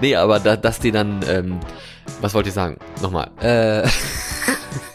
nee, 0.00 0.16
aber 0.16 0.40
da, 0.40 0.56
dass 0.56 0.78
die 0.78 0.90
dann, 0.90 1.20
ähm, 1.28 1.60
was 2.20 2.34
wollte 2.34 2.48
ich 2.48 2.54
sagen? 2.54 2.76
Nochmal. 3.00 3.30
Äh, 3.40 3.88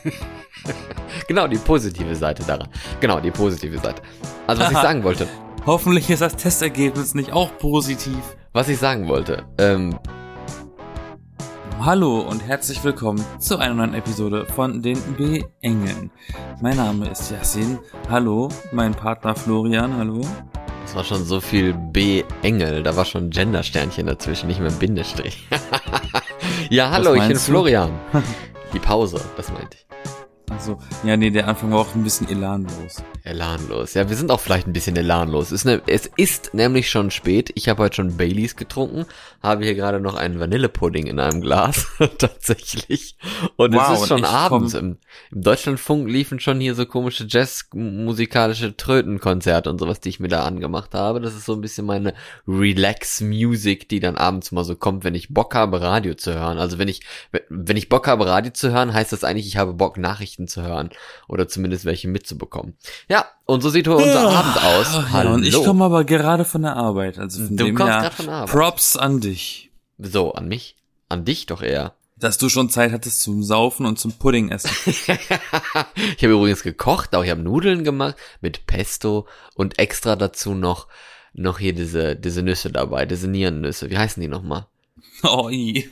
genau, 1.27 1.47
die 1.47 1.57
positive 1.57 2.15
Seite 2.15 2.43
daran. 2.43 2.67
Genau, 2.99 3.19
die 3.19 3.31
positive 3.31 3.77
Seite. 3.79 4.01
Also 4.47 4.63
was 4.63 4.71
ich 4.71 4.77
sagen 4.77 5.03
wollte. 5.03 5.27
Hoffentlich 5.65 6.09
ist 6.09 6.21
das 6.21 6.35
Testergebnis 6.35 7.13
nicht 7.13 7.33
auch 7.33 7.57
positiv. 7.57 8.17
Was 8.53 8.69
ich 8.69 8.77
sagen 8.77 9.07
wollte. 9.07 9.43
Ähm, 9.57 9.99
Hallo 11.79 12.21
und 12.21 12.45
herzlich 12.45 12.83
willkommen 12.83 13.23
zu 13.37 13.59
einer 13.59 13.75
neuen 13.75 13.93
Episode 13.93 14.45
von 14.47 14.81
den 14.81 14.99
B-Engeln. 15.15 16.09
Mein 16.59 16.75
Name 16.75 17.07
ist 17.07 17.29
Yassin. 17.31 17.77
Hallo, 18.09 18.49
mein 18.71 18.93
Partner 18.93 19.35
Florian. 19.35 19.95
Hallo. 19.95 20.21
Es 20.87 20.95
war 20.95 21.03
schon 21.03 21.25
so 21.25 21.41
viel 21.41 21.73
B-Engel, 21.73 22.81
da 22.81 22.95
war 22.95 23.03
schon 23.03 23.29
Gender-Sternchen 23.29 24.07
dazwischen, 24.07 24.47
nicht 24.47 24.61
mehr 24.61 24.71
Bindestrich. 24.71 25.45
ja, 26.69 26.89
hallo, 26.91 27.13
ich 27.13 27.27
bin? 27.27 27.35
Florian. 27.35 27.91
Die 28.73 28.79
Pause, 28.79 29.19
das 29.35 29.51
meinte 29.51 29.75
ich. 29.75 29.86
Also, 30.57 30.79
ja, 31.03 31.15
nee, 31.15 31.29
der 31.29 31.47
Anfang 31.47 31.71
war 31.71 31.81
auch 31.81 31.93
ein 31.93 32.03
bisschen 32.03 32.27
elanlos. 32.29 33.03
Elanlos. 33.23 33.93
Ja, 33.93 34.09
wir 34.09 34.15
sind 34.15 34.31
auch 34.31 34.39
vielleicht 34.39 34.65
ein 34.65 34.73
bisschen 34.73 34.95
elanlos. 34.95 35.47
Es 35.47 35.51
ist, 35.51 35.65
ne, 35.65 35.83
es 35.85 36.09
ist 36.15 36.55
nämlich 36.55 36.89
schon 36.89 37.11
spät. 37.11 37.51
Ich 37.53 37.69
habe 37.69 37.83
heute 37.83 37.97
schon 37.97 38.17
Baileys 38.17 38.55
getrunken, 38.55 39.05
habe 39.43 39.65
hier 39.65 39.75
gerade 39.75 39.99
noch 39.99 40.15
einen 40.15 40.39
Vanillepudding 40.39 41.05
in 41.05 41.19
einem 41.19 41.41
Glas, 41.41 41.85
tatsächlich. 42.17 43.17
Und 43.55 43.75
Wow, 43.75 43.91
es 43.93 44.01
ist 44.01 44.07
schon 44.07 44.25
abends. 44.25 44.73
Im, 44.73 44.97
Im 45.31 45.41
Deutschlandfunk 45.43 46.09
liefen 46.09 46.39
schon 46.39 46.59
hier 46.59 46.73
so 46.73 46.87
komische 46.87 47.27
Jazz-musikalische 47.29 48.75
Trötenkonzerte 48.75 49.69
und 49.69 49.79
sowas, 49.79 49.99
die 49.99 50.09
ich 50.09 50.19
mir 50.19 50.27
da 50.27 50.43
angemacht 50.43 50.95
habe. 50.95 51.21
Das 51.21 51.35
ist 51.35 51.45
so 51.45 51.53
ein 51.53 51.61
bisschen 51.61 51.85
meine 51.85 52.15
Relax-Music, 52.47 53.89
die 53.89 53.99
dann 53.99 54.17
abends 54.17 54.51
mal 54.51 54.63
so 54.63 54.75
kommt, 54.75 55.03
wenn 55.03 55.13
ich 55.13 55.31
Bock 55.31 55.53
habe, 55.53 55.81
Radio 55.81 56.15
zu 56.15 56.33
hören. 56.33 56.57
Also 56.57 56.79
wenn 56.79 56.87
ich, 56.87 57.01
wenn 57.49 57.77
ich 57.77 57.89
Bock 57.89 58.07
habe, 58.07 58.25
Radio 58.25 58.53
zu 58.53 58.71
hören, 58.71 58.91
heißt 58.91 59.13
das 59.13 59.23
eigentlich, 59.23 59.45
ich 59.45 59.57
habe 59.57 59.73
Bock, 59.73 59.97
Nachrichten 59.97 60.46
zu 60.47 60.61
hören. 60.61 60.89
Oder 61.27 61.47
zumindest 61.47 61.85
welche 61.85 62.07
mitzubekommen. 62.07 62.77
Ja, 63.09 63.25
und 63.45 63.61
so 63.61 63.69
sieht 63.69 63.87
unser 63.87 64.29
Abend 64.29 64.63
aus. 64.63 64.87
Ach 64.89 65.11
Hallo. 65.11 65.29
Ja, 65.29 65.35
und 65.35 65.45
ich 65.45 65.53
komme 65.53 65.85
aber 65.85 66.03
gerade 66.03 66.45
von 66.45 66.61
der 66.61 66.75
Arbeit. 66.75 67.19
Also 67.19 67.45
von 67.45 67.57
Du 67.57 67.65
dem 67.65 67.75
kommst 67.75 67.91
grad 67.91 68.13
von 68.13 68.25
der 68.25 68.35
Arbeit. 68.35 68.51
Props 68.51 68.97
an 68.97 69.19
dich. 69.19 69.71
So, 69.97 70.33
an 70.33 70.47
mich? 70.47 70.75
An 71.09 71.25
dich 71.25 71.45
doch 71.45 71.61
eher. 71.61 71.95
Dass 72.17 72.37
du 72.37 72.49
schon 72.49 72.69
Zeit 72.69 72.91
hattest 72.91 73.21
zum 73.21 73.43
Saufen 73.43 73.85
und 73.85 73.99
zum 73.99 74.11
Pudding 74.13 74.49
essen. 74.49 74.71
ich 74.85 75.07
habe 76.23 76.33
übrigens 76.33 76.63
gekocht, 76.63 77.15
auch 77.15 77.23
ich 77.23 77.29
habe 77.29 77.41
Nudeln 77.41 77.83
gemacht 77.83 78.15
mit 78.41 78.65
Pesto 78.65 79.27
und 79.53 79.77
extra 79.77 80.15
dazu 80.15 80.55
noch 80.55 80.87
noch 81.33 81.59
hier 81.59 81.73
diese 81.73 82.15
diese 82.15 82.41
Nüsse 82.41 82.71
dabei, 82.71 83.05
diese 83.05 83.27
Nierennüsse. 83.27 83.91
Wie 83.91 83.97
heißen 83.97 84.19
die 84.19 84.27
nochmal? 84.27 84.65
Oh, 85.23 85.49
i. 85.49 85.89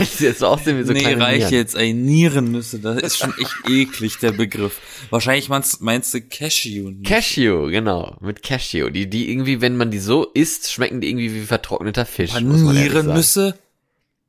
Die 0.00 0.04
sieht 0.04 0.38
so 0.38 0.48
aussehen 0.48 0.78
wie 0.78 0.82
so 0.82 0.92
nee, 0.92 1.00
kleine 1.00 1.22
reich 1.22 1.38
Nieren. 1.38 1.52
jetzt, 1.52 1.76
ey, 1.76 1.92
Nierennüsse, 1.92 2.80
das 2.80 3.00
ist 3.00 3.18
schon 3.18 3.32
echt 3.38 3.54
eklig, 3.68 4.18
der 4.18 4.32
Begriff. 4.32 4.80
Wahrscheinlich 5.10 5.48
meinst, 5.48 5.80
meinst 5.80 6.12
du 6.12 6.20
Cashew. 6.20 6.92
Cashew, 7.04 7.70
genau, 7.70 8.16
mit 8.20 8.42
Cashew. 8.42 8.90
Die 8.90 9.08
die 9.08 9.30
irgendwie, 9.30 9.60
wenn 9.60 9.76
man 9.76 9.90
die 9.92 10.00
so 10.00 10.24
isst, 10.24 10.72
schmecken 10.72 11.00
die 11.00 11.08
irgendwie 11.08 11.34
wie 11.34 11.42
vertrockneter 11.42 12.04
Fisch. 12.04 12.32
sagen. 12.32 12.48
Nierennüsse? 12.72 13.58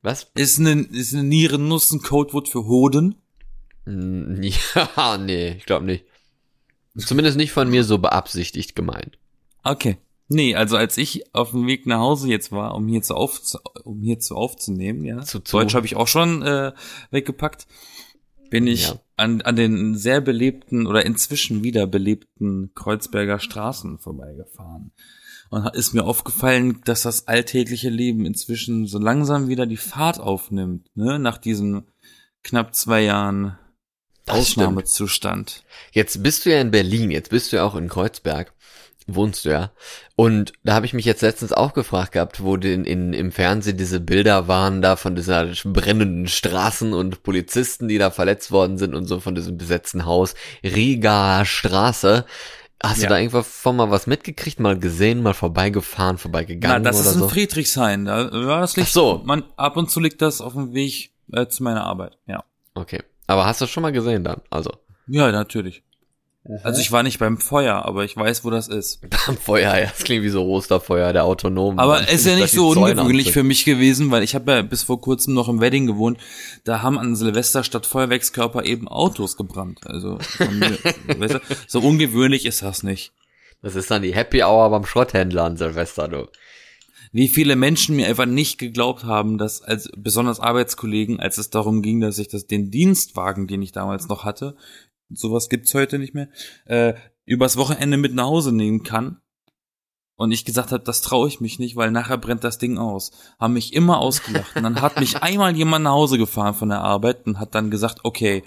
Was? 0.02 0.30
Ist 0.34 0.60
eine, 0.60 0.82
ist 0.82 1.14
eine 1.14 1.24
Nierennuss 1.24 1.90
ein 1.90 2.00
Codewort 2.00 2.48
für 2.48 2.64
Hoden? 2.66 3.16
Ja, 3.86 5.18
nee, 5.18 5.56
ich 5.58 5.66
glaube 5.66 5.84
nicht. 5.84 6.04
Zumindest 6.96 7.36
nicht 7.36 7.52
von 7.52 7.68
mir 7.68 7.84
so 7.84 7.98
beabsichtigt 7.98 8.74
gemeint. 8.76 9.18
Okay. 9.62 9.98
Nee, 10.28 10.54
also 10.54 10.76
als 10.76 10.96
ich 10.96 11.34
auf 11.34 11.50
dem 11.50 11.66
Weg 11.66 11.86
nach 11.86 11.98
Hause 12.00 12.28
jetzt 12.28 12.50
war, 12.50 12.74
um 12.74 12.88
hier 12.88 13.02
zu, 13.02 13.14
auf, 13.14 13.40
um 13.84 14.00
hier 14.00 14.18
zu 14.20 14.36
aufzunehmen, 14.36 15.04
ja. 15.04 15.20
Zu- 15.20 15.40
zu- 15.40 15.58
Deutsch 15.58 15.74
habe 15.74 15.86
ich 15.86 15.96
auch 15.96 16.08
schon 16.08 16.42
äh, 16.42 16.72
weggepackt. 17.10 17.66
Bin 18.50 18.66
ich 18.66 18.88
Ja. 18.88 19.00
an, 19.16 19.42
an 19.42 19.56
den 19.56 19.96
sehr 19.96 20.20
belebten 20.20 20.86
oder 20.86 21.04
inzwischen 21.04 21.62
wieder 21.62 21.86
belebten 21.86 22.70
Kreuzberger 22.74 23.38
Straßen 23.38 23.98
vorbeigefahren. 23.98 24.92
Und 25.50 25.66
ist 25.76 25.92
mir 25.92 26.04
aufgefallen, 26.04 26.80
dass 26.84 27.02
das 27.02 27.28
alltägliche 27.28 27.90
Leben 27.90 28.24
inzwischen 28.26 28.86
so 28.86 28.98
langsam 28.98 29.48
wieder 29.48 29.66
die 29.66 29.76
Fahrt 29.76 30.18
aufnimmt, 30.18 30.88
ne? 30.94 31.18
Nach 31.18 31.36
diesen 31.38 31.84
knapp 32.42 32.74
zwei 32.74 33.02
Jahren 33.02 33.58
Das 34.24 34.48
stimmt. 34.48 34.66
Ausnahmezustand. 34.68 35.64
Jetzt 35.92 36.22
bist 36.22 36.44
du 36.46 36.50
ja 36.50 36.60
in 36.60 36.70
Berlin, 36.70 37.10
jetzt 37.10 37.30
bist 37.30 37.52
du 37.52 37.56
ja 37.56 37.64
auch 37.64 37.74
in 37.74 37.88
Kreuzberg. 37.88 38.52
Wohnst 39.06 39.44
du 39.44 39.50
ja. 39.50 39.70
Und 40.16 40.52
da 40.62 40.74
habe 40.74 40.86
ich 40.86 40.92
mich 40.94 41.04
jetzt 41.06 41.22
letztens 41.22 41.52
auch 41.52 41.72
gefragt 41.72 42.12
gehabt, 42.12 42.42
wo 42.42 42.56
den, 42.56 42.84
in, 42.84 43.12
im 43.12 43.32
Fernsehen 43.32 43.76
diese 43.76 43.98
Bilder 43.98 44.46
waren 44.46 44.80
da 44.80 44.94
von 44.94 45.16
dieser 45.16 45.46
brennenden 45.64 46.28
Straßen 46.28 46.92
und 46.94 47.24
Polizisten, 47.24 47.88
die 47.88 47.98
da 47.98 48.10
verletzt 48.12 48.52
worden 48.52 48.78
sind 48.78 48.94
und 48.94 49.06
so 49.06 49.18
von 49.18 49.34
diesem 49.34 49.58
besetzten 49.58 50.04
Haus. 50.04 50.34
Riga 50.62 51.44
Straße. 51.44 52.24
Hast 52.82 53.02
Ja. 53.02 53.08
du 53.08 53.14
da 53.14 53.18
irgendwann 53.20 53.76
mal 53.76 53.90
was 53.90 54.06
mitgekriegt, 54.06 54.60
mal 54.60 54.78
gesehen, 54.78 55.22
mal 55.22 55.32
vorbeigefahren, 55.34 56.16
Na, 56.16 56.20
vorbeigegangen 56.22 56.84
das 56.84 57.00
oder 57.00 57.08
ist 57.08 57.14
in 57.14 57.20
so? 57.22 57.28
Friedrichshain. 57.28 58.04
Da, 58.04 58.24
das 58.24 58.76
liegt 58.76 58.88
Ach 58.90 58.92
so. 58.92 59.22
Man, 59.24 59.42
ab 59.56 59.76
und 59.76 59.90
zu 59.90 59.98
liegt 60.00 60.22
das 60.22 60.40
auf 60.40 60.52
dem 60.52 60.74
Weg 60.74 61.10
äh, 61.32 61.46
zu 61.46 61.62
meiner 61.64 61.84
Arbeit. 61.84 62.18
Ja. 62.26 62.44
Okay. 62.74 63.02
Aber 63.26 63.46
hast 63.46 63.60
du 63.62 63.66
schon 63.66 63.82
mal 63.82 63.90
gesehen 63.92 64.22
dann? 64.22 64.42
Also. 64.50 64.70
Ja, 65.08 65.32
natürlich. 65.32 65.82
Also 66.62 66.80
ich 66.82 66.92
war 66.92 67.02
nicht 67.02 67.18
beim 67.18 67.38
Feuer, 67.38 67.86
aber 67.86 68.04
ich 68.04 68.16
weiß, 68.16 68.44
wo 68.44 68.50
das 68.50 68.68
ist. 68.68 69.00
Beim 69.26 69.38
Feuer, 69.38 69.78
ja, 69.78 69.86
das 69.86 70.04
klingt 70.04 70.24
wie 70.24 70.28
so 70.28 70.44
Osterfeuer, 70.46 71.14
der 71.14 71.24
autonom. 71.24 71.78
Aber 71.78 71.96
Dann 71.96 72.04
es 72.04 72.20
ist 72.20 72.26
ja 72.26 72.36
nicht 72.36 72.52
so 72.52 72.68
ungewöhnlich 72.68 73.32
für 73.32 73.42
mich 73.42 73.64
gewesen, 73.64 74.10
weil 74.10 74.22
ich 74.22 74.34
habe 74.34 74.52
ja 74.52 74.62
bis 74.62 74.82
vor 74.82 75.00
kurzem 75.00 75.32
noch 75.32 75.48
im 75.48 75.62
Wedding 75.62 75.86
gewohnt. 75.86 76.18
Da 76.64 76.82
haben 76.82 76.98
an 76.98 77.16
Silvester 77.16 77.64
statt 77.64 77.86
Feuerwerkskörper 77.86 78.64
eben 78.64 78.88
Autos 78.88 79.38
gebrannt. 79.38 79.80
Also 79.86 80.18
mir, 81.18 81.40
so 81.66 81.80
ungewöhnlich 81.80 82.44
ist 82.44 82.62
das 82.62 82.82
nicht. 82.82 83.12
Das 83.62 83.74
ist 83.74 83.90
dann 83.90 84.02
die 84.02 84.14
Happy 84.14 84.42
Hour 84.42 84.68
beim 84.68 84.84
Schrotthändler 84.84 85.44
an 85.44 85.56
Silvester, 85.56 86.08
du. 86.08 86.28
Wie 87.12 87.28
viele 87.28 87.56
Menschen 87.56 87.96
mir 87.96 88.08
einfach 88.08 88.26
nicht 88.26 88.58
geglaubt 88.58 89.04
haben, 89.04 89.38
dass 89.38 89.62
als 89.62 89.88
besonders 89.96 90.40
Arbeitskollegen, 90.40 91.20
als 91.20 91.38
es 91.38 91.48
darum 91.48 91.80
ging, 91.80 92.00
dass 92.00 92.18
ich 92.18 92.28
das 92.28 92.46
den 92.46 92.70
Dienstwagen, 92.70 93.46
den 93.46 93.62
ich 93.62 93.72
damals 93.72 94.08
noch 94.08 94.24
hatte, 94.24 94.56
sowas 95.10 95.48
gibt's 95.48 95.74
heute 95.74 95.98
nicht 95.98 96.14
mehr, 96.14 96.28
äh, 96.66 96.94
übers 97.24 97.56
Wochenende 97.56 97.96
mit 97.96 98.14
nach 98.14 98.24
Hause 98.24 98.52
nehmen 98.52 98.82
kann. 98.82 99.20
Und 100.16 100.30
ich 100.30 100.44
gesagt 100.44 100.70
habe, 100.70 100.84
das 100.84 101.02
traue 101.02 101.26
ich 101.26 101.40
mich 101.40 101.58
nicht, 101.58 101.74
weil 101.74 101.90
nachher 101.90 102.18
brennt 102.18 102.44
das 102.44 102.58
Ding 102.58 102.78
aus. 102.78 103.10
Haben 103.40 103.54
mich 103.54 103.72
immer 103.72 103.98
ausgelacht. 103.98 104.54
Und 104.54 104.62
dann 104.62 104.80
hat 104.80 105.00
mich 105.00 105.16
einmal 105.22 105.56
jemand 105.56 105.84
nach 105.84 105.92
Hause 105.92 106.18
gefahren 106.18 106.54
von 106.54 106.68
der 106.68 106.82
Arbeit 106.82 107.26
und 107.26 107.40
hat 107.40 107.56
dann 107.56 107.70
gesagt, 107.70 108.00
okay, 108.04 108.44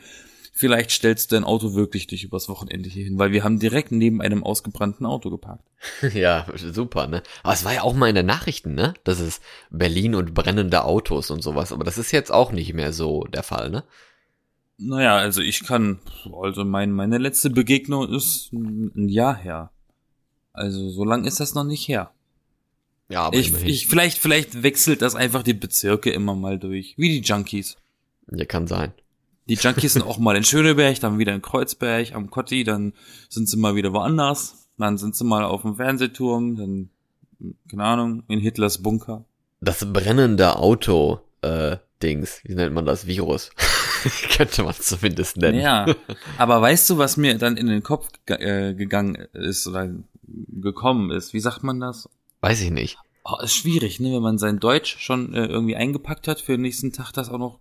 vielleicht 0.57 0.91
stellst 0.91 1.31
du 1.31 1.35
dein 1.35 1.43
Auto 1.43 1.75
wirklich 1.75 2.07
dich 2.07 2.23
übers 2.23 2.49
Wochenende 2.49 2.89
hier 2.89 3.03
hin, 3.03 3.19
weil 3.19 3.31
wir 3.31 3.43
haben 3.43 3.59
direkt 3.59 3.91
neben 3.91 4.21
einem 4.21 4.43
ausgebrannten 4.43 5.05
Auto 5.05 5.29
geparkt. 5.29 5.63
Ja, 6.13 6.47
super, 6.55 7.07
ne? 7.07 7.21
Aber 7.43 7.53
es 7.53 7.63
war 7.63 7.73
ja 7.73 7.83
auch 7.83 7.93
mal 7.93 8.09
in 8.09 8.15
den 8.15 8.25
Nachrichten, 8.25 8.73
ne? 8.73 8.93
Das 9.03 9.19
ist 9.19 9.41
Berlin 9.69 10.15
und 10.15 10.33
brennende 10.33 10.83
Autos 10.83 11.29
und 11.29 11.43
sowas. 11.43 11.71
Aber 11.71 11.83
das 11.83 11.97
ist 11.97 12.11
jetzt 12.11 12.31
auch 12.31 12.51
nicht 12.51 12.73
mehr 12.73 12.93
so 12.93 13.25
der 13.25 13.43
Fall, 13.43 13.69
ne? 13.69 13.83
Naja, 14.77 15.15
also 15.17 15.41
ich 15.41 15.63
kann, 15.63 15.99
also 16.41 16.63
mein, 16.63 16.91
meine 16.91 17.17
letzte 17.17 17.49
Begegnung 17.49 18.07
ist 18.13 18.51
ein 18.53 19.09
Jahr 19.09 19.35
her. 19.35 19.71
Also 20.53 20.89
so 20.89 21.03
lang 21.03 21.25
ist 21.25 21.39
das 21.39 21.55
noch 21.55 21.63
nicht 21.63 21.87
her. 21.87 22.11
Ja, 23.09 23.21
aber 23.23 23.37
Ich, 23.37 23.49
immerhin. 23.49 23.67
ich, 23.69 23.87
vielleicht, 23.87 24.17
vielleicht 24.17 24.63
wechselt 24.63 25.01
das 25.01 25.15
einfach 25.15 25.43
die 25.43 25.53
Bezirke 25.53 26.11
immer 26.11 26.35
mal 26.35 26.59
durch. 26.59 26.93
Wie 26.97 27.09
die 27.09 27.21
Junkies. 27.27 27.77
Ja, 28.31 28.45
kann 28.45 28.67
sein. 28.67 28.91
Die 29.47 29.53
Junkies 29.55 29.93
sind 29.93 30.01
auch 30.03 30.17
mal 30.17 30.35
in 30.35 30.43
Schöneberg, 30.43 30.99
dann 30.99 31.17
wieder 31.17 31.33
in 31.33 31.41
Kreuzberg, 31.41 32.13
am 32.13 32.29
Kotti, 32.29 32.63
dann 32.65 32.93
sind 33.29 33.47
sie 33.47 33.57
mal 33.57 33.75
wieder 33.75 33.93
woanders. 33.93 34.67
Dann 34.77 34.97
sind 34.97 35.15
sie 35.15 35.23
mal 35.23 35.43
auf 35.43 35.61
dem 35.63 35.75
Fernsehturm, 35.77 36.55
dann, 36.57 36.89
keine 37.71 37.83
Ahnung, 37.83 38.23
in 38.27 38.39
Hitlers 38.39 38.83
Bunker. 38.83 39.25
Das 39.61 39.91
brennende 39.91 40.57
Auto, 40.57 41.21
äh, 41.41 41.77
Dings, 42.03 42.41
wie 42.43 42.53
nennt 42.53 42.75
man 42.75 42.85
das? 42.85 43.07
Virus. 43.07 43.49
Könnte 44.35 44.63
man 44.63 44.73
zumindest 44.73 45.37
nennen. 45.37 45.59
Ja, 45.59 45.85
aber 46.37 46.61
weißt 46.61 46.89
du, 46.89 46.97
was 46.97 47.17
mir 47.17 47.37
dann 47.37 47.57
in 47.57 47.67
den 47.67 47.83
Kopf 47.83 48.09
äh, 48.27 48.73
gegangen 48.73 49.15
ist 49.33 49.67
oder 49.67 49.89
gekommen 50.27 51.11
ist? 51.11 51.33
Wie 51.33 51.39
sagt 51.39 51.63
man 51.63 51.79
das? 51.79 52.09
Weiß 52.41 52.61
ich 52.61 52.71
nicht. 52.71 52.97
Oh, 53.23 53.41
ist 53.41 53.55
schwierig, 53.55 53.99
ne? 53.99 54.13
Wenn 54.13 54.21
man 54.21 54.37
sein 54.37 54.59
Deutsch 54.59 54.97
schon 54.99 55.33
äh, 55.33 55.45
irgendwie 55.45 55.75
eingepackt 55.75 56.27
hat 56.27 56.39
für 56.39 56.53
den 56.53 56.61
nächsten 56.61 56.93
Tag, 56.93 57.11
das 57.11 57.29
auch 57.29 57.39
noch. 57.39 57.59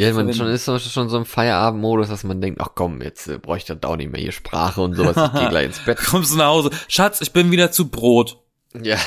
Ja, 0.00 0.12
man 0.12 0.32
schon 0.32 0.46
ist 0.46 0.64
schon 0.64 1.08
so 1.08 1.18
im 1.18 1.24
Feierabendmodus, 1.24 2.08
dass 2.08 2.22
man 2.22 2.40
denkt, 2.40 2.60
ach 2.60 2.70
komm, 2.76 3.02
jetzt 3.02 3.26
äh, 3.26 3.38
bräuchte 3.38 3.72
ich 3.72 3.80
da 3.80 3.88
auch 3.88 3.96
nicht 3.96 4.12
mehr 4.12 4.20
hier 4.20 4.30
Sprache 4.30 4.80
und 4.80 4.94
sowas, 4.94 5.16
ich 5.16 5.40
geh 5.40 5.48
gleich 5.50 5.66
ins 5.66 5.84
Bett. 5.84 5.98
Kommst 5.98 6.32
du 6.32 6.36
nach 6.38 6.46
Hause? 6.46 6.70
Schatz, 6.86 7.20
ich 7.20 7.32
bin 7.32 7.50
wieder 7.50 7.72
zu 7.72 7.88
Brot. 7.88 8.38
Ja. 8.74 8.98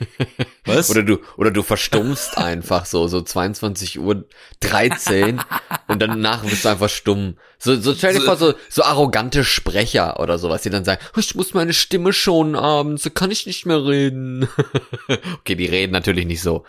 Was? 0.64 0.88
Oder 0.90 1.02
du, 1.02 1.18
oder 1.36 1.50
du 1.50 1.62
verstummst 1.62 2.38
einfach 2.38 2.86
so, 2.86 3.06
so 3.06 3.20
22 3.20 4.00
Uhr 4.00 4.24
13 4.60 5.40
und 5.88 6.00
danach 6.00 6.42
bist 6.44 6.64
du 6.64 6.70
einfach 6.70 6.88
stumm. 6.88 7.36
So, 7.58 7.78
so 7.78 7.94
stell 7.94 8.14
dir 8.14 8.20
So- 8.20 8.26
vor, 8.26 8.36
so, 8.36 8.54
so 8.70 8.82
arrogante 8.82 9.44
Sprecher 9.44 10.18
oder 10.20 10.38
sowas, 10.38 10.62
die 10.62 10.70
dann 10.70 10.84
sagen, 10.86 11.02
"Oh, 11.14 11.20
ich 11.20 11.34
muss 11.34 11.52
meine 11.52 11.74
Stimme 11.74 12.12
schonen 12.14 12.56
abends, 12.56 13.02
so 13.02 13.10
kann 13.10 13.30
ich 13.30 13.44
nicht 13.46 13.66
mehr 13.66 13.84
reden. 13.84 14.48
okay, 15.38 15.54
die 15.54 15.66
reden 15.66 15.92
natürlich 15.92 16.24
nicht 16.26 16.40
so. 16.42 16.64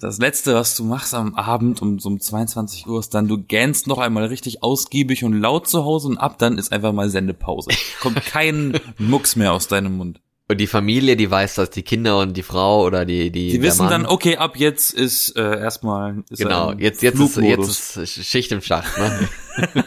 Das 0.00 0.18
letzte, 0.18 0.54
was 0.54 0.76
du 0.76 0.84
machst 0.84 1.14
am 1.14 1.34
Abend 1.34 1.80
um 1.82 1.98
so 1.98 2.08
um 2.10 2.20
22 2.20 2.86
Uhr 2.86 3.00
ist 3.00 3.12
dann, 3.14 3.26
du 3.28 3.36
gähnst 3.42 3.86
noch 3.86 3.98
einmal 3.98 4.26
richtig 4.26 4.62
ausgiebig 4.62 5.24
und 5.24 5.32
laut 5.40 5.66
zu 5.68 5.84
Hause 5.84 6.08
und 6.08 6.18
ab 6.18 6.38
dann 6.38 6.58
ist 6.58 6.72
einfach 6.72 6.92
mal 6.92 7.08
Sendepause. 7.10 7.70
Kommt 8.00 8.24
kein 8.24 8.78
Mucks 8.98 9.36
mehr 9.36 9.52
aus 9.52 9.66
deinem 9.68 9.96
Mund. 9.96 10.20
Und 10.50 10.60
die 10.60 10.66
Familie, 10.66 11.16
die 11.16 11.30
weiß, 11.30 11.54
dass 11.54 11.70
die 11.70 11.84
Kinder 11.84 12.18
und 12.18 12.36
die 12.36 12.42
Frau 12.42 12.84
oder 12.84 13.04
die 13.04 13.30
die 13.30 13.52
Die 13.52 13.62
wissen 13.62 13.88
dann, 13.88 14.04
okay, 14.04 14.36
ab 14.36 14.56
jetzt 14.56 14.92
ist 14.92 15.36
äh, 15.36 15.60
erstmal 15.60 16.24
ist 16.28 16.40
genau 16.40 16.72
jetzt 16.72 17.02
jetzt 17.02 17.20
ist, 17.20 17.36
jetzt 17.36 17.96
ist 17.96 18.26
Schicht 18.26 18.50
im 18.50 18.60
Schacht. 18.60 18.98
Ne? 18.98 19.28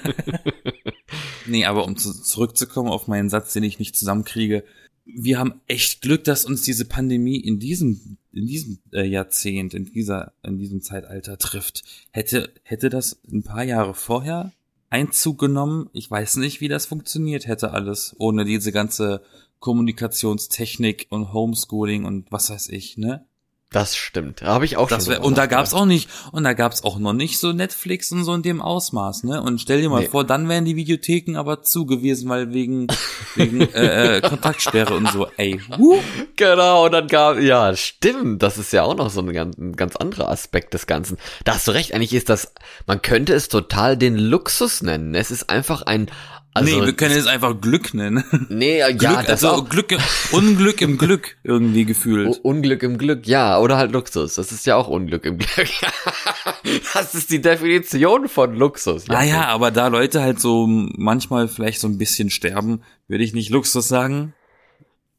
Nee, 1.46 1.66
aber 1.66 1.84
um 1.84 1.98
zu, 1.98 2.14
zurückzukommen 2.14 2.90
auf 2.90 3.08
meinen 3.08 3.28
Satz, 3.30 3.52
den 3.52 3.64
ich 3.64 3.78
nicht 3.78 3.98
zusammenkriege, 3.98 4.64
wir 5.04 5.38
haben 5.38 5.56
echt 5.68 6.02
Glück, 6.02 6.24
dass 6.24 6.46
uns 6.46 6.62
diese 6.62 6.86
Pandemie 6.86 7.42
in 7.42 7.60
diesem 7.60 8.18
in 8.32 8.48
diesem 8.48 8.80
äh, 8.94 9.04
Jahrzehnt, 9.04 9.74
in 9.74 9.84
dieser 9.84 10.32
in 10.44 10.58
diesem 10.58 10.82
Zeitalter 10.82 11.38
trifft. 11.38 11.84
Hätte 12.12 12.54
hätte 12.64 12.90
das 12.90 13.20
ein 13.30 13.44
paar 13.44 13.66
Jahre 13.66 13.94
vorher 13.94 14.54
Einzug 14.90 15.40
genommen, 15.40 15.90
ich 15.92 16.10
weiß 16.10 16.38
nicht, 16.38 16.62
wie 16.62 16.68
das 16.68 16.86
funktioniert 16.86 17.48
hätte 17.48 17.72
alles 17.72 18.16
ohne 18.20 18.46
diese 18.46 18.72
ganze 18.72 19.24
Kommunikationstechnik 19.64 21.08
und 21.10 21.34
Homeschooling 21.34 22.06
und 22.06 22.32
was 22.32 22.50
weiß 22.50 22.70
ich, 22.70 22.98
ne? 22.98 23.26
Das 23.72 23.96
stimmt. 23.96 24.44
Da 24.44 24.48
habe 24.50 24.66
ich 24.66 24.78
auch 24.78 24.88
Das 24.88 25.06
schon. 25.06 25.14
wär, 25.16 25.24
und 25.24 25.36
da 25.36 25.48
gab's 25.48 25.74
auch 25.74 25.86
nicht 25.88 26.08
und 26.32 26.44
da 26.44 26.54
gab's 26.54 26.84
auch 26.84 27.00
noch 27.00 27.14
nicht 27.14 27.40
so 27.40 27.54
Netflix 27.54 28.12
und 28.12 28.24
so 28.24 28.36
in 28.36 28.44
dem 28.44 28.62
Ausmaß, 28.62 29.24
ne? 29.24 29.42
Und 29.42 29.60
stell 29.62 29.82
dir 29.82 29.90
mal 29.90 30.02
Nee. 30.02 30.10
vor, 30.10 30.26
dann 30.26 30.48
wären 30.48 30.66
die 30.66 30.76
Videotheken 30.76 31.38
aber 31.40 31.64
zu 31.64 31.88
gewesen, 31.88 32.30
weil 32.30 32.54
wegen 32.54 32.86
wegen 33.34 33.62
äh, 33.62 34.18
äh, 34.18 34.22
Kontaktsperre 34.30 34.94
und 34.94 35.10
so. 35.12 35.26
Ey, 35.38 35.60
huh. 35.76 35.98
Genau, 36.36 36.86
und 36.86 36.92
dann 36.92 37.08
gab, 37.08 37.40
ja, 37.40 37.76
stimmt, 37.76 38.44
das 38.44 38.60
ist 38.60 38.74
ja 38.74 38.84
auch 38.84 38.96
noch 38.96 39.10
so 39.10 39.22
ein 39.22 39.34
ganz, 39.34 39.58
ein 39.58 39.76
ganz 39.76 39.96
anderer 39.96 40.30
Aspekt 40.30 40.76
des 40.76 40.86
Ganzen. 40.86 41.18
Da 41.44 41.56
hast 41.56 41.68
du 41.68 41.72
recht, 41.72 41.96
eigentlich 41.96 42.14
ist 42.14 42.30
das, 42.30 42.54
man 42.86 43.02
könnte 43.02 43.34
es 43.34 43.48
total 43.50 43.98
den 43.98 44.18
Luxus 44.20 44.84
nennen. 44.84 45.16
Es 45.16 45.32
ist 45.32 45.50
einfach 45.50 45.82
ein, 45.82 46.12
also, 46.54 46.80
nee, 46.80 46.86
wir 46.86 46.94
können 46.94 47.16
es 47.16 47.26
einfach 47.28 47.60
Glück 47.60 47.94
nennen. 47.94 48.24
nee, 48.50 48.80
ja, 48.80 48.92
Glück, 48.92 49.26
das 49.26 49.44
also 49.44 49.50
auch. 49.50 49.70
Glück, 49.70 49.96
Unglück 50.32 50.82
im 50.82 50.98
Glück 50.98 51.38
irgendwie 51.44 51.86
gefühlt. 51.86 52.28
U- 52.28 52.40
Unglück 52.50 52.84
im 52.84 52.98
Glück, 52.98 53.26
ja, 53.28 53.58
oder 53.60 53.78
halt 53.78 53.92
Luxus. 53.92 54.36
Das 54.36 54.52
ist 54.52 54.66
ja 54.66 54.76
auch 54.76 54.88
Unglück 54.88 55.26
im 55.26 55.38
Glück. 55.40 55.70
das 56.94 57.16
ist 57.16 57.30
die 57.32 57.42
Definition 57.42 58.28
von 58.30 58.56
Luxus. 58.56 59.10
Ah 59.10 59.24
ja, 59.24 59.46
aber 59.48 59.72
da 59.72 59.88
Leute 59.88 60.22
halt 60.22 60.40
so 60.40 60.68
manchmal 60.68 61.48
vielleicht 61.48 61.80
so 61.80 61.88
ein 61.88 61.98
bisschen 61.98 62.30
sterben, 62.30 62.84
würde 63.08 63.24
ich 63.24 63.34
nicht 63.34 63.50
Luxus 63.50 63.88
sagen. 63.88 64.34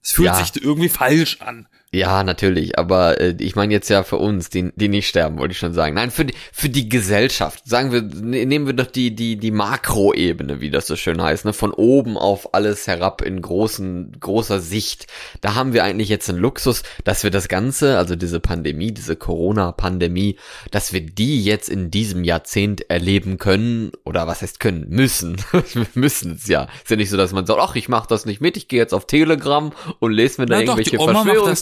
Es 0.03 0.13
fühlt 0.13 0.27
Ja. 0.27 0.35
sich 0.45 0.63
irgendwie 0.63 0.89
falsch 0.91 1.39
an. 1.41 1.67
Ja, 1.94 2.25
natürlich, 2.25 2.76
aber 2.76 3.20
äh, 3.20 3.37
ich 3.38 3.55
meine 3.55 3.73
jetzt 3.73 3.88
ja 3.88 4.02
für 4.02 4.17
uns, 4.17 4.50
die, 4.50 4.73
die 4.75 4.88
nicht 4.88 5.06
sterben, 5.06 5.38
wollte 5.38 5.52
ich 5.52 5.58
schon 5.58 5.75
sagen. 5.75 5.94
Nein, 5.94 6.11
für 6.11 6.25
die, 6.25 6.35
für 6.52 6.69
die 6.69 6.88
Gesellschaft. 6.88 7.62
Sagen 7.64 7.93
wir, 7.93 8.02
ne- 8.02 8.46
nehmen 8.46 8.67
wir 8.67 8.73
doch 8.73 8.88
die, 8.88 9.14
die, 9.14 9.37
die 9.37 9.52
Makroebene, 9.52 10.61
wie 10.61 10.70
das 10.70 10.88
so 10.88 10.96
schön 10.96 11.23
heißt, 11.23 11.44
ne? 11.44 11.52
von 11.52 11.73
oben 11.73 12.19
auf 12.19 12.52
alles 12.52 12.88
herab 12.88 13.23
in 13.23 13.41
großen, 13.41 14.17
großer 14.19 14.58
Sicht. 14.58 15.06
Da 15.41 15.55
haben 15.55 15.73
wir 15.73 15.85
eigentlich 15.85 16.08
jetzt 16.08 16.29
einen 16.29 16.41
Luxus, 16.41 16.82
dass 17.05 17.23
wir 17.23 17.31
das 17.31 17.46
Ganze, 17.46 17.97
also 17.97 18.17
diese 18.17 18.40
Pandemie, 18.40 18.90
diese 18.90 19.14
Corona-Pandemie, 19.14 20.37
dass 20.73 20.93
wir 20.93 21.00
die 21.00 21.44
jetzt 21.44 21.69
in 21.69 21.93
diesem 21.93 22.25
Jahrzehnt 22.25 22.90
erleben 22.90 23.38
können, 23.38 23.93
oder 24.02 24.26
was 24.26 24.43
heißt 24.43 24.58
können, 24.58 24.87
müssen. 24.88 25.37
wir 25.52 25.87
müssen 25.94 26.32
es 26.32 26.49
ja. 26.49 26.67
Ist 26.82 26.90
ja 26.90 26.97
nicht 26.97 27.11
so, 27.11 27.17
dass 27.17 27.31
man 27.31 27.47
sagt, 27.47 27.61
ach, 27.62 27.76
ich 27.76 27.88
mach 27.88 28.06
das 28.06 28.26
nicht 28.26 28.40
mit, 28.40 28.56
ich 28.56 28.67
gehe 28.67 28.81
jetzt 28.81 28.94
auf 28.94 29.06
Telegram 29.06 29.70
und 30.00 30.11
lese 30.11 30.40
mir 30.40 30.47
da 30.47 30.56
Na 30.56 30.62
irgendwelche 30.62 30.97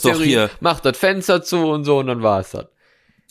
doch 0.01 0.22
hier. 0.23 0.49
mach 0.59 0.79
das 0.79 0.97
Fenster 0.97 1.43
zu 1.43 1.57
und 1.67 1.83
so 1.85 1.99
und 1.99 2.07
dann 2.07 2.23
war's 2.23 2.51
das. 2.51 2.65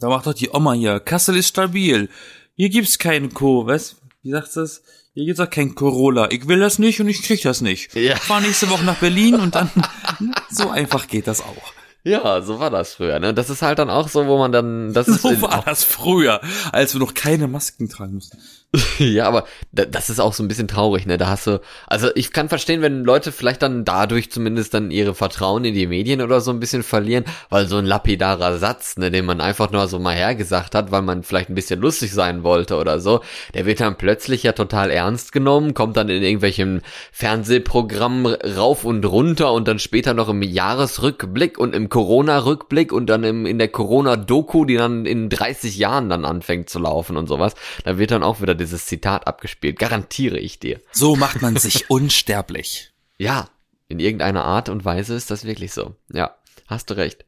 Da 0.01 0.09
macht 0.09 0.27
doch 0.27 0.35
die 0.35 0.51
Oma 0.51 0.73
hier. 0.73 1.01
Kassel 1.01 1.37
ist 1.37 1.49
stabil. 1.49 2.09
Hier 2.57 2.69
gibt's 2.71 2.99
keinen 2.99 3.33
Co. 3.33 3.67
Was? 3.67 3.97
Wie 4.23 4.31
sagst 4.31 4.57
du 4.57 4.61
das? 4.61 4.83
Hier 5.15 5.27
gibt's 5.27 5.41
auch 5.41 5.51
kein 5.51 5.75
Corolla. 5.75 6.31
Ich 6.31 6.49
will 6.49 6.59
das 6.59 6.79
nicht 6.79 7.01
und 7.01 7.09
ich 7.09 7.23
krieg 7.23 7.43
das 7.43 7.61
nicht. 7.61 7.95
Ja. 7.95 8.15
Ich 8.15 8.21
fahr 8.21 8.41
nächste 8.41 8.71
Woche 8.71 8.85
nach 8.85 8.97
Berlin 8.97 9.35
und 9.37 9.55
dann 9.55 9.71
so 10.51 10.71
einfach 10.71 11.07
geht 11.07 11.27
das 11.27 11.41
auch. 11.41 11.73
Ja, 12.05 12.43
so 12.43 12.59
war 12.59 12.71
das 12.71 12.95
früher, 12.95 13.21
ne? 13.21 13.33
Das 13.33 13.49
ist 13.49 13.63
halt 13.63 13.79
dann 13.79 13.91
auch 13.91 14.09
so, 14.09 14.27
wo 14.27 14.39
man 14.39 14.51
dann, 14.51 14.93
das 14.93 15.07
ist, 15.07 15.23
So 15.23 15.41
war 15.43 15.63
das 15.65 15.85
früher, 15.85 16.41
als 16.73 16.95
wir 16.95 16.99
noch 16.99 17.15
keine 17.15 17.47
Masken 17.47 17.89
tragen 17.89 18.15
mussten. 18.15 18.39
ja, 18.99 19.27
aber 19.27 19.45
da, 19.73 19.85
das 19.85 20.09
ist 20.09 20.19
auch 20.19 20.33
so 20.33 20.43
ein 20.43 20.49
bisschen 20.49 20.67
traurig, 20.67 21.05
ne? 21.05 21.19
Da 21.19 21.27
hast 21.29 21.47
du, 21.47 21.61
also 21.87 22.09
ich 22.15 22.33
kann 22.33 22.49
verstehen, 22.49 22.81
wenn 22.81 23.05
Leute 23.05 23.31
vielleicht 23.31 23.61
dann 23.61 23.85
dadurch 23.85 24.31
zumindest 24.31 24.73
dann 24.73 24.91
ihre 24.91 25.15
Vertrauen 25.15 25.67
in 25.67 25.75
die 25.75 25.87
Medien 25.87 26.23
oder 26.23 26.41
so 26.41 26.51
ein 26.51 26.61
bisschen 26.61 26.83
verlieren, 26.83 27.25
weil 27.51 27.67
so 27.67 27.77
ein 27.77 27.85
lapidarer 27.85 28.57
Satz, 28.57 28.97
ne, 28.97 29.11
den 29.11 29.27
man 29.27 29.43
einfach 29.43 29.71
nur 29.73 29.87
so 29.89 29.99
mal 29.99 30.15
hergesagt 30.15 30.75
hat, 30.75 30.91
weil 30.91 31.03
man 31.03 31.23
vielleicht 31.23 31.51
ein 31.51 31.55
bisschen 31.55 31.81
lustig 31.81 32.15
sein 32.15 32.45
wollte 32.45 32.79
oder 32.79 32.99
so, 32.99 33.21
der 33.53 33.67
wird 33.67 33.81
dann 33.81 33.99
plötzlich 33.99 34.43
ja 34.43 34.53
total 34.53 34.91
ernst 34.91 35.33
genommen, 35.33 35.75
kommt 35.75 35.99
dann 35.99 36.09
in 36.09 36.23
irgendwelchen 36.23 36.81
Fernsehprogrammen 37.13 38.27
rauf 38.57 38.87
und 38.87 39.05
runter 39.05 39.53
und 39.53 39.69
dann 39.69 39.81
später 39.81 40.15
noch 40.15 40.31
im 40.31 40.41
Jahresrückblick 40.41 41.59
und 41.59 41.75
im 41.75 41.91
Corona-Rückblick 41.91 42.91
und 42.91 43.11
dann 43.11 43.23
im, 43.23 43.45
in 43.45 43.59
der 43.59 43.69
Corona-Doku, 43.69 44.65
die 44.65 44.77
dann 44.77 45.05
in 45.05 45.29
30 45.29 45.77
Jahren 45.77 46.09
dann 46.09 46.25
anfängt 46.25 46.71
zu 46.71 46.79
laufen 46.79 47.19
und 47.19 47.27
sowas. 47.27 47.55
Da 47.85 47.99
wird 47.99 48.13
dann 48.13 48.23
auch 48.23 48.41
wieder 48.41 48.62
dieses 48.63 48.87
Zitat 48.87 49.27
abgespielt, 49.27 49.79
garantiere 49.79 50.39
ich 50.39 50.59
dir. 50.59 50.81
So 50.93 51.17
macht 51.17 51.43
man 51.43 51.57
sich 51.57 51.91
unsterblich. 51.91 52.93
Ja, 53.19 53.49
in 53.89 54.01
irgendeiner 54.01 54.45
Art 54.45 54.69
und 54.69 54.85
Weise 54.85 55.15
ist 55.15 55.31
das 55.31 55.45
wirklich 55.45 55.73
so. 55.73 55.95
Ja, 56.13 56.37
hast 56.67 56.91
du 56.91 56.95
recht. 56.97 57.25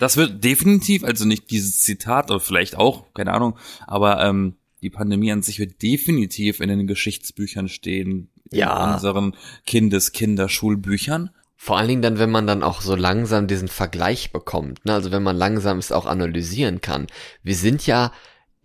Das 0.00 0.16
wird 0.16 0.42
definitiv, 0.42 1.04
also 1.04 1.24
nicht 1.24 1.50
dieses 1.50 1.80
Zitat, 1.80 2.30
oder 2.30 2.40
vielleicht 2.40 2.76
auch, 2.76 3.04
keine 3.14 3.32
Ahnung, 3.32 3.56
aber 3.86 4.24
ähm, 4.24 4.56
die 4.82 4.90
Pandemie 4.90 5.30
an 5.30 5.42
sich 5.42 5.58
wird 5.60 5.82
definitiv 5.82 6.60
in 6.60 6.68
den 6.68 6.86
Geschichtsbüchern 6.86 7.68
stehen, 7.68 8.28
Ja. 8.50 8.88
in 8.88 8.94
unseren 8.94 9.36
Kindes-Kinderschulbüchern. 9.66 11.30
Vor 11.56 11.78
allen 11.78 11.88
Dingen 11.88 12.02
dann, 12.02 12.18
wenn 12.18 12.30
man 12.30 12.46
dann 12.46 12.62
auch 12.62 12.80
so 12.82 12.94
langsam 12.94 13.46
diesen 13.46 13.68
Vergleich 13.68 14.32
bekommt. 14.32 14.84
Ne? 14.84 14.92
Also 14.92 15.12
wenn 15.12 15.22
man 15.22 15.36
langsam 15.36 15.78
es 15.78 15.92
auch 15.92 16.04
analysieren 16.06 16.80
kann. 16.80 17.06
Wir 17.42 17.54
sind 17.56 17.86
ja, 17.86 18.12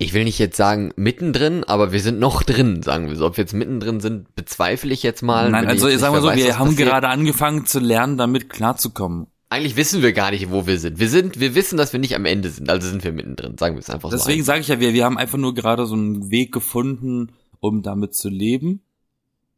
ich 0.02 0.14
will 0.14 0.24
nicht 0.24 0.38
jetzt 0.38 0.56
sagen 0.56 0.92
mittendrin, 0.96 1.62
aber 1.62 1.92
wir 1.92 2.00
sind 2.00 2.18
noch 2.18 2.42
drin, 2.42 2.82
sagen 2.82 3.08
wir 3.08 3.16
so. 3.16 3.26
Ob 3.26 3.36
wir 3.36 3.42
jetzt 3.44 3.52
mittendrin 3.52 4.00
sind, 4.00 4.34
bezweifle 4.34 4.94
ich 4.94 5.02
jetzt 5.02 5.20
mal. 5.22 5.50
Nein, 5.50 5.66
also 5.66 5.90
sagen 5.98 6.14
wir 6.14 6.22
so, 6.22 6.28
weiß, 6.28 6.36
wir 6.38 6.58
haben 6.58 6.70
passiert. 6.70 6.88
gerade 6.88 7.08
angefangen 7.08 7.66
zu 7.66 7.80
lernen, 7.80 8.16
damit 8.16 8.48
klarzukommen. 8.48 9.26
Eigentlich 9.50 9.76
wissen 9.76 10.00
wir 10.00 10.14
gar 10.14 10.30
nicht, 10.30 10.50
wo 10.50 10.66
wir 10.66 10.78
sind. 10.78 10.98
Wir 10.98 11.10
sind, 11.10 11.38
wir 11.38 11.54
wissen, 11.54 11.76
dass 11.76 11.92
wir 11.92 12.00
nicht 12.00 12.14
am 12.16 12.24
Ende 12.24 12.48
sind, 12.48 12.70
also 12.70 12.88
sind 12.88 13.04
wir 13.04 13.12
mittendrin. 13.12 13.58
Sagen 13.58 13.74
wir 13.74 13.80
es 13.80 13.90
einfach 13.90 14.08
Deswegen 14.08 14.40
so. 14.40 14.46
sage 14.46 14.60
ich 14.60 14.68
ja, 14.68 14.80
wir, 14.80 14.94
wir 14.94 15.04
haben 15.04 15.18
einfach 15.18 15.36
nur 15.38 15.54
gerade 15.54 15.84
so 15.84 15.94
einen 15.94 16.30
Weg 16.30 16.50
gefunden, 16.50 17.32
um 17.58 17.82
damit 17.82 18.14
zu 18.14 18.30
leben. 18.30 18.80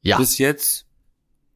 Ja, 0.01 0.19
Bis 0.19 0.39
jetzt. 0.39 0.87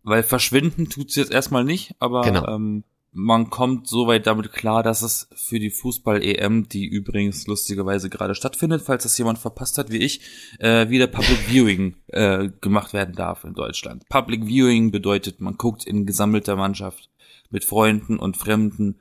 Weil 0.04 0.22
verschwinden 0.22 0.88
tut's 0.88 1.16
jetzt 1.16 1.32
erstmal 1.32 1.64
nicht, 1.64 1.96
aber 1.98 2.20
Genau. 2.20 2.46
ähm, 2.46 2.84
man 3.16 3.48
kommt 3.48 3.88
soweit 3.88 4.26
damit 4.26 4.52
klar, 4.52 4.82
dass 4.82 5.00
es 5.00 5.28
für 5.34 5.58
die 5.58 5.70
Fußball-EM, 5.70 6.68
die 6.68 6.84
übrigens 6.84 7.46
lustigerweise 7.46 8.10
gerade 8.10 8.34
stattfindet, 8.34 8.82
falls 8.82 9.04
das 9.04 9.16
jemand 9.16 9.38
verpasst 9.38 9.78
hat 9.78 9.90
wie 9.90 9.96
ich, 9.96 10.20
äh, 10.58 10.90
wieder 10.90 11.06
Public 11.06 11.38
Viewing 11.48 11.96
äh, 12.08 12.50
gemacht 12.60 12.92
werden 12.92 13.14
darf 13.14 13.44
in 13.44 13.54
Deutschland. 13.54 14.06
Public 14.10 14.44
Viewing 14.44 14.90
bedeutet, 14.90 15.40
man 15.40 15.56
guckt 15.56 15.86
in 15.86 16.04
gesammelter 16.04 16.56
Mannschaft 16.56 17.08
mit 17.48 17.64
Freunden 17.64 18.18
und 18.18 18.36
Fremden 18.36 19.00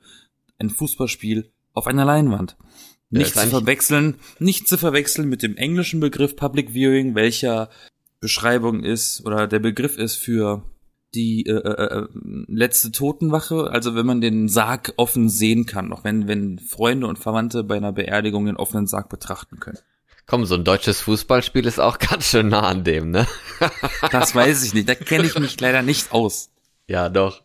ein 0.58 0.70
Fußballspiel 0.70 1.52
auf 1.74 1.86
einer 1.86 2.06
Leinwand. 2.06 2.56
Ja, 3.10 3.18
Nicht 3.18 3.36
ist 3.36 3.42
zu 3.42 3.50
verwechseln, 3.50 4.16
nicht 4.38 4.66
zu 4.66 4.78
verwechseln 4.78 5.28
mit 5.28 5.42
dem 5.42 5.56
englischen 5.58 6.00
Begriff 6.00 6.36
Public 6.36 6.70
Viewing, 6.70 7.14
welcher 7.14 7.68
Beschreibung 8.20 8.82
ist 8.82 9.26
oder 9.26 9.46
der 9.46 9.58
Begriff 9.58 9.98
ist 9.98 10.16
für 10.16 10.62
die 11.14 11.46
äh, 11.46 11.52
äh, 11.52 12.00
äh, 12.00 12.08
letzte 12.48 12.92
Totenwache, 12.92 13.70
also 13.70 13.94
wenn 13.94 14.06
man 14.06 14.20
den 14.20 14.48
Sarg 14.48 14.92
offen 14.96 15.28
sehen 15.28 15.66
kann, 15.66 15.92
auch 15.92 16.04
wenn 16.04 16.28
wenn 16.28 16.58
Freunde 16.58 17.06
und 17.06 17.18
Verwandte 17.18 17.64
bei 17.64 17.76
einer 17.76 17.92
Beerdigung 17.92 18.46
den 18.46 18.56
offenen 18.56 18.86
Sarg 18.86 19.08
betrachten 19.08 19.60
können. 19.60 19.78
komm, 20.26 20.44
so 20.44 20.56
ein 20.56 20.64
deutsches 20.64 21.00
Fußballspiel 21.00 21.66
ist 21.66 21.80
auch 21.80 21.98
ganz 22.00 22.26
schön 22.26 22.48
nah 22.48 22.62
an 22.62 22.84
dem, 22.84 23.10
ne? 23.10 23.26
Das 24.10 24.34
weiß 24.34 24.64
ich 24.64 24.74
nicht, 24.74 24.88
da 24.88 24.94
kenne 24.94 25.26
ich 25.26 25.38
mich 25.38 25.58
leider 25.60 25.82
nicht 25.82 26.12
aus. 26.12 26.50
Ja, 26.88 27.08
doch. 27.08 27.42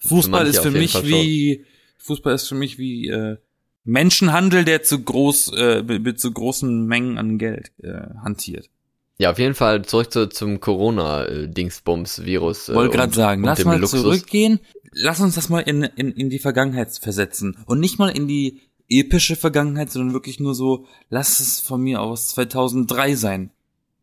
Fußball 0.00 0.46
ist 0.46 0.60
für 0.60 0.70
mich 0.70 0.94
wie 1.04 1.64
Fußball 1.98 2.34
ist 2.34 2.48
für 2.48 2.54
mich 2.54 2.78
wie 2.78 3.08
äh, 3.08 3.36
Menschenhandel, 3.84 4.64
der 4.64 4.82
zu 4.82 5.02
groß 5.02 5.52
äh, 5.56 5.82
mit, 5.82 6.02
mit 6.02 6.20
zu 6.20 6.32
großen 6.32 6.86
Mengen 6.86 7.18
an 7.18 7.38
Geld 7.38 7.72
äh, 7.82 8.14
hantiert. 8.22 8.70
Ja, 9.18 9.30
auf 9.32 9.38
jeden 9.38 9.54
Fall 9.54 9.84
zurück 9.84 10.12
zu, 10.12 10.28
zum 10.28 10.60
Corona-Dingsbums-Virus. 10.60 12.68
äh, 12.68 12.74
Wollte 12.74 12.96
gerade 12.96 13.08
und- 13.08 13.14
sagen, 13.14 13.42
lass 13.44 13.64
mal 13.64 13.78
Luxus. 13.80 14.02
zurückgehen. 14.02 14.60
Lass 14.92 15.20
uns 15.20 15.34
das 15.34 15.48
mal 15.48 15.60
in, 15.60 15.82
in, 15.82 16.12
in 16.12 16.30
die 16.30 16.38
Vergangenheit 16.38 16.96
versetzen. 16.98 17.56
Und 17.66 17.80
nicht 17.80 17.98
mal 17.98 18.08
in 18.08 18.26
die 18.28 18.60
epische 18.88 19.36
Vergangenheit, 19.36 19.90
sondern 19.90 20.14
wirklich 20.14 20.40
nur 20.40 20.54
so, 20.54 20.86
lass 21.10 21.40
es 21.40 21.60
von 21.60 21.82
mir 21.82 22.00
aus 22.00 22.28
2003 22.28 23.14
sein. 23.16 23.50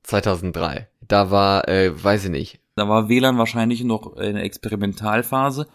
2003. 0.04 0.88
Da 1.08 1.32
war, 1.32 1.68
äh, 1.68 1.92
weiß 2.04 2.26
ich 2.26 2.32
nicht. 2.32 2.60
Da 2.76 2.88
war 2.88 3.10
WLAN 3.10 3.38
wahrscheinlich 3.38 3.84
noch 3.84 4.18
in 4.18 4.36
der 4.36 4.44
Experimentalphase. 4.44 5.68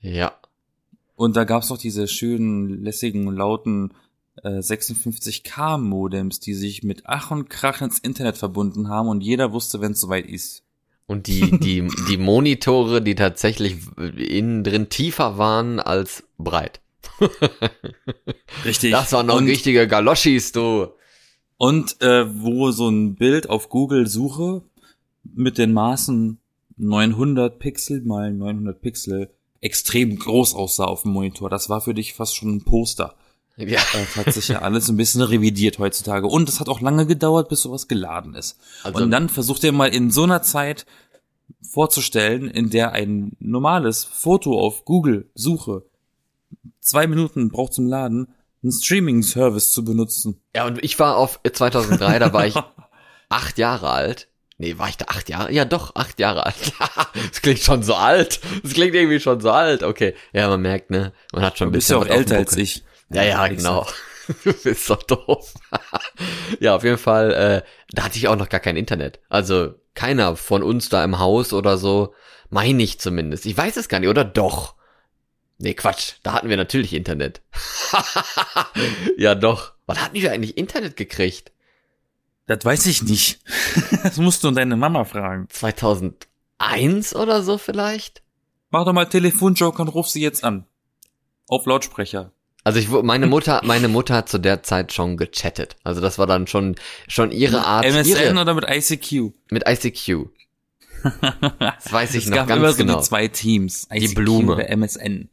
Ja. 0.00 0.32
Und 1.14 1.36
da 1.36 1.44
gab's 1.44 1.70
noch 1.70 1.78
diese 1.78 2.08
schönen, 2.08 2.82
lässigen, 2.82 3.30
lauten 3.32 3.92
56k 4.44 5.78
Modems, 5.78 6.40
die 6.40 6.54
sich 6.54 6.82
mit 6.82 7.02
Ach 7.04 7.30
und 7.30 7.48
Krach 7.48 7.80
ins 7.80 7.98
Internet 7.98 8.36
verbunden 8.36 8.88
haben 8.88 9.08
und 9.08 9.22
jeder 9.22 9.52
wusste, 9.52 9.80
wenn 9.80 9.92
es 9.92 10.00
soweit 10.00 10.26
ist. 10.26 10.62
Und 11.06 11.26
die, 11.26 11.58
die, 11.58 11.88
die 12.08 12.18
Monitore, 12.18 13.00
die 13.00 13.14
tatsächlich 13.14 13.78
innen 13.96 14.62
drin 14.62 14.90
tiefer 14.90 15.38
waren 15.38 15.80
als 15.80 16.24
breit. 16.36 16.80
Richtig. 18.64 18.92
Das 18.92 19.12
waren 19.12 19.26
noch 19.26 19.38
und, 19.38 19.46
richtige 19.46 19.88
Galoschis, 19.88 20.52
du. 20.52 20.88
Und 21.56 22.00
äh, 22.02 22.26
wo 22.42 22.70
so 22.70 22.88
ein 22.88 23.14
Bild 23.14 23.48
auf 23.48 23.68
Google 23.68 24.06
suche 24.06 24.62
mit 25.24 25.58
den 25.58 25.72
Maßen 25.72 26.38
900 26.76 27.58
Pixel 27.58 28.02
mal 28.02 28.32
900 28.32 28.80
Pixel 28.80 29.30
extrem 29.60 30.18
groß 30.18 30.54
aussah 30.54 30.84
auf 30.84 31.02
dem 31.02 31.12
Monitor. 31.12 31.50
Das 31.50 31.68
war 31.68 31.80
für 31.80 31.94
dich 31.94 32.14
fast 32.14 32.36
schon 32.36 32.56
ein 32.56 32.64
Poster. 32.64 33.16
Ja. 33.58 33.80
Das 33.92 34.16
hat 34.16 34.32
sich 34.32 34.48
ja 34.48 34.60
alles 34.62 34.88
ein 34.88 34.96
bisschen 34.96 35.20
revidiert 35.20 35.78
heutzutage. 35.78 36.26
Und 36.26 36.48
es 36.48 36.60
hat 36.60 36.68
auch 36.68 36.80
lange 36.80 37.06
gedauert, 37.06 37.48
bis 37.48 37.62
sowas 37.62 37.88
geladen 37.88 38.34
ist. 38.34 38.56
Also- 38.84 39.02
und 39.02 39.10
dann 39.10 39.28
versucht 39.28 39.64
ihr 39.64 39.72
mal 39.72 39.88
in 39.92 40.10
so 40.10 40.22
einer 40.22 40.42
Zeit 40.42 40.86
vorzustellen, 41.62 42.48
in 42.48 42.70
der 42.70 42.92
ein 42.92 43.32
normales 43.40 44.04
Foto 44.04 44.58
auf 44.60 44.84
Google 44.84 45.30
Suche 45.34 45.82
zwei 46.80 47.06
Minuten 47.06 47.50
braucht 47.50 47.74
zum 47.74 47.86
Laden, 47.86 48.28
einen 48.62 48.72
Streaming-Service 48.72 49.70
zu 49.70 49.84
benutzen. 49.84 50.40
Ja, 50.54 50.66
und 50.66 50.82
ich 50.82 50.98
war 50.98 51.16
auf 51.16 51.40
2003, 51.50 52.18
da 52.18 52.32
war 52.32 52.46
ich 52.46 52.54
acht 53.28 53.58
Jahre 53.58 53.90
alt. 53.90 54.28
Nee, 54.60 54.76
war 54.76 54.88
ich 54.88 54.96
da 54.96 55.04
acht 55.08 55.28
Jahre? 55.28 55.52
Ja, 55.52 55.64
doch, 55.64 55.94
acht 55.94 56.18
Jahre 56.18 56.44
alt. 56.44 56.72
das 57.30 57.42
klingt 57.42 57.60
schon 57.60 57.84
so 57.84 57.94
alt. 57.94 58.40
Das 58.64 58.72
klingt 58.72 58.94
irgendwie 58.94 59.20
schon 59.20 59.40
so 59.40 59.52
alt. 59.52 59.84
Okay. 59.84 60.14
Ja, 60.32 60.48
man 60.48 60.60
merkt, 60.62 60.90
ne? 60.90 61.12
Man 61.32 61.42
hat 61.44 61.58
schon 61.58 61.66
Du 61.66 61.70
ein 61.70 61.72
bist 61.74 61.88
bisschen 61.88 62.00
ja 62.00 62.06
auch 62.06 62.08
was 62.08 62.10
auf 62.10 62.24
dem 62.24 62.32
älter 62.32 62.36
als 62.38 62.56
ich. 62.56 62.82
Ja, 63.10 63.22
ja, 63.22 63.46
genau. 63.48 63.86
Du 64.44 64.52
bist 64.64 64.90
doch 64.90 65.02
doof. 65.02 65.54
ja, 66.60 66.76
auf 66.76 66.84
jeden 66.84 66.98
Fall, 66.98 67.32
äh, 67.32 67.62
da 67.90 68.04
hatte 68.04 68.18
ich 68.18 68.28
auch 68.28 68.36
noch 68.36 68.48
gar 68.48 68.60
kein 68.60 68.76
Internet. 68.76 69.20
Also 69.28 69.74
keiner 69.94 70.36
von 70.36 70.62
uns 70.62 70.88
da 70.88 71.02
im 71.02 71.18
Haus 71.18 71.52
oder 71.52 71.78
so, 71.78 72.14
meine 72.50 72.82
ich 72.82 73.00
zumindest. 73.00 73.46
Ich 73.46 73.56
weiß 73.56 73.76
es 73.76 73.88
gar 73.88 74.00
nicht, 74.00 74.08
oder 74.08 74.24
doch? 74.24 74.74
Nee, 75.58 75.74
Quatsch, 75.74 76.14
da 76.22 76.34
hatten 76.34 76.48
wir 76.48 76.56
natürlich 76.56 76.92
Internet. 76.92 77.42
ja, 79.16 79.34
doch. 79.34 79.72
Wann 79.86 80.00
hatten 80.00 80.14
wir 80.14 80.30
eigentlich 80.30 80.56
Internet 80.56 80.96
gekriegt? 80.96 81.50
Das 82.46 82.64
weiß 82.64 82.86
ich 82.86 83.02
nicht. 83.02 83.40
Das 84.02 84.18
musst 84.18 84.44
du 84.44 84.50
deine 84.50 84.76
Mama 84.76 85.04
fragen. 85.04 85.48
2001 85.50 87.14
oder 87.14 87.42
so 87.42 87.58
vielleicht? 87.58 88.22
Mach 88.70 88.84
doch 88.84 88.92
mal 88.92 89.06
Telefonjoker 89.06 89.80
und 89.80 89.88
ruf 89.88 90.08
sie 90.08 90.22
jetzt 90.22 90.44
an. 90.44 90.66
Auf 91.48 91.66
Lautsprecher. 91.66 92.32
Also 92.68 92.80
ich, 92.80 92.90
meine 92.90 93.26
Mutter, 93.26 93.62
meine 93.64 93.88
Mutter 93.88 94.14
hat 94.14 94.28
zu 94.28 94.36
der 94.36 94.62
Zeit 94.62 94.92
schon 94.92 95.16
gechattet. 95.16 95.76
Also 95.84 96.02
das 96.02 96.18
war 96.18 96.26
dann 96.26 96.46
schon, 96.46 96.76
schon 97.08 97.32
ihre 97.32 97.64
Art, 97.64 97.86
MSN 97.86 98.10
ihre, 98.10 98.40
oder 98.42 98.52
mit 98.52 98.66
ICQ? 98.68 99.32
mit 99.50 99.66
ICQ. 99.66 100.26
Das 101.58 101.90
weiß 101.90 102.14
ich 102.14 102.24
es 102.24 102.28
noch 102.28 102.36
gab 102.36 102.48
ganz 102.48 102.58
immer 102.58 102.72
so 102.72 102.76
genau. 102.76 102.98
die 102.98 103.04
zwei 103.04 103.28
Teams. 103.28 103.88
ICQ 103.90 104.14
Blume. 104.16 104.52
Oder 104.52 104.68
MSN. 104.68 105.30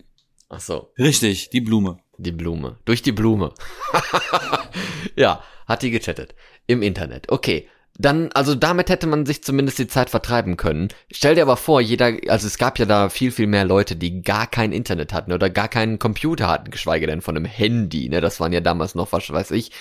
Ach 0.48 0.62
so, 0.62 0.94
Richtig, 0.98 1.50
die 1.50 1.60
Blume. 1.60 1.98
die 2.18 2.32
Blume. 2.32 2.77
Durch 2.86 3.01
die 3.01 3.12
Blume. 3.12 3.54
ja, 5.18 5.44
hat 5.65 5.82
die 5.82 5.92
gechattet. 5.92 6.36
Im 6.68 6.82
Internet. 6.82 7.30
Okay. 7.30 7.68
Dann, 7.98 8.30
also 8.34 8.56
damit 8.56 8.90
hätte 8.90 9.08
man 9.08 9.25
sich 9.25 9.42
zumindest 9.42 9.80
die 9.80 9.88
Zeit 9.88 10.10
vertreiben 10.10 10.58
können. 10.58 10.90
Stell 11.12 11.36
dir 11.36 11.44
aber 11.44 11.56
vor, 11.56 11.80
jeder, 11.80 12.12
also 12.28 12.46
es 12.46 12.58
gab 12.58 12.78
ja 12.78 12.86
da 12.86 13.08
viel, 13.08 13.32
viel 13.32 13.48
mehr 13.48 13.64
Leute, 13.64 13.96
die 13.96 14.22
gar 14.22 14.48
kein 14.48 14.74
Internet 14.74 15.14
hatten 15.14 15.32
oder 15.32 15.50
gar 15.50 15.70
keinen 15.70 15.98
Computer 15.98 16.48
hatten, 16.50 16.72
geschweige 16.72 17.08
denn 17.08 17.22
von 17.22 17.38
einem 17.38 17.46
Handy, 17.46 18.10
ne? 18.10 18.20
Das 18.20 18.42
waren 18.42 18.52
ja 18.52 18.60
damals 18.60 18.96
noch, 18.96 19.14
was 19.14 19.30
weiß 19.30 19.52
ich, 19.52 19.72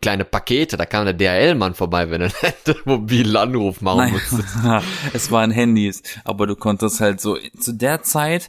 kleine 0.00 0.24
Pakete, 0.24 0.78
da 0.78 0.86
kam 0.86 1.04
der 1.04 1.12
DHL-Mann 1.14 1.74
vorbei, 1.74 2.08
wenn 2.10 2.22
er 2.22 2.30
einen 2.42 2.76
mobilen 2.86 3.36
Anruf 3.36 3.82
machen 3.82 4.12
musste. 4.12 4.44
Nein, 4.62 4.82
es 5.12 5.30
waren 5.30 5.50
Handys, 5.50 6.02
aber 6.24 6.46
du 6.46 6.56
konntest 6.56 7.00
halt 7.00 7.20
so 7.20 7.36
zu 7.58 7.72
der 7.72 8.02
Zeit, 8.02 8.48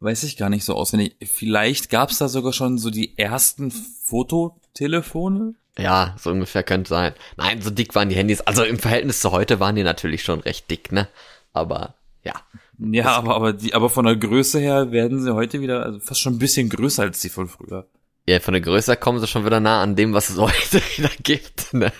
weiß 0.00 0.22
ich 0.22 0.38
gar 0.38 0.48
nicht 0.48 0.64
so 0.64 0.74
auswendig, 0.74 1.16
vielleicht 1.24 1.90
gab 1.90 2.10
es 2.10 2.18
da 2.18 2.28
sogar 2.28 2.54
schon 2.54 2.78
so 2.78 2.88
die 2.88 3.18
ersten 3.18 3.70
Fototelefone. 3.70 5.54
Ja, 5.78 6.14
so 6.18 6.30
ungefähr 6.30 6.62
könnte 6.62 6.88
sein. 6.88 7.12
Nein, 7.36 7.60
so 7.60 7.70
dick 7.70 7.94
waren 7.94 8.08
die 8.08 8.16
Handys. 8.16 8.40
Also 8.40 8.64
im 8.64 8.78
Verhältnis 8.78 9.20
zu 9.20 9.32
heute 9.32 9.60
waren 9.60 9.76
die 9.76 9.82
natürlich 9.82 10.22
schon 10.22 10.40
recht 10.40 10.70
dick, 10.70 10.90
ne? 10.90 11.08
Aber 11.52 11.94
ja. 12.24 12.34
Ja, 12.78 13.16
aber 13.16 13.34
aber 13.34 13.52
die 13.52 13.74
aber 13.74 13.88
von 13.88 14.04
der 14.04 14.16
Größe 14.16 14.58
her 14.58 14.90
werden 14.90 15.22
sie 15.22 15.34
heute 15.34 15.60
wieder 15.60 15.84
also 15.84 16.00
fast 16.00 16.20
schon 16.20 16.34
ein 16.34 16.38
bisschen 16.38 16.68
größer 16.68 17.02
als 17.02 17.20
die 17.20 17.28
von 17.28 17.48
früher. 17.48 17.86
Ja, 18.28 18.40
von 18.40 18.54
der 18.54 18.60
Größe 18.60 18.96
kommen 18.96 19.20
sie 19.20 19.28
schon 19.28 19.44
wieder 19.46 19.60
nah 19.60 19.82
an 19.82 19.94
dem, 19.94 20.12
was 20.12 20.30
es 20.30 20.36
heute 20.40 20.82
wieder 20.96 21.10
gibt. 21.22 21.72
Ne? 21.72 21.92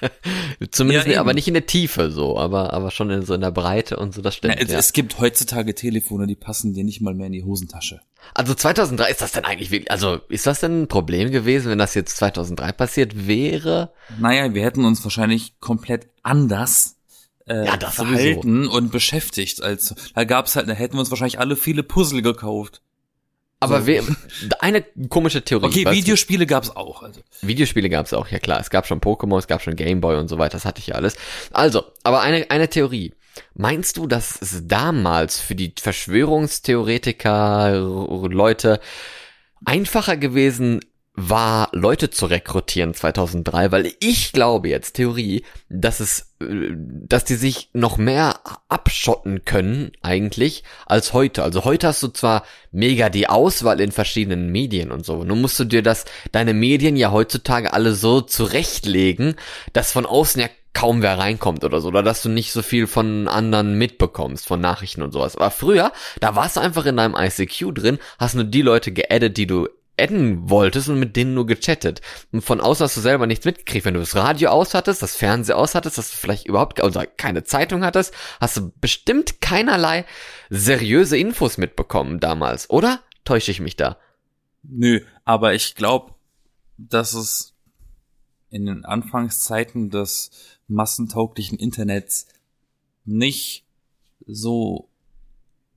Zumindest 0.70 1.06
Ja, 1.06 1.12
eben. 1.12 1.20
aber 1.20 1.34
nicht 1.34 1.46
in 1.48 1.54
der 1.54 1.66
Tiefe 1.66 2.10
so, 2.10 2.36
aber 2.38 2.72
aber 2.72 2.90
schon 2.90 3.10
in 3.10 3.22
so 3.22 3.34
in 3.34 3.40
der 3.42 3.52
Breite 3.52 3.96
und 3.96 4.12
so, 4.14 4.22
das 4.22 4.34
stimmt. 4.34 4.56
es, 4.60 4.70
ja. 4.70 4.78
es 4.78 4.92
gibt 4.92 5.18
heutzutage 5.20 5.74
Telefone, 5.74 6.26
die 6.26 6.34
passen 6.34 6.72
dir 6.74 6.82
nicht 6.84 7.00
mal 7.00 7.14
mehr 7.14 7.26
in 7.26 7.32
die 7.32 7.44
Hosentasche. 7.44 8.00
Also 8.34 8.54
2003 8.54 9.08
ist 9.10 9.22
das 9.22 9.32
denn 9.32 9.44
eigentlich 9.44 9.70
wirklich, 9.70 9.90
also 9.92 10.18
ist 10.28 10.46
das 10.48 10.58
denn 10.58 10.82
ein 10.82 10.88
Problem 10.88 11.30
gewesen, 11.30 11.70
wenn 11.70 11.78
das 11.78 11.94
jetzt 11.94 12.16
2003 12.16 12.72
passiert 12.72 13.28
wäre? 13.28 13.92
Naja, 14.18 14.52
wir 14.52 14.64
hätten 14.64 14.84
uns 14.84 15.04
wahrscheinlich 15.04 15.60
komplett 15.60 16.08
anders 16.24 16.96
äh, 17.46 17.66
Ja, 17.66 17.78
verhalten 17.78 18.66
und 18.66 18.90
beschäftigt. 18.90 19.62
als 19.62 19.94
da 20.14 20.24
gab's 20.24 20.56
halt, 20.56 20.68
da 20.68 20.72
hätten 20.72 20.94
wir 20.94 21.00
uns 21.00 21.10
wahrscheinlich 21.10 21.38
alle 21.38 21.54
viele 21.54 21.84
Puzzle 21.84 22.20
gekauft. 22.22 22.82
Aber 23.60 23.80
So. 23.80 23.86
we, 23.86 24.02
eine 24.60 24.82
komische 25.08 25.42
Theorie. 25.42 25.66
Okay, 25.66 25.84
weißt 25.84 25.96
du? 25.96 26.02
Videospiele 26.02 26.46
gab's 26.46 26.70
auch. 26.70 27.02
Also. 27.02 27.20
Videospiele 27.40 27.88
gab 27.88 28.06
es 28.06 28.12
auch, 28.12 28.28
ja 28.28 28.38
klar. 28.38 28.60
Es 28.60 28.70
gab 28.70 28.86
schon 28.86 29.00
Pokémon, 29.00 29.38
es 29.38 29.46
gab 29.46 29.62
schon 29.62 29.76
Gameboy 29.76 30.16
und 30.16 30.28
so 30.28 30.38
weiter, 30.38 30.52
das 30.52 30.64
hatte 30.64 30.80
ich 30.80 30.88
ja 30.88 30.96
alles. 30.96 31.16
Also, 31.52 31.84
aber 32.02 32.20
eine, 32.20 32.50
eine 32.50 32.68
Theorie. 32.68 33.14
Meinst 33.54 33.96
du, 33.96 34.06
dass 34.06 34.40
es 34.40 34.66
damals 34.66 35.40
für 35.40 35.54
die 35.54 35.74
Verschwörungstheoretiker, 35.78 37.72
Leute, 38.30 38.80
einfacher 39.64 40.16
gewesen 40.16 40.80
war, 41.16 41.70
Leute 41.72 42.10
zu 42.10 42.26
rekrutieren 42.26 42.94
2003? 42.94 43.72
Weil 43.72 43.92
ich 44.00 44.32
glaube 44.32 44.68
jetzt, 44.68 44.92
Theorie, 44.92 45.44
dass 45.68 46.00
es, 46.00 46.34
äh, 46.40 46.70
dass 46.72 47.24
die 47.24 47.34
sich 47.34 47.70
noch 47.72 47.96
mehr 47.96 48.40
abschotten 48.68 49.44
können, 49.44 49.92
eigentlich, 50.02 50.62
als 50.84 51.12
heute. 51.12 51.42
Also 51.42 51.64
heute 51.64 51.88
hast 51.88 52.02
du 52.02 52.08
zwar 52.08 52.44
mega 52.70 53.08
die 53.08 53.28
Auswahl 53.28 53.80
in 53.80 53.92
verschiedenen 53.92 54.52
Medien 54.52 54.92
und 54.92 55.04
so. 55.04 55.24
Nun 55.24 55.40
musst 55.40 55.58
du 55.58 55.64
dir 55.64 55.82
das, 55.82 56.04
deine 56.32 56.54
Medien 56.54 56.96
ja 56.96 57.10
heutzutage 57.10 57.72
alle 57.72 57.94
so 57.94 58.20
zurechtlegen, 58.20 59.36
dass 59.72 59.92
von 59.92 60.06
außen 60.06 60.40
ja 60.40 60.48
kaum 60.76 61.00
wer 61.00 61.16
reinkommt 61.16 61.64
oder 61.64 61.80
so, 61.80 61.88
oder 61.88 62.02
dass 62.02 62.22
du 62.22 62.28
nicht 62.28 62.52
so 62.52 62.60
viel 62.60 62.86
von 62.86 63.28
anderen 63.28 63.78
mitbekommst, 63.78 64.46
von 64.46 64.60
Nachrichten 64.60 65.00
und 65.00 65.10
sowas. 65.10 65.34
Aber 65.34 65.50
früher, 65.50 65.90
da 66.20 66.36
warst 66.36 66.56
du 66.56 66.60
einfach 66.60 66.84
in 66.84 66.98
deinem 66.98 67.16
ICQ 67.16 67.74
drin, 67.74 67.98
hast 68.18 68.34
nur 68.34 68.44
die 68.44 68.60
Leute 68.60 68.92
geaddet, 68.92 69.38
die 69.38 69.46
du 69.46 69.68
adden 69.98 70.50
wolltest 70.50 70.88
und 70.88 70.98
mit 70.98 71.16
denen 71.16 71.34
nur 71.34 71.46
gechattet. 71.46 72.00
Und 72.32 72.42
von 72.42 72.60
außen 72.60 72.84
hast 72.84 72.96
du 72.96 73.00
selber 73.00 73.26
nichts 73.26 73.44
mitgekriegt. 73.44 73.84
Wenn 73.84 73.94
du 73.94 74.00
das 74.00 74.16
Radio 74.16 74.50
aushattest, 74.50 75.02
das 75.02 75.16
Fernsehen 75.16 75.56
aushattest, 75.56 75.98
dass 75.98 76.10
du 76.10 76.16
vielleicht 76.16 76.46
überhaupt 76.46 76.82
oder 76.82 77.06
keine 77.06 77.44
Zeitung 77.44 77.84
hattest, 77.84 78.14
hast 78.40 78.56
du 78.56 78.72
bestimmt 78.80 79.40
keinerlei 79.40 80.04
seriöse 80.50 81.16
Infos 81.16 81.58
mitbekommen 81.58 82.20
damals, 82.20 82.70
oder? 82.70 83.00
Täusche 83.24 83.50
ich 83.50 83.60
mich 83.60 83.76
da? 83.76 83.96
Nö, 84.62 85.00
aber 85.24 85.54
ich 85.54 85.74
glaube, 85.74 86.14
dass 86.76 87.14
es 87.14 87.54
in 88.50 88.66
den 88.66 88.84
Anfangszeiten 88.84 89.90
des 89.90 90.30
massentauglichen 90.68 91.58
Internets 91.58 92.26
nicht 93.04 93.64
so 94.26 94.88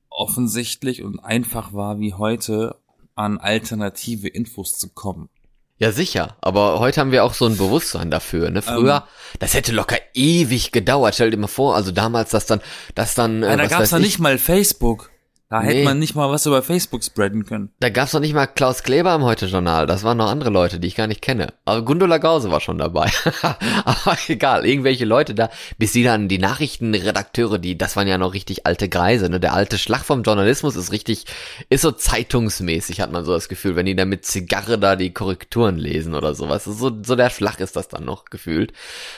offensichtlich 0.09 1.03
und 1.03 1.19
einfach 1.19 1.73
war 1.73 1.99
wie 1.99 2.13
heute, 2.13 2.78
an 3.19 3.37
alternative 3.37 4.29
Infos 4.29 4.77
zu 4.77 4.89
kommen. 4.89 5.29
Ja, 5.77 5.91
sicher. 5.91 6.37
Aber 6.41 6.79
heute 6.79 6.99
haben 6.99 7.11
wir 7.11 7.23
auch 7.23 7.33
so 7.33 7.45
ein 7.45 7.57
Bewusstsein 7.57 8.11
dafür. 8.11 8.49
Ne? 8.49 8.61
Früher, 8.61 9.07
das 9.39 9.53
hätte 9.53 9.71
locker 9.71 9.97
ewig 10.13 10.71
gedauert. 10.71 11.15
Stell 11.15 11.31
dir 11.31 11.37
mal 11.37 11.47
vor, 11.47 11.75
also 11.75 11.91
damals, 11.91 12.31
dass 12.31 12.45
dann, 12.45 12.61
dass 12.95 13.15
dann, 13.15 13.43
äh, 13.43 13.51
Ja, 13.51 13.55
da 13.55 13.67
gab's 13.67 13.81
weiß 13.83 13.91
noch 13.91 13.99
ich, 13.99 14.05
nicht 14.05 14.19
mal 14.19 14.37
Facebook. 14.37 15.09
Da 15.51 15.61
Nee. 15.63 15.67
hätte 15.67 15.83
man 15.85 15.97
nicht 15.97 16.13
mal 16.13 16.29
was 16.29 16.45
über 16.45 16.61
Facebook 16.61 17.03
spreaden 17.03 17.43
können. 17.43 17.71
Da 17.79 17.89
gab's 17.89 18.13
noch 18.13 18.19
nicht 18.19 18.35
mal 18.35 18.45
Klaus 18.45 18.83
Kleber 18.83 19.15
im 19.15 19.23
Heute-Journal. 19.23 19.87
Das 19.87 20.03
waren 20.03 20.17
noch 20.17 20.29
andere 20.29 20.51
Leute, 20.51 20.79
die 20.79 20.87
ich 20.87 20.93
gar 20.95 21.07
nicht 21.07 21.23
kenne. 21.23 21.53
Aber 21.65 21.83
Gundula 21.83 22.19
Gause 22.19 22.51
war 22.51 22.59
schon 22.61 22.77
dabei. 22.77 23.09
Aber 23.83 24.15
egal, 24.27 24.63
irgendwelche 24.63 25.05
Leute 25.05 25.33
da, 25.33 25.49
bis 25.79 25.91
sie 25.91 26.03
dann 26.03 26.27
die 26.27 26.37
Nachrichtenredakteure, 26.37 27.57
die, 27.57 27.75
das 27.79 27.95
waren 27.95 28.07
ja 28.07 28.19
noch 28.19 28.35
richtig 28.35 28.67
alte 28.67 28.89
Greise, 28.89 29.27
ne? 29.27 29.39
Der 29.39 29.55
alte 29.55 29.79
Schlag 29.79 30.05
vom 30.05 30.21
Journalismus 30.21 30.75
ist 30.75 30.91
richtig, 30.91 31.25
ist 31.69 31.81
so 31.81 31.91
zeitungsmäßig, 31.91 33.01
hat 33.01 33.11
man 33.11 33.25
so 33.25 33.31
das 33.33 33.49
Gefühl, 33.49 33.75
wenn 33.75 33.87
die 33.87 33.95
da 33.95 34.05
mit 34.05 34.25
Zigarre 34.25 34.77
da 34.77 34.95
die 34.95 35.13
Korrekturen 35.13 35.77
lesen 35.79 36.13
oder 36.13 36.35
sowas. 36.35 36.65
So, 36.65 36.91
so 37.03 37.15
der 37.15 37.31
Schlag 37.31 37.59
ist 37.59 37.75
das 37.75 37.87
dann 37.87 38.05
noch 38.05 38.25
gefühlt. 38.25 38.71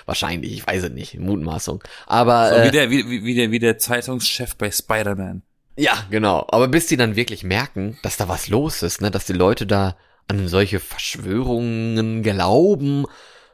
Wahrscheinlich, 0.05 0.53
ich 0.53 0.65
weiß 0.65 0.83
es 0.83 0.91
nicht, 0.91 1.19
Mutmaßung. 1.19 1.83
Aber, 2.07 2.49
So 2.51 2.55
äh, 2.55 2.67
wie 2.67 2.71
der, 2.71 2.89
wie, 2.89 3.09
wie, 3.09 3.25
wie 3.25 3.35
der, 3.35 3.51
wie 3.51 3.59
der 3.59 3.77
Zeitungschef 3.77 4.55
bei 4.55 4.71
Spider-Man. 4.71 5.41
Ja, 5.81 6.05
genau. 6.11 6.45
Aber 6.49 6.67
bis 6.67 6.85
die 6.85 6.95
dann 6.95 7.15
wirklich 7.15 7.43
merken, 7.43 7.97
dass 8.03 8.15
da 8.15 8.29
was 8.29 8.49
los 8.49 8.83
ist, 8.83 9.01
ne, 9.01 9.09
dass 9.09 9.25
die 9.25 9.33
Leute 9.33 9.65
da 9.65 9.97
an 10.27 10.47
solche 10.47 10.79
Verschwörungen 10.79 12.21
glauben 12.21 13.07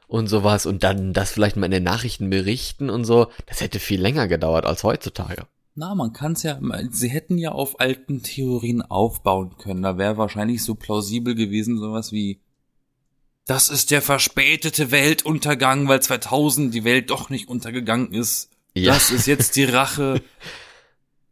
und 0.08 0.28
sowas 0.28 0.66
und 0.66 0.84
dann 0.84 1.14
das 1.14 1.32
vielleicht 1.32 1.56
mal 1.56 1.68
in 1.68 1.72
den 1.72 1.84
Nachrichten 1.84 2.30
berichten 2.30 2.90
und 2.90 3.06
so, 3.06 3.28
das 3.46 3.62
hätte 3.62 3.80
viel 3.80 4.02
länger 4.02 4.28
gedauert 4.28 4.66
als 4.66 4.84
heutzutage. 4.84 5.48
Na, 5.76 5.96
man 5.96 6.12
kann's 6.12 6.44
ja, 6.44 6.60
sie 6.92 7.08
hätten 7.08 7.38
ja 7.38 7.54
auf 7.54 7.80
alten 7.80 8.24
Theorien 8.24 8.82
aufbauen 8.82 9.56
können. 9.58 9.84
Da 9.84 9.98
wäre 9.98 10.18
wahrscheinlich 10.18 10.66
so 10.66 10.76
plausibel 10.76 11.34
gewesen, 11.34 11.78
sowas 11.78 12.12
wie, 12.12 12.42
das 13.46 13.70
ist 13.70 13.92
der 13.92 14.02
verspätete 14.02 14.92
Weltuntergang, 14.92 15.88
weil 15.88 16.02
2000 16.02 16.74
die 16.74 16.84
Welt 16.84 17.10
doch 17.10 17.30
nicht 17.30 17.48
untergegangen 17.48 18.12
ist. 18.12 18.50
Ja. 18.74 18.96
Das 18.96 19.12
ist 19.12 19.28
jetzt 19.28 19.56
die 19.56 19.64
Rache. 19.64 20.22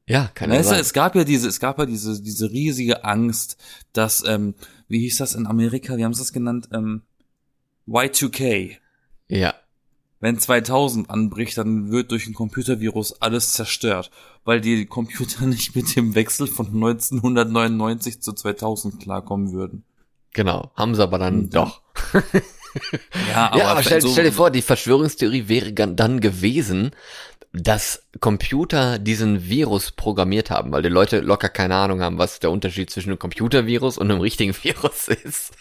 ja, 0.08 0.30
kann 0.34 0.52
weißt 0.52 0.72
du, 0.72 0.76
es 0.76 0.94
gab 0.94 1.16
ja 1.16 1.24
diese, 1.24 1.48
es 1.48 1.60
gab 1.60 1.80
ja 1.80 1.86
diese, 1.86 2.22
diese 2.22 2.52
riesige 2.52 3.04
Angst, 3.04 3.58
dass, 3.92 4.24
ähm, 4.26 4.54
wie 4.88 5.00
hieß 5.00 5.18
das 5.18 5.34
in 5.34 5.48
Amerika, 5.48 5.98
wie 5.98 6.06
haben 6.06 6.14
sie 6.14 6.22
das 6.22 6.34
genannt, 6.34 6.70
ähm, 6.72 7.02
Y2K. 7.88 8.78
Ja. 9.28 9.56
Wenn 10.20 10.40
2000 10.40 11.10
anbricht, 11.10 11.58
dann 11.58 11.92
wird 11.92 12.12
durch 12.12 12.28
ein 12.28 12.34
Computervirus 12.34 13.22
alles 13.22 13.54
zerstört, 13.54 14.12
weil 14.44 14.62
die 14.62 14.86
Computer 14.86 15.46
nicht 15.48 15.76
mit 15.76 15.96
dem 15.96 16.14
Wechsel 16.14 16.48
von 16.48 16.68
1999 16.68 18.22
zu 18.22 18.34
2000 18.34 19.00
klarkommen 19.02 19.54
würden. 19.54 19.84
Genau, 20.34 20.72
haben 20.76 20.94
sie 20.96 21.02
aber 21.02 21.18
dann 21.18 21.46
Und, 21.46 21.56
doch. 21.56 21.82
ja, 23.34 23.50
aber, 23.50 23.58
ja, 23.58 23.68
aber 23.70 23.84
stell, 23.84 24.02
so 24.02 24.10
stell 24.10 24.26
dir 24.26 24.32
vor, 24.32 24.52
die 24.52 24.62
Verschwörungstheorie 24.62 25.48
wäre 25.48 25.72
dann 25.74 26.20
gewesen, 26.20 26.92
dass 27.56 28.04
Computer 28.20 28.98
diesen 29.00 29.50
Virus 29.50 29.92
programmiert 29.92 30.50
haben, 30.50 30.72
weil 30.72 30.82
die 30.82 30.90
Leute 30.90 31.20
locker 31.20 31.50
keine 31.50 31.76
Ahnung 31.76 32.02
haben, 32.02 32.18
was 32.18 32.40
der 32.40 32.52
Unterschied 32.52 32.90
zwischen 32.90 33.10
einem 33.10 33.20
Computervirus 33.20 33.98
und 33.98 34.10
einem 34.10 34.22
richtigen 34.22 34.56
Virus 34.64 35.08
ist. 35.08 35.54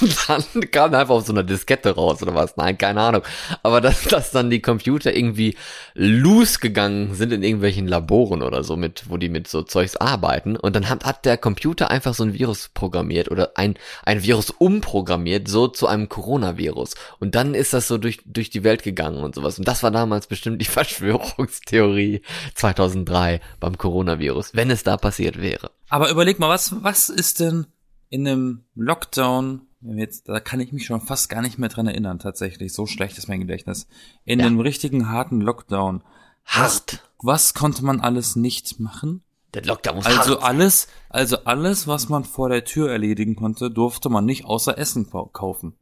Und 0.00 0.28
dann 0.28 0.70
kam 0.70 0.94
einfach 0.94 1.14
auf 1.14 1.26
so 1.26 1.32
einer 1.32 1.42
Diskette 1.42 1.94
raus 1.94 2.22
oder 2.22 2.34
was. 2.34 2.56
Nein, 2.56 2.78
keine 2.78 3.00
Ahnung. 3.00 3.22
Aber 3.62 3.80
dass, 3.80 4.02
dass 4.04 4.30
dann 4.30 4.50
die 4.50 4.60
Computer 4.60 5.14
irgendwie 5.14 5.56
loose 5.94 6.58
gegangen 6.58 7.14
sind 7.14 7.32
in 7.32 7.42
irgendwelchen 7.42 7.86
Laboren 7.86 8.42
oder 8.42 8.62
so, 8.64 8.76
mit, 8.76 9.04
wo 9.08 9.16
die 9.16 9.28
mit 9.28 9.48
so 9.48 9.62
Zeugs 9.62 9.96
arbeiten. 9.96 10.56
Und 10.56 10.74
dann 10.76 10.88
hat, 10.88 11.04
hat 11.04 11.24
der 11.24 11.36
Computer 11.36 11.90
einfach 11.90 12.14
so 12.14 12.24
ein 12.24 12.34
Virus 12.34 12.68
programmiert 12.72 13.30
oder 13.30 13.52
ein, 13.56 13.74
ein 14.04 14.22
Virus 14.22 14.50
umprogrammiert, 14.50 15.48
so 15.48 15.68
zu 15.68 15.86
einem 15.86 16.08
Coronavirus. 16.08 16.94
Und 17.18 17.34
dann 17.34 17.54
ist 17.54 17.72
das 17.72 17.88
so 17.88 17.98
durch, 17.98 18.20
durch 18.26 18.50
die 18.50 18.64
Welt 18.64 18.82
gegangen 18.82 19.22
und 19.22 19.34
sowas. 19.34 19.58
Und 19.58 19.68
das 19.68 19.82
war 19.82 19.90
damals 19.90 20.26
bestimmt 20.26 20.60
die 20.60 20.64
Verschwörungstheorie 21.00 22.22
2003 22.54 23.40
beim 23.58 23.78
Coronavirus, 23.78 24.54
wenn 24.54 24.70
es 24.70 24.82
da 24.82 24.96
passiert 24.96 25.40
wäre. 25.40 25.70
Aber 25.88 26.10
überleg 26.10 26.38
mal, 26.38 26.48
was, 26.48 26.82
was 26.82 27.08
ist 27.08 27.40
denn 27.40 27.66
in 28.10 28.26
einem 28.26 28.64
Lockdown, 28.74 29.62
jetzt, 29.80 30.28
da 30.28 30.40
kann 30.40 30.60
ich 30.60 30.72
mich 30.72 30.84
schon 30.84 31.00
fast 31.00 31.28
gar 31.28 31.42
nicht 31.42 31.58
mehr 31.58 31.68
dran 31.68 31.86
erinnern, 31.86 32.18
tatsächlich, 32.18 32.72
so 32.72 32.86
schlecht 32.86 33.18
ist 33.18 33.28
mein 33.28 33.40
Gedächtnis, 33.40 33.86
in 34.24 34.40
ja. 34.40 34.46
einem 34.46 34.60
richtigen 34.60 35.08
harten 35.08 35.40
Lockdown. 35.40 36.02
Hart. 36.44 36.92
Was, 36.92 37.44
was 37.44 37.54
konnte 37.54 37.84
man 37.84 38.00
alles 38.00 38.36
nicht 38.36 38.80
machen? 38.80 39.22
Der 39.54 39.64
Lockdown 39.64 39.96
muss 39.96 40.06
Also 40.06 40.34
hart. 40.34 40.44
alles, 40.44 40.88
also 41.08 41.44
alles, 41.44 41.86
was 41.86 42.08
man 42.08 42.24
vor 42.24 42.48
der 42.48 42.64
Tür 42.64 42.90
erledigen 42.90 43.36
konnte, 43.36 43.70
durfte 43.70 44.08
man 44.08 44.24
nicht 44.24 44.44
außer 44.44 44.76
Essen 44.76 45.08
kaufen. 45.32 45.74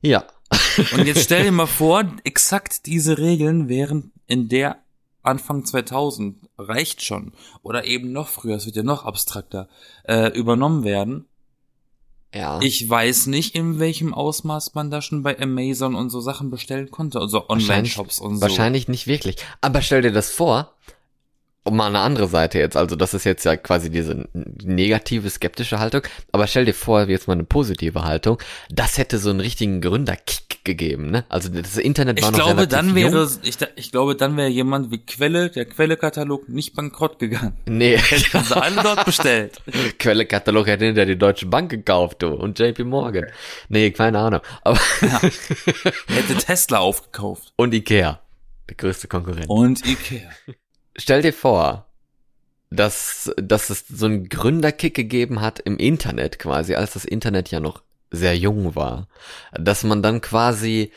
Ja. 0.00 0.24
Und 0.92 1.06
jetzt 1.06 1.24
stell 1.24 1.44
dir 1.44 1.52
mal 1.52 1.66
vor, 1.66 2.04
exakt 2.24 2.86
diese 2.86 3.18
Regeln 3.18 3.68
wären 3.68 4.12
in 4.28 4.48
der 4.48 4.76
Anfang 5.22 5.64
2000 5.64 6.36
reicht 6.56 7.02
schon 7.02 7.32
oder 7.62 7.84
eben 7.84 8.12
noch 8.12 8.28
früher, 8.28 8.56
es 8.56 8.66
wird 8.66 8.76
ja 8.76 8.82
noch 8.82 9.04
abstrakter, 9.04 9.68
äh, 10.04 10.28
übernommen 10.28 10.84
werden. 10.84 11.26
Ja. 12.34 12.60
Ich 12.62 12.88
weiß 12.88 13.26
nicht, 13.26 13.54
in 13.54 13.78
welchem 13.78 14.12
Ausmaß 14.12 14.74
man 14.74 14.90
da 14.90 15.00
schon 15.00 15.22
bei 15.22 15.38
Amazon 15.40 15.94
und 15.94 16.10
so 16.10 16.20
Sachen 16.20 16.50
bestellen 16.50 16.90
konnte, 16.90 17.20
also 17.20 17.48
Online-Shops 17.48 18.20
und 18.20 18.36
so. 18.36 18.42
Wahrscheinlich 18.42 18.86
nicht 18.86 19.06
wirklich. 19.06 19.36
Aber 19.62 19.80
stell 19.80 20.02
dir 20.02 20.12
das 20.12 20.30
vor, 20.30 20.74
um 21.64 21.76
mal 21.76 21.86
eine 21.86 22.00
andere 22.00 22.28
Seite 22.28 22.58
jetzt, 22.58 22.76
also 22.76 22.96
das 22.96 23.14
ist 23.14 23.24
jetzt 23.24 23.44
ja 23.44 23.56
quasi 23.56 23.90
diese 23.90 24.28
negative, 24.32 25.28
skeptische 25.30 25.78
Haltung, 25.78 26.02
aber 26.32 26.46
stell 26.46 26.64
dir 26.64 26.74
vor, 26.74 27.08
jetzt 27.08 27.28
mal 27.28 27.34
eine 27.34 27.44
positive 27.44 28.04
Haltung, 28.04 28.38
das 28.70 28.98
hätte 28.98 29.18
so 29.18 29.30
einen 29.30 29.40
richtigen 29.40 29.80
Gründerkick 29.80 30.47
gegeben, 30.64 31.10
ne? 31.10 31.24
Also 31.28 31.48
das 31.48 31.76
Internet 31.76 32.22
war 32.22 32.30
ich 32.30 32.36
noch 32.36 32.44
glaube, 32.44 32.60
relativ 32.60 32.78
dann 32.78 32.86
jung. 32.96 33.12
wäre, 33.12 33.30
ich, 33.42 33.56
ich 33.76 33.90
glaube, 33.92 34.14
dann 34.16 34.36
wäre 34.36 34.48
jemand 34.48 34.90
wie 34.90 34.98
Quelle, 34.98 35.50
der 35.50 35.64
Quelle-Katalog 35.64 36.48
nicht 36.48 36.74
bankrott 36.74 37.18
gegangen. 37.18 37.56
Nee. 37.66 37.96
Hätten 37.98 38.44
sie 38.44 38.56
alle 38.56 38.82
dort 38.82 39.04
bestellt. 39.04 39.60
Quelle-Katalog 39.98 40.66
hätte 40.66 40.84
hinter 40.84 41.06
die 41.06 41.16
Deutsche 41.16 41.46
Bank 41.46 41.70
gekauft, 41.70 42.22
du, 42.22 42.28
und 42.28 42.58
JP 42.58 42.84
Morgan. 42.84 43.26
Nee, 43.68 43.90
keine 43.90 44.18
Ahnung. 44.18 44.40
Aber 44.62 44.78
ja. 45.02 45.20
Hätte 46.08 46.34
Tesla 46.38 46.78
aufgekauft. 46.78 47.52
Und 47.56 47.74
Ikea. 47.74 48.20
Der 48.68 48.76
größte 48.76 49.08
Konkurrent. 49.08 49.48
Und 49.48 49.84
Ikea 49.86 50.28
stell 50.98 51.22
dir 51.22 51.32
vor, 51.32 51.86
dass, 52.70 53.32
dass 53.36 53.70
es 53.70 53.86
so 53.88 54.06
einen 54.06 54.28
Gründerkick 54.28 54.94
gegeben 54.94 55.40
hat 55.40 55.58
im 55.60 55.78
Internet 55.78 56.38
quasi, 56.38 56.74
als 56.74 56.92
das 56.92 57.06
Internet 57.06 57.50
ja 57.50 57.60
noch 57.60 57.82
sehr 58.10 58.36
jung 58.36 58.74
war, 58.74 59.08
dass 59.52 59.84
man 59.84 60.02
dann 60.02 60.20
quasi 60.20 60.92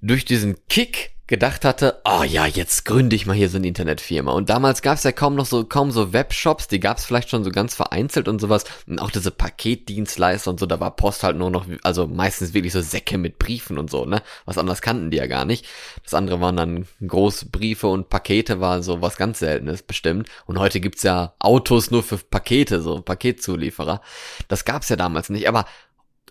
durch 0.00 0.24
diesen 0.24 0.56
Kick 0.68 1.12
gedacht 1.30 1.64
hatte, 1.64 2.00
oh 2.04 2.24
ja, 2.24 2.44
jetzt 2.44 2.84
gründe 2.84 3.14
ich 3.14 3.24
mal 3.24 3.36
hier 3.36 3.48
so 3.48 3.56
eine 3.56 3.68
Internetfirma. 3.68 4.32
Und 4.32 4.50
damals 4.50 4.82
gab 4.82 4.96
es 4.96 5.04
ja 5.04 5.12
kaum 5.12 5.36
noch 5.36 5.46
so, 5.46 5.64
kaum 5.64 5.92
so 5.92 6.12
Webshops, 6.12 6.66
die 6.66 6.80
gab 6.80 6.98
es 6.98 7.04
vielleicht 7.04 7.30
schon 7.30 7.44
so 7.44 7.52
ganz 7.52 7.76
vereinzelt 7.76 8.26
und 8.26 8.40
sowas. 8.40 8.64
Und 8.88 8.98
auch 8.98 9.12
diese 9.12 9.30
Paketdienstleister 9.30 10.50
und 10.50 10.58
so, 10.58 10.66
da 10.66 10.80
war 10.80 10.96
Post 10.96 11.22
halt 11.22 11.36
nur 11.36 11.52
noch, 11.52 11.66
also 11.84 12.08
meistens 12.08 12.52
wirklich 12.52 12.72
so 12.72 12.80
Säcke 12.80 13.16
mit 13.16 13.38
Briefen 13.38 13.78
und 13.78 13.90
so, 13.90 14.06
ne? 14.06 14.22
Was 14.44 14.58
anderes 14.58 14.82
kannten 14.82 15.12
die 15.12 15.18
ja 15.18 15.28
gar 15.28 15.44
nicht. 15.44 15.66
Das 16.02 16.14
andere 16.14 16.40
waren 16.40 16.56
dann 16.56 16.86
große 17.06 17.46
Briefe 17.46 17.86
und 17.86 18.08
Pakete 18.08 18.58
war 18.58 18.82
so 18.82 19.00
was 19.00 19.16
ganz 19.16 19.38
Seltenes 19.38 19.84
bestimmt. 19.84 20.28
Und 20.46 20.58
heute 20.58 20.80
gibt's 20.80 21.04
ja 21.04 21.34
Autos 21.38 21.92
nur 21.92 22.02
für 22.02 22.18
Pakete, 22.18 22.82
so 22.82 23.02
Paketzulieferer. 23.02 24.00
Das 24.48 24.64
gab's 24.64 24.88
ja 24.88 24.96
damals 24.96 25.30
nicht. 25.30 25.48
Aber 25.48 25.64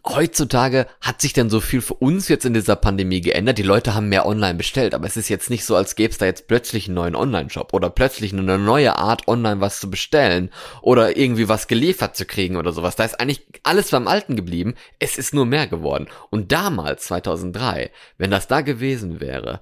heutzutage 0.05 0.87
hat 1.01 1.21
sich 1.21 1.33
denn 1.33 1.49
so 1.49 1.59
viel 1.59 1.81
für 1.81 1.95
uns 1.95 2.27
jetzt 2.27 2.45
in 2.45 2.53
dieser 2.53 2.75
Pandemie 2.75 3.21
geändert. 3.21 3.57
Die 3.57 3.63
Leute 3.63 3.95
haben 3.95 4.09
mehr 4.09 4.25
online 4.25 4.55
bestellt, 4.55 4.93
aber 4.93 5.07
es 5.07 5.17
ist 5.17 5.29
jetzt 5.29 5.49
nicht 5.49 5.65
so, 5.65 5.75
als 5.75 5.95
gäbe 5.95 6.11
es 6.11 6.17
da 6.17 6.25
jetzt 6.25 6.47
plötzlich 6.47 6.87
einen 6.87 6.95
neuen 6.95 7.15
Online-Shop 7.15 7.73
oder 7.73 7.89
plötzlich 7.89 8.33
eine 8.33 8.57
neue 8.57 8.97
Art, 8.97 9.27
online 9.27 9.61
was 9.61 9.79
zu 9.79 9.89
bestellen 9.89 10.49
oder 10.81 11.17
irgendwie 11.17 11.49
was 11.49 11.67
geliefert 11.67 12.15
zu 12.15 12.25
kriegen 12.25 12.55
oder 12.55 12.71
sowas. 12.71 12.95
Da 12.95 13.05
ist 13.05 13.19
eigentlich 13.19 13.45
alles 13.63 13.91
beim 13.91 14.07
Alten 14.07 14.35
geblieben. 14.35 14.75
Es 14.99 15.17
ist 15.17 15.33
nur 15.33 15.45
mehr 15.45 15.67
geworden. 15.67 16.07
Und 16.29 16.51
damals, 16.51 17.03
2003, 17.05 17.91
wenn 18.17 18.31
das 18.31 18.47
da 18.47 18.61
gewesen 18.61 19.19
wäre, 19.19 19.61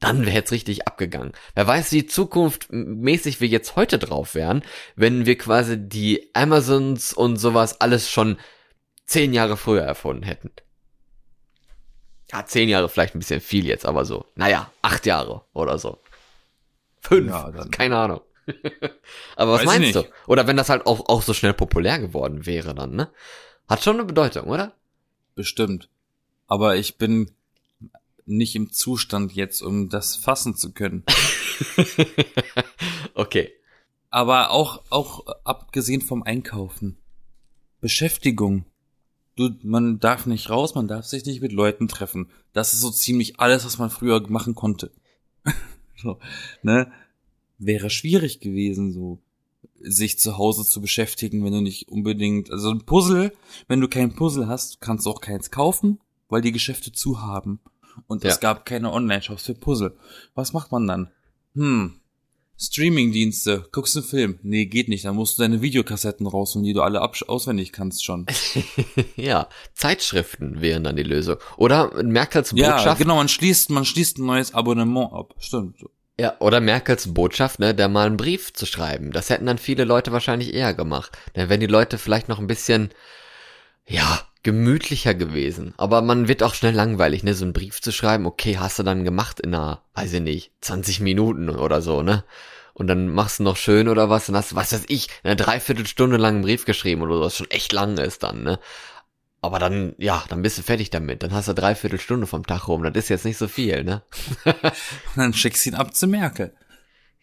dann 0.00 0.26
wäre 0.26 0.34
jetzt 0.34 0.52
richtig 0.52 0.86
abgegangen. 0.86 1.32
Wer 1.54 1.66
weiß, 1.66 1.92
wie 1.92 2.06
Zukunft 2.06 2.66
mäßig 2.70 3.40
wir 3.40 3.48
jetzt 3.48 3.76
heute 3.76 3.98
drauf 3.98 4.34
wären, 4.34 4.62
wenn 4.96 5.24
wir 5.24 5.38
quasi 5.38 5.78
die 5.78 6.30
Amazons 6.34 7.12
und 7.12 7.36
sowas 7.36 7.80
alles 7.80 8.10
schon 8.10 8.36
zehn 9.06 9.32
Jahre 9.32 9.56
früher 9.56 9.82
erfunden 9.82 10.22
hätten. 10.22 10.50
Ja, 12.32 12.44
zehn 12.46 12.68
Jahre 12.68 12.88
vielleicht 12.88 13.14
ein 13.14 13.18
bisschen 13.20 13.40
viel 13.40 13.66
jetzt, 13.66 13.86
aber 13.86 14.04
so, 14.04 14.26
naja, 14.34 14.70
acht 14.82 15.06
Jahre 15.06 15.42
oder 15.52 15.78
so. 15.78 15.98
Fünf, 17.00 17.30
ja, 17.30 17.52
keine 17.70 17.98
Ahnung. 17.98 18.20
aber 19.36 19.52
was 19.52 19.60
Weiß 19.60 19.66
meinst 19.66 19.94
du? 19.94 20.04
Oder 20.26 20.46
wenn 20.46 20.56
das 20.56 20.68
halt 20.68 20.86
auch, 20.86 21.08
auch 21.08 21.22
so 21.22 21.34
schnell 21.34 21.54
populär 21.54 21.98
geworden 21.98 22.46
wäre 22.46 22.74
dann, 22.74 22.94
ne? 22.94 23.10
Hat 23.68 23.82
schon 23.82 23.96
eine 23.96 24.04
Bedeutung, 24.04 24.48
oder? 24.48 24.74
Bestimmt. 25.34 25.88
Aber 26.46 26.76
ich 26.76 26.98
bin 26.98 27.30
nicht 28.26 28.54
im 28.54 28.72
Zustand 28.72 29.32
jetzt, 29.32 29.62
um 29.62 29.88
das 29.88 30.16
fassen 30.16 30.56
zu 30.56 30.72
können. 30.72 31.04
okay. 33.14 33.52
Aber 34.10 34.50
auch, 34.50 34.82
auch 34.90 35.26
abgesehen 35.44 36.00
vom 36.00 36.22
Einkaufen. 36.22 36.98
Beschäftigung. 37.80 38.64
Du, 39.36 39.50
man 39.62 39.98
darf 39.98 40.26
nicht 40.26 40.50
raus, 40.50 40.74
man 40.74 40.86
darf 40.88 41.06
sich 41.06 41.24
nicht 41.24 41.42
mit 41.42 41.52
Leuten 41.52 41.88
treffen. 41.88 42.30
Das 42.52 42.72
ist 42.72 42.80
so 42.80 42.90
ziemlich 42.90 43.40
alles, 43.40 43.64
was 43.64 43.78
man 43.78 43.90
früher 43.90 44.20
machen 44.28 44.54
konnte. 44.54 44.92
so, 45.96 46.18
ne? 46.62 46.90
Wäre 47.58 47.90
schwierig 47.90 48.40
gewesen, 48.40 48.92
so 48.92 49.18
sich 49.80 50.18
zu 50.18 50.38
Hause 50.38 50.64
zu 50.64 50.80
beschäftigen, 50.80 51.44
wenn 51.44 51.52
du 51.52 51.60
nicht 51.60 51.88
unbedingt, 51.88 52.50
also 52.50 52.70
ein 52.70 52.84
Puzzle, 52.84 53.32
wenn 53.68 53.80
du 53.80 53.88
kein 53.88 54.14
Puzzle 54.14 54.48
hast, 54.48 54.80
kannst 54.80 55.06
du 55.06 55.10
auch 55.10 55.20
keins 55.20 55.50
kaufen, 55.50 56.00
weil 56.28 56.40
die 56.40 56.52
Geschäfte 56.52 56.92
zu 56.92 57.20
haben. 57.20 57.60
Und 58.06 58.24
ja. 58.24 58.30
es 58.30 58.40
gab 58.40 58.64
keine 58.64 58.92
Online-Shops 58.92 59.44
für 59.44 59.54
Puzzle. 59.54 59.96
Was 60.34 60.52
macht 60.52 60.72
man 60.72 60.86
dann? 60.86 61.10
Hm, 61.54 62.00
Streaming-Dienste, 62.56 63.66
guckst 63.72 63.94
du 63.96 64.00
einen 64.00 64.08
Film? 64.08 64.38
Nee, 64.42 64.66
geht 64.66 64.88
nicht. 64.88 65.04
Dann 65.04 65.16
musst 65.16 65.38
du 65.38 65.42
deine 65.42 65.60
Videokassetten 65.60 66.26
rausholen, 66.26 66.64
die 66.64 66.72
du 66.72 66.82
alle 66.82 67.02
auswendig 67.02 67.72
kannst 67.72 68.04
schon. 68.04 68.26
ja, 69.16 69.48
Zeitschriften 69.74 70.60
wären 70.60 70.84
dann 70.84 70.96
die 70.96 71.02
Lösung. 71.02 71.36
Oder 71.56 72.02
Merkels 72.02 72.52
Botschaft. 72.52 72.84
Ja, 72.84 72.94
genau, 72.94 73.16
man 73.16 73.28
schließt, 73.28 73.70
man 73.70 73.84
schließt 73.84 74.18
ein 74.18 74.26
neues 74.26 74.54
Abonnement 74.54 75.12
ab. 75.12 75.34
Stimmt. 75.38 75.78
Ja, 76.18 76.36
oder 76.38 76.60
Merkels 76.60 77.12
Botschaft, 77.12 77.58
ne, 77.58 77.74
der 77.74 77.88
mal 77.88 78.06
einen 78.06 78.16
Brief 78.16 78.52
zu 78.52 78.66
schreiben. 78.66 79.10
Das 79.10 79.30
hätten 79.30 79.46
dann 79.46 79.58
viele 79.58 79.82
Leute 79.84 80.12
wahrscheinlich 80.12 80.54
eher 80.54 80.72
gemacht. 80.72 81.10
Denn 81.34 81.48
wenn 81.48 81.58
die 81.58 81.66
Leute 81.66 81.98
vielleicht 81.98 82.28
noch 82.28 82.38
ein 82.38 82.46
bisschen 82.46 82.90
ja, 83.86 84.20
gemütlicher 84.42 85.14
gewesen. 85.14 85.74
Aber 85.76 86.02
man 86.02 86.28
wird 86.28 86.42
auch 86.42 86.54
schnell 86.54 86.74
langweilig, 86.74 87.24
ne? 87.24 87.34
So 87.34 87.44
einen 87.44 87.52
Brief 87.52 87.80
zu 87.80 87.92
schreiben, 87.92 88.26
okay, 88.26 88.58
hast 88.58 88.78
du 88.78 88.82
dann 88.82 89.04
gemacht 89.04 89.40
in 89.40 89.54
einer, 89.54 89.82
weiß 89.94 90.12
ich 90.14 90.20
nicht, 90.20 90.52
20 90.60 91.00
Minuten 91.00 91.48
oder 91.48 91.82
so, 91.82 92.02
ne? 92.02 92.24
Und 92.74 92.88
dann 92.88 93.08
machst 93.08 93.38
du 93.38 93.44
noch 93.44 93.56
schön 93.56 93.88
oder 93.88 94.10
was, 94.10 94.26
dann 94.26 94.36
hast 94.36 94.52
du, 94.52 94.56
was 94.56 94.72
weiß 94.72 94.84
ich, 94.88 95.08
eine 95.22 95.36
Dreiviertelstunde 95.36 96.16
lang 96.16 96.34
einen 96.34 96.44
Brief 96.44 96.64
geschrieben 96.64 97.02
oder 97.02 97.16
so, 97.16 97.20
was 97.20 97.36
schon 97.36 97.50
echt 97.50 97.72
lang 97.72 97.96
ist 97.98 98.22
dann, 98.22 98.42
ne? 98.42 98.58
Aber 99.44 99.58
dann, 99.58 99.94
ja, 99.98 100.24
dann 100.30 100.40
bist 100.40 100.56
du 100.56 100.62
fertig 100.62 100.88
damit. 100.88 101.22
Dann 101.22 101.32
hast 101.32 101.48
du 101.48 101.52
dreiviertel 101.52 102.00
Stunde 102.00 102.26
vom 102.26 102.46
Tag 102.46 102.66
rum. 102.66 102.82
Das 102.82 102.94
ist 102.94 103.10
jetzt 103.10 103.26
nicht 103.26 103.36
so 103.36 103.46
viel, 103.46 103.84
ne? 103.84 104.02
Und 104.46 104.54
dann 105.16 105.34
schickst 105.34 105.66
du 105.66 105.70
ihn 105.70 105.74
ab 105.74 105.94
zu 105.94 106.06
Merkel. 106.06 106.54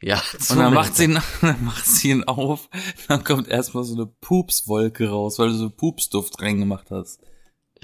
Ja, 0.02 0.22
Und 0.50 0.58
dann 0.58 0.74
macht 0.74 0.96
sie 0.96 1.04
ihn, 1.06 1.20
dann 1.42 1.64
macht 1.64 1.86
sie 1.86 2.10
ihn 2.10 2.24
auf, 2.24 2.70
dann 3.08 3.24
kommt 3.24 3.48
erstmal 3.48 3.84
so 3.84 3.94
eine 3.94 4.08
Pupswolke 4.08 5.10
raus, 5.10 5.38
weil 5.38 5.50
du 5.50 5.56
so 5.56 5.70
Pupsduft 5.70 6.42
reingemacht 6.42 6.90
hast. 6.92 7.20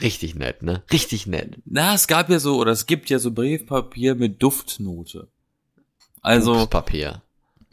Richtig 0.01 0.35
nett, 0.35 0.63
ne? 0.63 0.83
Richtig 0.91 1.27
nett. 1.27 1.59
Na, 1.65 1.93
es 1.95 2.07
gab 2.07 2.29
ja 2.29 2.39
so, 2.39 2.57
oder 2.59 2.71
es 2.71 2.85
gibt 2.87 3.09
ja 3.09 3.19
so 3.19 3.31
Briefpapier 3.31 4.15
mit 4.15 4.41
Duftnote. 4.41 5.27
Also, 6.21 6.65
Papier. 6.67 7.21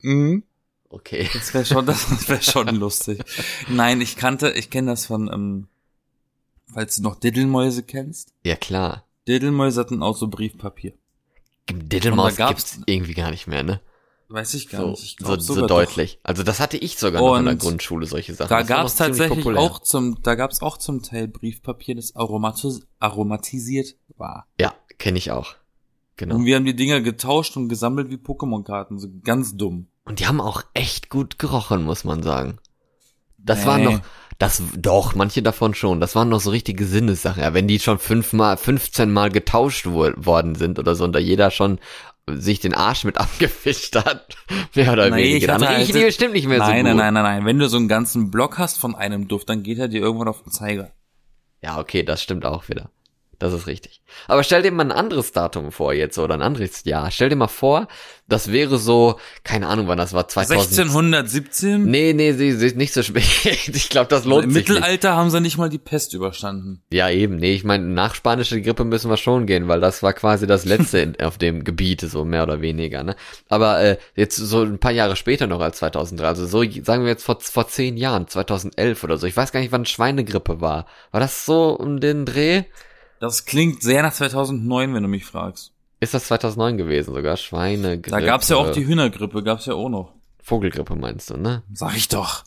mhm. 0.03 0.43
Okay. 0.91 1.29
das 1.33 1.53
wäre 1.53 1.65
schon, 1.65 1.87
das 1.87 2.29
wäre 2.29 2.41
schon 2.43 2.69
lustig. 2.77 3.21
Nein, 3.69 4.01
ich 4.01 4.15
kannte, 4.17 4.51
ich 4.53 4.71
kenne 4.71 4.93
das 4.93 5.07
von, 5.07 5.29
ähm, 5.33 5.67
falls 6.73 6.97
du 6.97 7.03
noch 7.03 7.17
Diddelmäuse 7.17 7.83
kennst. 7.83 8.33
Ja, 8.45 8.55
klar. 8.57 9.05
Diddelmäuse 9.27 9.81
hatten 9.81 10.03
auch 10.05 10.17
so 10.17 10.29
Briefpapier. 10.29 10.93
Da 11.67 11.99
gab's- 11.99 12.37
gibt's 12.37 12.79
irgendwie 12.87 13.15
gar 13.15 13.31
nicht 13.33 13.47
mehr, 13.49 13.63
ne? 13.65 13.81
Weiß 14.29 14.55
ich 14.55 14.69
gar 14.69 14.81
So, 14.83 14.91
nicht. 14.91 15.03
Ich 15.05 15.17
so, 15.21 15.27
glaub, 15.27 15.41
so 15.41 15.55
sogar 15.55 15.69
deutlich. 15.69 16.19
Also 16.23 16.43
das 16.43 16.59
hatte 16.61 16.77
ich 16.77 16.97
sogar 16.99 17.21
noch 17.23 17.37
in 17.39 17.45
der 17.45 17.53
Und 17.55 17.61
Grundschule, 17.63 18.07
solche 18.07 18.35
Sachen. 18.35 18.49
Da 18.49 18.61
Das 18.61 18.69
gab's 18.69 18.97
tatsächlich 18.97 19.47
auch 19.47 19.79
zum, 19.81 20.23
da 20.23 20.35
gab's 20.35 20.63
auch 20.63 20.79
zum 20.79 21.03
Teil 21.03 21.29
Briefpapier, 21.29 21.95
das 21.95 22.17
aromatis 22.17 22.81
aromatisiert 23.01 23.95
war. 24.17 24.47
Ja, 24.61 24.75
kenne 24.99 25.19
ich 25.19 25.31
auch. 25.31 25.55
Genau. 26.17 26.37
Und 26.37 26.45
wir 26.45 26.57
haben 26.57 26.65
die 26.65 26.77
Dinger 26.77 27.01
getauscht 27.01 27.57
und 27.57 27.69
gesammelt 27.69 28.09
wie 28.11 28.17
Pokémon-Karten, 28.17 28.99
so 28.99 29.09
ganz 29.25 29.57
dumm. 29.57 29.89
Und 30.05 30.21
die 30.21 30.27
haben 30.27 30.41
auch 30.41 30.63
echt 30.75 31.11
gut 31.11 31.39
gerochen, 31.39 31.83
muss 31.83 32.05
man 32.05 32.23
sagen. 32.23 32.59
Das 33.39 33.61
Nee. 33.61 33.67
waren 33.67 33.85
noch, 33.85 34.01
das, 34.39 34.63
doch, 34.77 35.15
manche 35.15 35.43
davon 35.43 35.75
schon. 35.75 36.01
Das 36.01 36.15
waren 36.15 36.29
noch 36.29 36.41
so 36.41 36.51
richtige 36.51 36.87
Sinnessachen. 36.87 37.43
Ja, 37.43 37.53
wenn 37.55 37.69
die 37.69 37.79
schon 37.79 37.99
fünfmal, 37.99 38.57
15 38.57 39.13
Mal 39.13 39.31
getauscht 39.31 39.87
wo 39.87 40.05
worden 40.17 40.55
sind 40.55 40.79
oder 40.79 40.95
so 40.95 41.05
und 41.05 41.13
da 41.13 41.19
jeder 41.19 41.51
schon 41.51 41.79
sich 42.31 42.61
den 42.61 42.75
Arsch 42.75 43.05
mit 43.05 43.19
abgefischt 43.19 43.97
hat, 43.97 44.37
mehr 44.75 44.93
oder 44.93 45.11
Nee, 45.11 45.23
ich 45.23 45.29
weniger, 45.35 45.47
dann 45.49 45.69
hatte 45.69 45.79
riechen 45.81 45.95
halt- 45.95 46.07
bestimmt 46.07 46.33
nicht 46.35 46.47
mehr 46.49 46.59
so 46.61 46.65
nein, 46.67 46.85
gut. 46.85 46.87
nein, 46.87 46.97
nein, 46.97 47.15
nein, 47.15 47.23
nein. 47.23 47.45
Wenn 47.47 47.59
du 47.59 47.69
so 47.69 47.77
einen 47.77 47.89
ganzen 47.89 48.31
Block 48.31 48.59
hast 48.59 48.79
von 48.79 48.95
einem 48.95 49.29
Duft, 49.29 49.49
dann 49.49 49.63
geht 49.63 49.79
er 49.79 49.89
dir 49.89 50.01
irgendwann 50.01 50.29
auf 50.29 50.43
den 50.43 50.53
Zeiger. 50.53 50.91
Ja, 51.63 51.79
okay, 51.79 52.03
das 52.03 52.23
stimmt 52.23 52.45
auch 52.45 52.69
wieder. 52.69 52.91
Das 53.39 53.53
ist 53.53 53.67
richtig. 53.67 54.01
Aber 54.29 54.45
stell 54.45 54.63
dir 54.63 54.71
mal 54.73 54.85
ein 54.85 54.93
anderes 54.93 55.33
Datum 55.33 55.73
vor 55.73 55.93
jetzt 55.93 56.19
oder 56.19 56.35
ein 56.35 56.43
anderes 56.43 56.85
Jahr. 56.85 57.11
Stell 57.11 57.29
dir 57.29 57.37
mal 57.37 57.49
vor, 57.49 57.89
das 58.27 58.53
wäre 58.53 58.79
so, 58.79 59.19
keine 59.43 59.67
Ahnung, 59.67 59.89
wann 59.89 59.99
das 59.99 60.13
war, 60.13 60.29
2000. 60.29 60.61
1617? 60.61 61.85
Nee, 61.85 62.13
nee, 62.15 62.33
sie, 62.33 62.53
sie 62.53 62.75
nicht 62.75 62.93
so 62.93 63.03
spät. 63.03 63.25
Ich 63.75 63.89
glaube, 63.89 64.09
das 64.09 64.25
lohnt 64.25 64.45
Im 64.45 64.51
sich 64.51 64.69
nicht. 64.69 64.69
Mittelalter 64.69 65.15
haben 65.15 65.31
sie 65.31 65.41
nicht 65.41 65.59
mal 65.59 65.69
die 65.69 65.79
Pest 65.79 66.15
überstanden. 66.15 66.83
Ja, 66.91 67.11
eben. 67.11 67.37
Nee, 67.37 67.55
ich 67.55 67.65
meine, 67.65 67.85
nach 67.85 68.15
spanische 68.15 68.61
Grippe 68.63 68.85
müssen 68.85 69.11
wir 69.11 69.17
schon 69.17 69.47
gehen, 69.47 69.69
weil 69.69 69.81
das 69.81 70.03
war 70.03 70.13
quasi 70.13 70.47
das 70.47 70.65
letzte 70.65 70.99
in, 71.01 71.21
auf 71.21 71.39
dem 71.39 71.65
Gebiet, 71.65 72.01
so 72.01 72.25
mehr 72.25 72.45
oder 72.45 72.61
weniger. 72.61 73.03
Ne? 73.03 73.17
Aber 73.49 73.81
äh, 73.81 73.99
jetzt 74.17 74.37
so 74.37 74.63
ein 74.63 74.79
paar 74.79 74.93
Jahre 74.93 75.17
später 75.17 75.47
noch 75.47 75.61
als 75.61 75.79
2003, 75.79 76.27
also 76.27 76.47
so 76.47 76.63
sagen 76.83 77.03
wir 77.03 77.11
jetzt 77.11 77.25
vor, 77.25 77.39
vor 77.41 77.69
zehn 77.69 77.97
Jahren, 77.97 78.29
2011 78.29 79.05
oder 79.05 79.19
so. 79.19 79.27
Ich 79.27 79.37
weiß 79.37 79.53
gar 79.53 79.61
nicht, 79.61 79.73
wann 79.73 79.87
Schweinegrippe 79.87 80.61
war. 80.61 80.87
War 81.11 81.21
das 81.21 81.45
so 81.45 81.75
um 81.75 82.01
den 82.01 82.25
Dreh? 82.25 82.65
Das 83.25 83.47
klingt 83.47 83.83
sehr 83.83 84.03
nach 84.03 84.13
2009, 84.13 84.93
wenn 84.93 85.03
du 85.03 85.09
mich 85.09 85.25
fragst. 85.25 85.73
Ist 85.99 86.13
das 86.13 86.27
2009 86.27 86.77
gewesen 86.77 87.15
sogar? 87.15 87.39
Schweinegrippe. 87.39 88.11
Da 88.11 88.21
gab's 88.21 88.51
ja 88.51 88.57
auch 88.57 88.71
die 88.71 88.87
Hühnergrippe, 88.87 89.43
gab's 89.43 89.65
ja 89.65 89.73
auch 89.73 89.89
noch. 89.89 90.13
Vogelgrippe 90.43 90.95
meinst 90.95 91.31
du, 91.31 91.39
ne? 91.39 91.63
Sag 91.73 91.97
ich 91.97 92.09
doch. 92.09 92.45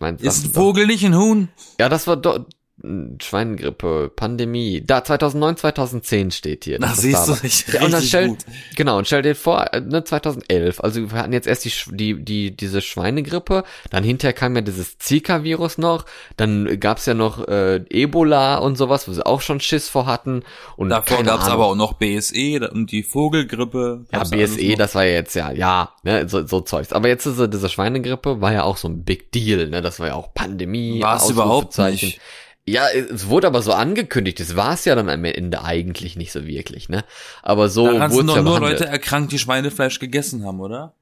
Meinst, 0.00 0.24
Ist 0.24 0.38
ein 0.38 0.42
du 0.48 0.48
doch. 0.48 0.54
Vogel 0.62 0.86
nicht 0.88 1.04
ein 1.06 1.14
Huhn? 1.16 1.48
Ja, 1.78 1.88
das 1.88 2.08
war 2.08 2.16
doch 2.16 2.40
Schweinegrippe, 2.82 4.12
Pandemie. 4.14 4.82
Da 4.86 5.02
2009, 5.02 5.56
2010 5.56 6.30
steht 6.30 6.64
hier. 6.64 6.76
Na, 6.78 6.92
siehst 6.94 7.26
du, 7.26 7.32
richtig, 7.32 7.74
Ja, 7.74 7.82
und 7.82 7.90
dann 7.90 8.02
stell, 8.02 8.28
gut. 8.28 8.38
genau, 8.76 8.98
und 8.98 9.06
stell 9.06 9.22
dir 9.22 9.34
vor, 9.34 9.72
äh, 9.72 9.80
ne, 9.80 10.04
2011, 10.04 10.80
also 10.80 11.10
wir 11.10 11.18
hatten 11.18 11.32
jetzt 11.32 11.46
erst 11.46 11.64
die, 11.64 11.72
die, 11.96 12.22
die, 12.22 12.54
diese 12.54 12.82
Schweinegrippe, 12.82 13.64
dann 13.88 14.04
hinterher 14.04 14.34
kam 14.34 14.54
ja 14.56 14.60
dieses 14.60 14.98
Zika-Virus 14.98 15.78
noch, 15.78 16.04
dann 16.36 16.78
gab's 16.78 17.06
ja 17.06 17.14
noch 17.14 17.48
äh, 17.48 17.76
Ebola 17.88 18.58
und 18.58 18.76
sowas, 18.76 19.08
wo 19.08 19.12
sie 19.12 19.24
auch 19.24 19.40
schon 19.40 19.60
Schiss 19.60 19.88
vor 19.88 20.04
hatten. 20.04 20.42
Und 20.76 20.90
Davor 20.90 21.24
gab's 21.24 21.44
Ahnung. 21.44 21.54
aber 21.54 21.66
auch 21.68 21.76
noch 21.76 21.94
BSE 21.94 22.68
und 22.70 22.92
die 22.92 23.02
Vogelgrippe. 23.02 24.04
Ja, 24.12 24.22
BSE, 24.24 24.74
das 24.76 24.94
war 24.94 25.04
ja 25.04 25.12
jetzt 25.12 25.34
ja, 25.34 25.50
ja, 25.50 25.94
ne, 26.02 26.28
so, 26.28 26.46
so 26.46 26.60
Zeugs. 26.60 26.92
Aber 26.92 27.08
jetzt 27.08 27.24
ist 27.24 27.36
so, 27.36 27.46
diese 27.46 27.70
Schweinegrippe 27.70 28.42
war 28.42 28.52
ja 28.52 28.64
auch 28.64 28.76
so 28.76 28.86
ein 28.86 29.02
Big 29.02 29.32
Deal, 29.32 29.68
ne, 29.70 29.80
das 29.80 29.98
war 29.98 30.08
ja 30.08 30.14
auch 30.14 30.34
Pandemie. 30.34 31.00
War 31.00 31.16
es 31.16 31.30
überhaupt 31.30 31.78
nicht. 31.78 32.20
Ja, 32.68 32.88
es 32.88 33.28
wurde 33.28 33.46
aber 33.46 33.62
so 33.62 33.72
angekündigt, 33.72 34.40
es 34.40 34.56
war 34.56 34.74
es 34.74 34.84
ja 34.84 34.94
dann 34.96 35.08
am 35.08 35.24
Ende 35.24 35.62
eigentlich 35.62 36.16
nicht 36.16 36.32
so 36.32 36.46
wirklich, 36.46 36.88
ne? 36.88 37.04
Aber 37.42 37.68
so 37.68 37.86
Da 37.86 38.10
wurde 38.10 38.20
es 38.22 38.26
doch 38.26 38.36
ja 38.36 38.42
nur 38.42 38.58
behandelt. 38.58 38.80
Leute 38.80 38.86
erkrankt, 38.90 39.30
die 39.32 39.38
Schweinefleisch 39.38 40.00
gegessen 40.00 40.44
haben, 40.44 40.60
oder? 40.60 40.92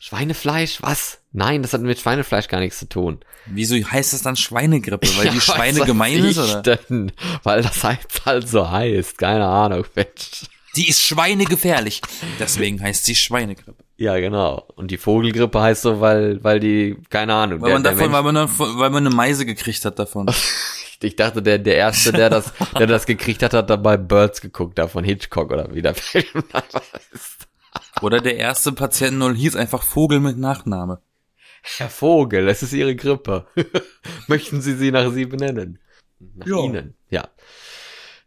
Schweinefleisch, 0.00 0.82
was? 0.82 1.20
Nein, 1.32 1.62
das 1.62 1.72
hat 1.72 1.80
mit 1.80 1.98
Schweinefleisch 1.98 2.48
gar 2.48 2.60
nichts 2.60 2.78
zu 2.78 2.88
tun. 2.90 3.20
Wieso 3.46 3.74
heißt 3.76 4.12
das 4.12 4.20
dann 4.20 4.36
Schweinegrippe? 4.36 5.08
Weil 5.16 5.24
Ja, 5.26 5.32
die 5.32 5.40
Schweine 5.40 5.80
gemein 5.86 6.22
ist, 6.24 6.36
oder? 6.38 6.60
Denn? 6.60 7.10
Weil 7.42 7.62
das 7.62 7.82
halt 7.82 8.00
halt 8.26 8.46
so 8.46 8.70
heißt, 8.70 9.16
keine 9.16 9.46
Ahnung, 9.46 9.86
Mensch. 9.94 10.42
Die 10.76 10.88
ist 10.88 11.00
schweinegefährlich. 11.00 12.02
Deswegen 12.38 12.82
heißt 12.82 13.06
sie 13.06 13.14
Schweinegrippe. 13.14 13.82
Ja, 13.96 14.18
genau. 14.18 14.66
Und 14.74 14.90
die 14.90 14.98
Vogelgrippe 14.98 15.60
heißt 15.60 15.82
so, 15.82 16.00
weil, 16.00 16.42
weil 16.44 16.60
die, 16.60 16.96
keine 17.08 17.32
Ahnung. 17.32 17.62
Weil 17.62 17.68
der- 17.68 17.74
man 17.76 17.82
der 17.84 17.92
davon, 17.92 18.10
Mensch- 18.10 18.14
weil 18.14 18.22
man, 18.24 18.34
davon- 18.34 18.78
weil 18.78 18.90
man 18.90 19.06
eine 19.06 19.14
Meise 19.14 19.46
gekriegt 19.46 19.84
hat 19.86 19.98
davon. 19.98 20.26
Ich 21.04 21.16
dachte, 21.16 21.42
der, 21.42 21.58
der 21.58 21.76
erste, 21.76 22.12
der 22.12 22.30
das, 22.30 22.52
der 22.78 22.86
das 22.86 23.06
gekriegt 23.06 23.42
hat, 23.42 23.52
hat 23.54 23.70
dabei 23.70 23.96
Birds 23.96 24.40
geguckt, 24.40 24.78
da 24.78 24.88
von 24.88 25.04
Hitchcock 25.04 25.52
oder 25.52 25.74
wie 25.74 25.82
der 25.82 25.94
Film 25.94 26.44
heißt. 26.52 27.48
Oder 28.02 28.20
der 28.20 28.36
erste 28.36 28.72
Patient 28.72 29.18
null 29.18 29.36
hieß 29.36 29.56
einfach 29.56 29.82
Vogel 29.82 30.20
mit 30.20 30.38
Nachname. 30.38 31.00
Herr 31.62 31.88
Vogel, 31.88 32.48
es 32.48 32.62
ist 32.62 32.72
Ihre 32.72 32.94
Grippe. 32.96 33.46
Möchten 34.26 34.60
Sie 34.60 34.74
sie 34.76 34.90
nach 34.90 35.10
Sie 35.12 35.24
benennen? 35.26 35.78
Nach 36.34 36.46
Ja. 36.46 36.58
Ihnen, 36.64 36.94
ja. 37.08 37.28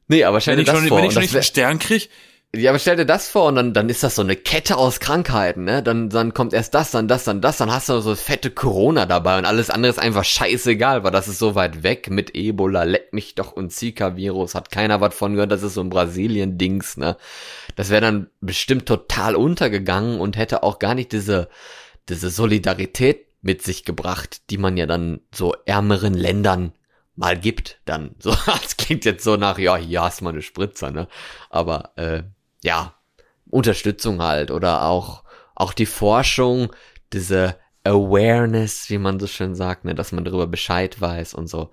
Nee, 0.07 0.23
aber 0.23 0.39
stell 0.41 0.53
Wenn 0.53 0.57
dir 0.59 0.61
ich 0.63 0.67
das 0.69 0.79
schon, 0.79 0.87
vor. 0.87 0.97
wenn 0.99 1.05
ich 1.05 1.13
schon 1.13 1.21
nicht 1.21 1.33
einen 1.33 1.43
Stern 1.43 1.79
krieg, 1.79 2.09
ja, 2.55 2.71
aber 2.71 2.79
stell 2.79 2.95
dir 2.95 3.05
das 3.05 3.29
vor 3.29 3.47
und 3.47 3.55
dann, 3.55 3.73
dann 3.73 3.89
ist 3.89 4.03
das 4.03 4.15
so 4.15 4.21
eine 4.21 4.35
Kette 4.35 4.77
aus 4.77 4.99
Krankheiten, 4.99 5.65
ne? 5.65 5.83
Dann, 5.83 6.09
dann 6.09 6.33
kommt 6.33 6.53
erst 6.53 6.73
das, 6.73 6.91
dann 6.91 7.07
das, 7.07 7.25
dann 7.25 7.41
das, 7.41 7.57
dann 7.57 7.71
hast 7.71 7.89
du 7.89 7.99
so 7.99 8.15
fette 8.15 8.51
Corona 8.51 9.05
dabei 9.05 9.37
und 9.37 9.45
alles 9.45 9.69
andere 9.69 9.91
ist 9.91 9.99
einfach 9.99 10.23
scheißegal, 10.23 11.03
weil 11.03 11.11
das 11.11 11.27
ist 11.27 11.39
so 11.39 11.55
weit 11.55 11.83
weg 11.83 12.09
mit 12.09 12.35
Ebola, 12.35 12.83
leck 12.83 13.11
mich 13.11 13.35
doch 13.35 13.51
und 13.51 13.71
Zika-Virus, 13.71 14.55
hat 14.55 14.71
keiner 14.71 15.01
was 15.01 15.13
von 15.13 15.33
gehört, 15.33 15.51
das 15.51 15.61
ist 15.61 15.73
so 15.73 15.81
ein 15.81 15.89
Brasilien-Dings, 15.89 16.97
ne? 16.97 17.17
Das 17.75 17.89
wäre 17.89 18.01
dann 18.01 18.29
bestimmt 18.39 18.85
total 18.85 19.35
untergegangen 19.35 20.19
und 20.19 20.37
hätte 20.37 20.63
auch 20.63 20.79
gar 20.79 20.95
nicht 20.95 21.11
diese, 21.11 21.49
diese 22.07 22.29
Solidarität 22.29 23.27
mit 23.41 23.61
sich 23.61 23.83
gebracht, 23.83 24.49
die 24.49 24.57
man 24.57 24.77
ja 24.77 24.85
dann 24.85 25.19
so 25.35 25.53
ärmeren 25.65 26.13
Ländern 26.13 26.71
mal 27.15 27.37
gibt, 27.37 27.81
dann. 27.85 28.15
So, 28.19 28.31
das 28.31 28.77
klingt 28.77 29.05
jetzt 29.05 29.23
so 29.23 29.35
nach, 29.35 29.59
ja, 29.59 29.75
hier 29.75 30.01
hast 30.03 30.21
du 30.21 30.23
mal 30.23 30.31
eine 30.31 30.41
Spritzer, 30.41 30.91
ne? 30.91 31.07
Aber 31.49 31.91
äh, 31.97 32.23
ja, 32.67 32.93
Unterstützung 33.49 34.21
halt 34.21 34.51
oder 34.51 34.83
auch, 34.83 35.23
auch 35.55 35.71
die 35.71 35.85
Forschung, 35.85 36.73
diese 37.13 37.55
Awareness, 37.85 38.89
wie 38.89 38.97
man 38.97 39.21
so 39.21 39.27
schön 39.27 39.55
sagt, 39.55 39.85
ne, 39.85 39.95
dass 39.95 40.11
man 40.11 40.25
darüber 40.25 40.47
Bescheid 40.47 40.99
weiß 40.99 41.33
und 41.33 41.47
so. 41.47 41.71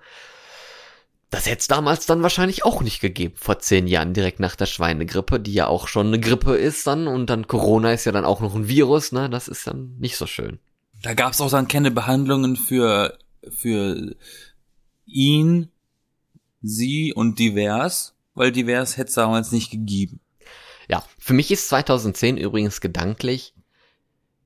Das 1.29 1.47
hätte 1.47 1.59
es 1.59 1.67
damals 1.67 2.05
dann 2.05 2.23
wahrscheinlich 2.23 2.63
auch 2.63 2.81
nicht 2.81 3.01
gegeben, 3.01 3.35
vor 3.35 3.59
zehn 3.59 3.87
Jahren, 3.87 4.13
direkt 4.13 4.39
nach 4.39 4.55
der 4.55 4.67
Schweinegrippe, 4.67 5.41
die 5.41 5.53
ja 5.53 5.67
auch 5.67 5.89
schon 5.89 6.07
eine 6.07 6.19
Grippe 6.19 6.55
ist 6.55 6.87
dann 6.87 7.07
und 7.07 7.29
dann 7.29 7.45
Corona 7.45 7.91
ist 7.91 8.05
ja 8.05 8.13
dann 8.13 8.23
auch 8.23 8.39
noch 8.39 8.55
ein 8.55 8.69
Virus, 8.69 9.11
ne, 9.11 9.29
das 9.29 9.49
ist 9.49 9.67
dann 9.67 9.97
nicht 9.99 10.15
so 10.15 10.27
schön. 10.27 10.59
da 11.01 11.13
gab's 11.13 11.41
auch 11.41 11.51
dann 11.51 11.67
keine 11.67 11.91
Behandlungen 11.91 12.55
für, 12.55 13.17
für 13.49 14.15
ihn, 15.05 15.67
sie 16.61 17.13
und 17.13 17.37
divers, 17.37 18.13
weil 18.33 18.53
divers 18.53 18.95
hätte 18.95 19.09
es 19.09 19.15
damals 19.15 19.51
nicht 19.51 19.71
gegeben. 19.71 20.21
Ja, 20.89 21.03
für 21.17 21.33
mich 21.33 21.51
ist 21.51 21.69
2010 21.69 22.37
übrigens 22.37 22.81
gedanklich 22.81 23.53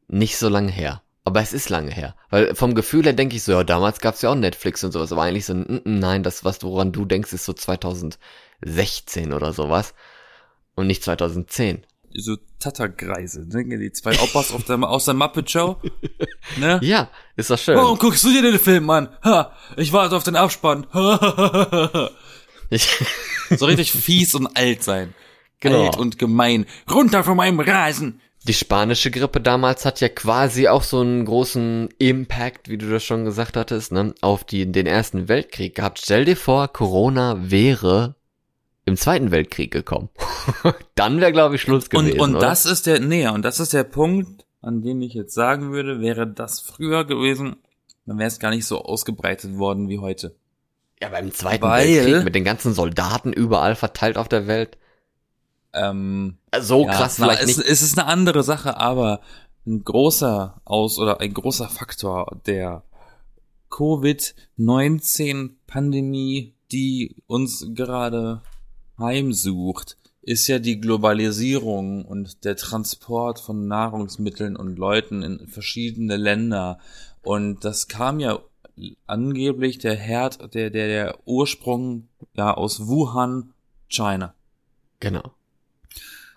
nicht 0.08 0.38
so 0.38 0.50
lange 0.50 0.72
her. 0.72 1.02
Aber 1.26 1.42
es 1.42 1.54
ist 1.54 1.70
lange 1.70 1.92
her. 1.92 2.16
Weil 2.30 2.56
vom 2.56 2.74
Gefühl 2.74 3.04
her 3.04 3.14
denke 3.14 3.36
ich 3.36 3.44
so, 3.44 3.52
ja, 3.52 3.64
damals 3.64 4.00
gab's 4.00 4.22
ja 4.22 4.32
auch 4.32 4.36
Netflix 4.36 4.84
und 4.84 4.92
sowas. 4.92 5.12
Aber 5.12 5.24
eigentlich 5.24 5.46
so, 5.46 5.54
mm, 5.54 5.82
mm, 5.84 6.00
nein, 6.00 6.24
das, 6.24 6.44
was 6.44 6.64
woran 6.64 6.92
du 6.92 7.06
denkst, 7.06 7.34
ist 7.34 7.46
so 7.46 7.54
2016 7.54 9.34
oder 9.34 9.54
sowas. 9.54 9.94
Und 10.76 10.88
nicht 10.88 11.04
2010. 11.04 11.86
so 12.16 12.38
Tatterkreise, 12.60 13.48
ne? 13.48 13.78
Die 13.78 13.92
zwei 13.92 14.20
Opas 14.20 14.52
auf 14.52 14.64
der, 14.64 14.82
aus 14.82 15.06
der 15.06 15.14
Muppet 15.14 15.52
Show. 15.52 15.78
Ne? 16.58 16.80
Ja, 16.84 17.10
ist 17.36 17.52
doch 17.52 17.60
schön. 17.60 17.78
Warum 17.78 18.00
guckst 18.00 18.24
du 18.24 18.30
dir 18.30 18.42
den 18.42 18.60
Film 18.60 18.90
an? 18.90 19.10
Ha, 19.24 19.54
ich 19.78 19.94
warte 19.94 20.16
auf 20.16 20.24
den 20.24 20.36
Abspann. 20.36 20.88
Ich, 22.72 22.88
so 23.50 23.66
richtig 23.66 23.92
fies 23.92 24.36
und 24.36 24.56
alt 24.56 24.84
sein. 24.84 25.16
Genau. 25.60 25.86
Alt 25.86 25.98
und 25.98 26.18
gemein. 26.18 26.66
Runter 26.90 27.24
von 27.24 27.38
meinem 27.38 27.60
Rasen. 27.60 28.22
die 28.48 28.54
spanische 28.54 29.12
Grippe 29.12 29.42
damals 29.42 29.86
hat 29.86 30.00
ja 30.00 30.08
quasi 30.08 30.68
auch 30.70 30.84
so 30.84 31.02
einen 31.02 31.26
großen 31.26 31.90
Impact, 31.98 32.70
wie 32.70 32.78
du 32.78 32.90
das 32.90 33.04
schon 33.04 33.26
gesagt 33.26 33.58
hattest, 33.58 33.92
ne, 33.92 34.14
auf 34.22 34.44
die, 34.46 34.72
den 34.72 34.86
ersten 34.88 35.28
Weltkrieg 35.28 35.76
gehabt. 35.76 36.00
Stell 36.02 36.24
dir 36.26 36.38
vor, 36.38 36.70
Corona 36.70 37.38
wäre 37.52 38.16
im 38.86 38.96
Zweiten 38.96 39.32
Weltkrieg 39.32 39.72
gekommen. 39.72 40.10
Dann 40.96 41.20
wäre, 41.20 41.34
glaube 41.34 41.56
ich, 41.56 41.62
Schluss 41.62 41.90
gewesen. 41.90 42.20
Und, 42.20 42.36
und 42.36 42.42
das 42.42 42.66
ist 42.66 42.86
der, 42.88 43.02
nee, 43.02 43.28
und 43.28 43.44
das 43.44 43.60
ist 43.60 43.74
der 43.74 43.84
Punkt, 43.84 44.46
an 44.62 44.82
dem 44.82 45.02
ich 45.02 45.14
jetzt 45.14 45.34
sagen 45.34 45.72
würde, 45.72 46.00
wäre 46.00 46.26
das 46.26 46.60
früher 46.62 47.06
gewesen, 47.06 47.58
dann 48.06 48.18
wäre 48.18 48.28
es 48.28 48.40
gar 48.40 48.50
nicht 48.50 48.66
so 48.66 48.82
ausgebreitet 48.84 49.58
worden 49.58 49.88
wie 49.90 50.00
heute. 50.00 50.36
Ja, 51.02 51.10
beim 51.10 51.32
Zweiten 51.32 51.64
Weil- 51.64 51.88
Weltkrieg 51.88 52.24
mit 52.24 52.36
den 52.36 52.44
ganzen 52.44 52.74
Soldaten 52.74 53.32
überall 53.32 53.76
verteilt 53.76 54.18
auf 54.18 54.28
der 54.28 54.48
Welt. 54.48 54.78
Ähm, 55.74 56.38
So 56.60 56.86
ja, 56.86 56.92
krass 56.92 57.18
na, 57.20 57.26
vielleicht 57.26 57.44
es, 57.44 57.58
nicht. 57.58 57.70
es 57.70 57.82
ist 57.82 57.98
eine 57.98 58.08
andere 58.08 58.44
Sache, 58.44 58.78
aber 58.78 59.22
ein 59.66 59.84
großer 59.84 60.62
Aus- 60.66 61.00
oder 61.00 61.20
ein 61.20 61.34
großer 61.34 61.70
Faktor 61.70 62.38
der 62.46 62.84
Covid-19-Pandemie, 63.70 66.54
die 66.72 67.16
uns 67.28 67.68
gerade 67.74 68.42
heimsucht, 68.98 69.98
ist 70.22 70.48
ja 70.48 70.60
die 70.60 70.80
Globalisierung 70.80 72.06
und 72.06 72.44
der 72.44 72.56
Transport 72.56 73.40
von 73.40 73.68
Nahrungsmitteln 73.68 74.56
und 74.56 74.78
Leuten 74.78 75.24
in 75.24 75.48
verschiedene 75.48 76.18
Länder. 76.18 76.78
Und 77.24 77.66
das 77.66 77.88
kam 77.88 78.20
ja 78.20 78.40
angeblich 79.08 79.80
der 79.80 79.96
Herd, 79.96 80.54
der, 80.54 80.70
der, 80.70 80.88
der 80.88 81.18
Ursprung 81.26 82.08
ja 82.34 82.54
aus 82.54 82.88
Wuhan, 82.88 83.54
China. 83.88 84.36
Genau. 85.00 85.32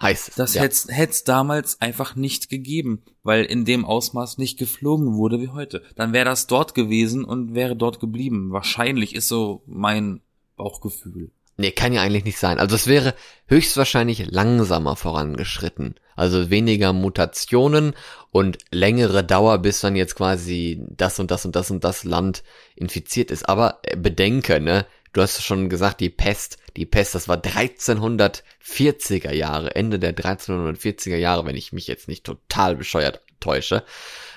Heißt 0.03 0.31
es. 0.31 0.35
Das 0.35 0.55
ja. 0.55 0.63
hätte 0.63 1.11
es 1.11 1.25
damals 1.25 1.81
einfach 1.81 2.17
nicht 2.17 2.49
gegeben, 2.49 3.03
weil 3.23 3.45
in 3.45 3.65
dem 3.65 3.85
Ausmaß 3.85 4.37
nicht 4.37 4.59
geflogen 4.59 5.15
wurde 5.15 5.41
wie 5.41 5.49
heute. 5.49 5.83
Dann 5.95 6.13
wäre 6.13 6.25
das 6.25 6.49
dort 6.49 6.75
gewesen 6.75 7.25
und 7.25 7.55
wäre 7.55 7.77
dort 7.77 8.01
geblieben. 8.01 8.51
Wahrscheinlich 8.51 9.15
ist 9.15 9.29
so 9.29 9.63
mein 9.67 10.21
Bauchgefühl. 10.57 11.31
Nee, 11.57 11.71
kann 11.71 11.93
ja 11.93 12.03
eigentlich 12.03 12.25
nicht 12.25 12.39
sein. 12.39 12.59
Also 12.59 12.75
es 12.75 12.87
wäre 12.87 13.15
höchstwahrscheinlich 13.47 14.31
langsamer 14.31 14.97
vorangeschritten. 14.97 15.95
Also 16.17 16.51
weniger 16.51 16.93
Mutationen 16.93 17.95
und 18.31 18.59
längere 18.71 19.23
Dauer, 19.23 19.59
bis 19.59 19.81
dann 19.81 19.95
jetzt 19.95 20.17
quasi 20.17 20.83
das 20.89 21.21
und 21.21 21.31
das 21.31 21.45
und 21.45 21.55
das 21.55 21.71
und 21.71 21.85
das 21.85 22.05
Land 22.05 22.43
infiziert 22.75 23.31
ist. 23.31 23.49
Aber 23.49 23.79
äh, 23.83 23.97
bedenke, 23.97 24.61
ne, 24.61 24.87
du 25.13 25.21
hast 25.21 25.43
schon 25.43 25.69
gesagt, 25.69 26.01
die 26.01 26.11
Pest, 26.11 26.59
die 26.77 26.87
Pest, 26.87 27.15
das 27.15 27.29
war 27.29 27.37
1340er 27.37 29.33
Jahre, 29.33 29.75
Ende 29.75 29.99
der 29.99 30.15
1340er 30.15 31.17
Jahre, 31.17 31.47
wenn 31.47 31.57
ich 31.57 31.73
mich 31.73 31.87
jetzt 31.87 32.09
nicht 32.09 32.25
total 32.25 32.77
bescheuert 32.77 33.21
täusche. 33.41 33.85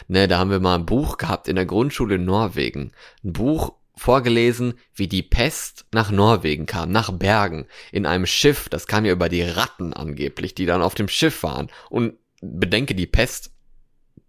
Ne, 0.08 0.28
da 0.28 0.38
haben 0.38 0.52
wir 0.52 0.60
mal 0.60 0.76
ein 0.76 0.86
Buch 0.86 1.18
gehabt 1.18 1.48
in 1.48 1.56
der 1.56 1.66
Grundschule 1.66 2.16
in 2.16 2.26
Norwegen. 2.26 2.92
Ein 3.24 3.34
Buch 3.34 3.74
vorgelesen, 3.96 4.76
wie 4.94 5.08
die 5.08 5.24
Pest 5.24 5.86
nach 5.92 6.12
Norwegen 6.12 6.66
kam, 6.66 6.92
nach 6.92 7.12
Bergen, 7.12 7.68
in 7.92 8.06
einem 8.06 8.26
Schiff, 8.26 8.70
das 8.70 8.88
kam 8.88 9.06
ja 9.06 9.14
über 9.14 9.30
die 9.30 9.44
Ratten 9.44 9.94
angeblich, 9.94 10.54
die 10.54 10.66
dann 10.66 10.82
auf 10.82 10.96
dem 10.96 11.08
Schiff 11.08 11.44
waren. 11.44 11.72
Und 11.90 12.16
bedenke, 12.42 12.94
die 12.94 13.08
Pest 13.08 13.52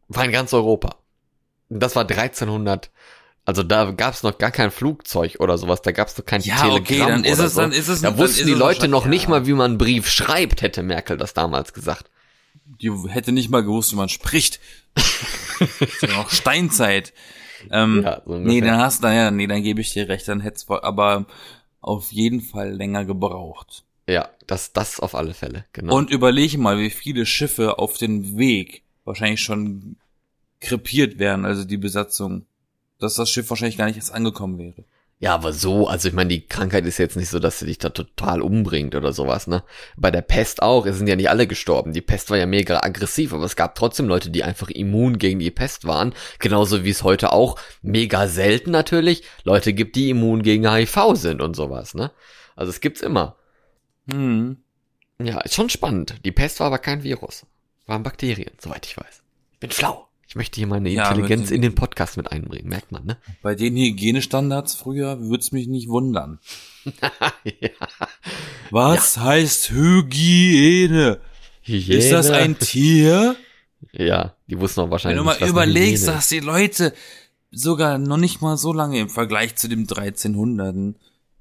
war 0.09 0.25
in 0.25 0.33
ganz 0.33 0.55
Europa. 0.55 0.97
Das 1.69 1.97
war 1.97 2.09
1300, 2.09 2.91
also 3.47 3.63
da 3.63 3.91
gab 3.93 4.13
es 4.13 4.23
noch 4.23 4.37
gar 4.37 4.51
kein 4.51 4.71
Flugzeug 4.71 5.37
oder 5.39 5.57
sowas, 5.57 5.81
da 5.81 5.93
gab 5.93 6.09
es 6.09 6.19
noch 6.19 6.27
kein 6.27 6.43
Ja, 6.43 6.57
Telegramm 6.57 6.83
okay, 6.83 6.99
dann 6.99 7.25
ist 7.25 7.39
oder 7.39 7.47
es- 7.47 7.55
so. 7.55 7.61
dann 7.63 7.73
ist 7.73 7.89
es- 7.89 8.01
da 8.03 8.11
dann 8.11 8.19
wussten 8.19 8.47
die 8.47 8.53
Leute 8.53 8.89
noch 8.89 9.07
nicht 9.07 9.25
ja. 9.25 9.31
mal, 9.31 9.47
wie 9.47 9.53
man 9.55 9.71
einen 9.73 9.79
Brief 9.79 10.09
schreibt, 10.11 10.61
hätte 10.61 10.83
Merkel 10.83 11.17
das 11.17 11.33
damals 11.33 11.73
gesagt. 11.73 12.11
Die 12.83 12.91
hätte 13.09 13.33
nicht 13.33 13.49
mal 13.49 13.63
gewusst, 13.63 13.93
wie 13.93 13.97
man 13.97 14.09
spricht. 14.11 14.61
ja 16.03 16.09
noch 16.09 16.31
Steinzeit. 16.31 17.13
Ähm, 17.71 18.03
Ja, 18.05 18.23
so 18.27 18.37
nee, 18.39 18.61
dann 18.61 18.79
hast 18.79 19.03
du, 19.03 19.09
ja, 19.09 19.31
nee, 19.31 19.47
dann 19.47 19.63
gebe 19.63 19.81
ich 19.81 19.93
dir 19.93 20.09
recht, 20.09 20.29
dann 20.29 20.41
hätte 20.41 20.57
es 20.57 20.69
aber 20.69 21.27
auf 21.81 22.13
jeden 22.13 22.41
Fall 22.41 22.73
länger 22.73 23.05
gebraucht. 23.05 23.85
Ja, 24.09 24.29
das, 24.47 24.73
das 24.73 25.01
auf 25.01 25.15
alle 25.15 25.35
Fälle, 25.35 25.65
genau. 25.73 25.97
Und 25.97 26.11
überlege 26.11 26.59
mal, 26.59 26.79
wie 26.79 26.91
viele 26.91 27.27
Schiffe 27.27 27.79
auf 27.79 27.97
den 27.99 28.39
Weg 28.39 28.83
wahrscheinlich 29.05 29.41
schon 29.41 29.97
krepiert 30.61 31.19
wären, 31.19 31.45
also 31.45 31.65
die 31.65 31.77
Besatzung, 31.77 32.47
dass 32.99 33.15
das 33.15 33.31
Schiff 33.31 33.51
wahrscheinlich 33.51 33.79
gar 33.79 33.87
nicht 33.87 33.97
erst 33.97 34.13
angekommen 34.13 34.59
wäre. 34.59 34.85
Ja, 35.19 35.35
aber 35.35 35.55
so, 35.55 35.89
also 35.89 36.09
ich 36.09 36.15
meine, 36.15 36.29
die 36.29 36.47
Krankheit 36.47 36.85
ist 36.85 36.99
jetzt 36.99 37.17
nicht 37.17 37.31
so, 37.31 37.39
dass 37.39 37.59
sie 37.59 37.65
dich 37.65 37.79
da 37.79 37.89
total 37.89 38.43
umbringt 38.43 38.95
oder 38.95 39.15
sowas, 39.15 39.47
ne? 39.47 39.65
Bei 39.97 40.11
der 40.11 40.21
Pest 40.21 40.61
auch, 40.61 40.85
es 40.85 40.99
sind 40.99 41.07
ja 41.07 41.17
nicht 41.17 41.31
alle 41.31 41.47
gestorben. 41.47 41.95
Die 41.95 42.03
Pest 42.03 42.29
war 42.29 42.37
ja 42.37 42.45
mega 42.45 42.81
aggressiv, 42.81 43.33
aber 43.33 43.45
es 43.45 43.57
gab 43.57 43.77
trotzdem 43.77 44.09
Leute, 44.09 44.29
die 44.29 44.45
einfach 44.45 44.69
immun 44.69 45.17
gegen 45.17 45.39
die 45.39 45.51
Pest 45.51 45.87
waren. 45.87 46.15
Genauso 46.39 46.85
wie 46.85 46.91
es 46.91 47.03
heute 47.03 47.33
auch 47.33 47.59
mega 47.81 48.29
selten 48.29 48.73
natürlich 48.73 49.23
Leute 49.45 49.73
gibt, 49.73 49.97
die 49.97 50.11
immun 50.11 50.43
gegen 50.43 50.71
HIV 50.71 51.15
sind 51.15 51.41
und 51.41 51.57
sowas, 51.57 51.95
ne? 51.95 52.11
Also 52.55 52.69
es 52.69 52.81
gibt's 52.81 53.01
immer. 53.01 53.37
Hm. 54.11 54.59
Ja, 55.19 55.41
ist 55.41 55.55
schon 55.55 55.71
spannend. 55.71 56.17
Die 56.27 56.33
Pest 56.33 56.61
war 56.61 56.67
aber 56.67 56.79
kein 56.79 57.03
Virus. 57.03 57.47
Waren 57.87 58.03
Bakterien, 58.03 58.53
soweit 58.59 58.85
ich 58.85 58.99
weiß. 58.99 59.23
Ich 59.53 59.61
bin 59.61 59.71
schlau. 59.71 60.09
Ich 60.29 60.35
möchte 60.35 60.57
hier 60.61 60.67
meine 60.67 60.91
Ja, 60.91 61.09
Intelligenz 61.11 61.49
den- 61.49 61.57
in 61.57 61.63
den 61.63 61.75
Podcast 61.75 62.17
mit 62.17 62.31
einbringen, 62.33 62.69
merkt 62.69 62.91
man, 62.93 63.05
ne? 63.07 63.17
Bei 63.43 63.55
den 63.55 63.77
Hygienestandards 63.77 64.75
früher 64.75 65.21
würd's 65.21 65.53
mich 65.53 65.69
nicht 65.69 65.89
wundern. 65.89 66.41
ja. 67.45 67.71
Was 68.71 69.19
heißt 69.19 69.71
Hygiene? 69.71 71.21
Hygiene. 71.63 71.99
Ist 71.99 72.13
das 72.13 72.31
ein 72.31 72.59
Tier? 72.59 73.37
Ja, 73.93 74.35
die 74.49 74.59
wussten 74.59 74.81
auch 74.81 74.85
Wenn 74.85 74.91
wahrscheinlich 74.93 75.19
du 75.19 75.25
mal 75.25 75.49
überlegst, 75.49 76.09
dass 76.09 76.29
die 76.29 76.41
Leute 76.41 76.93
sogar 77.51 77.99
noch 77.99 78.17
nicht 78.17 78.41
mal 78.41 78.57
so 78.57 78.73
lange 78.73 78.99
im 78.99 79.09
Vergleich 79.09 79.57
zu 79.57 79.69
dem 79.69 79.81
1300 79.81 80.97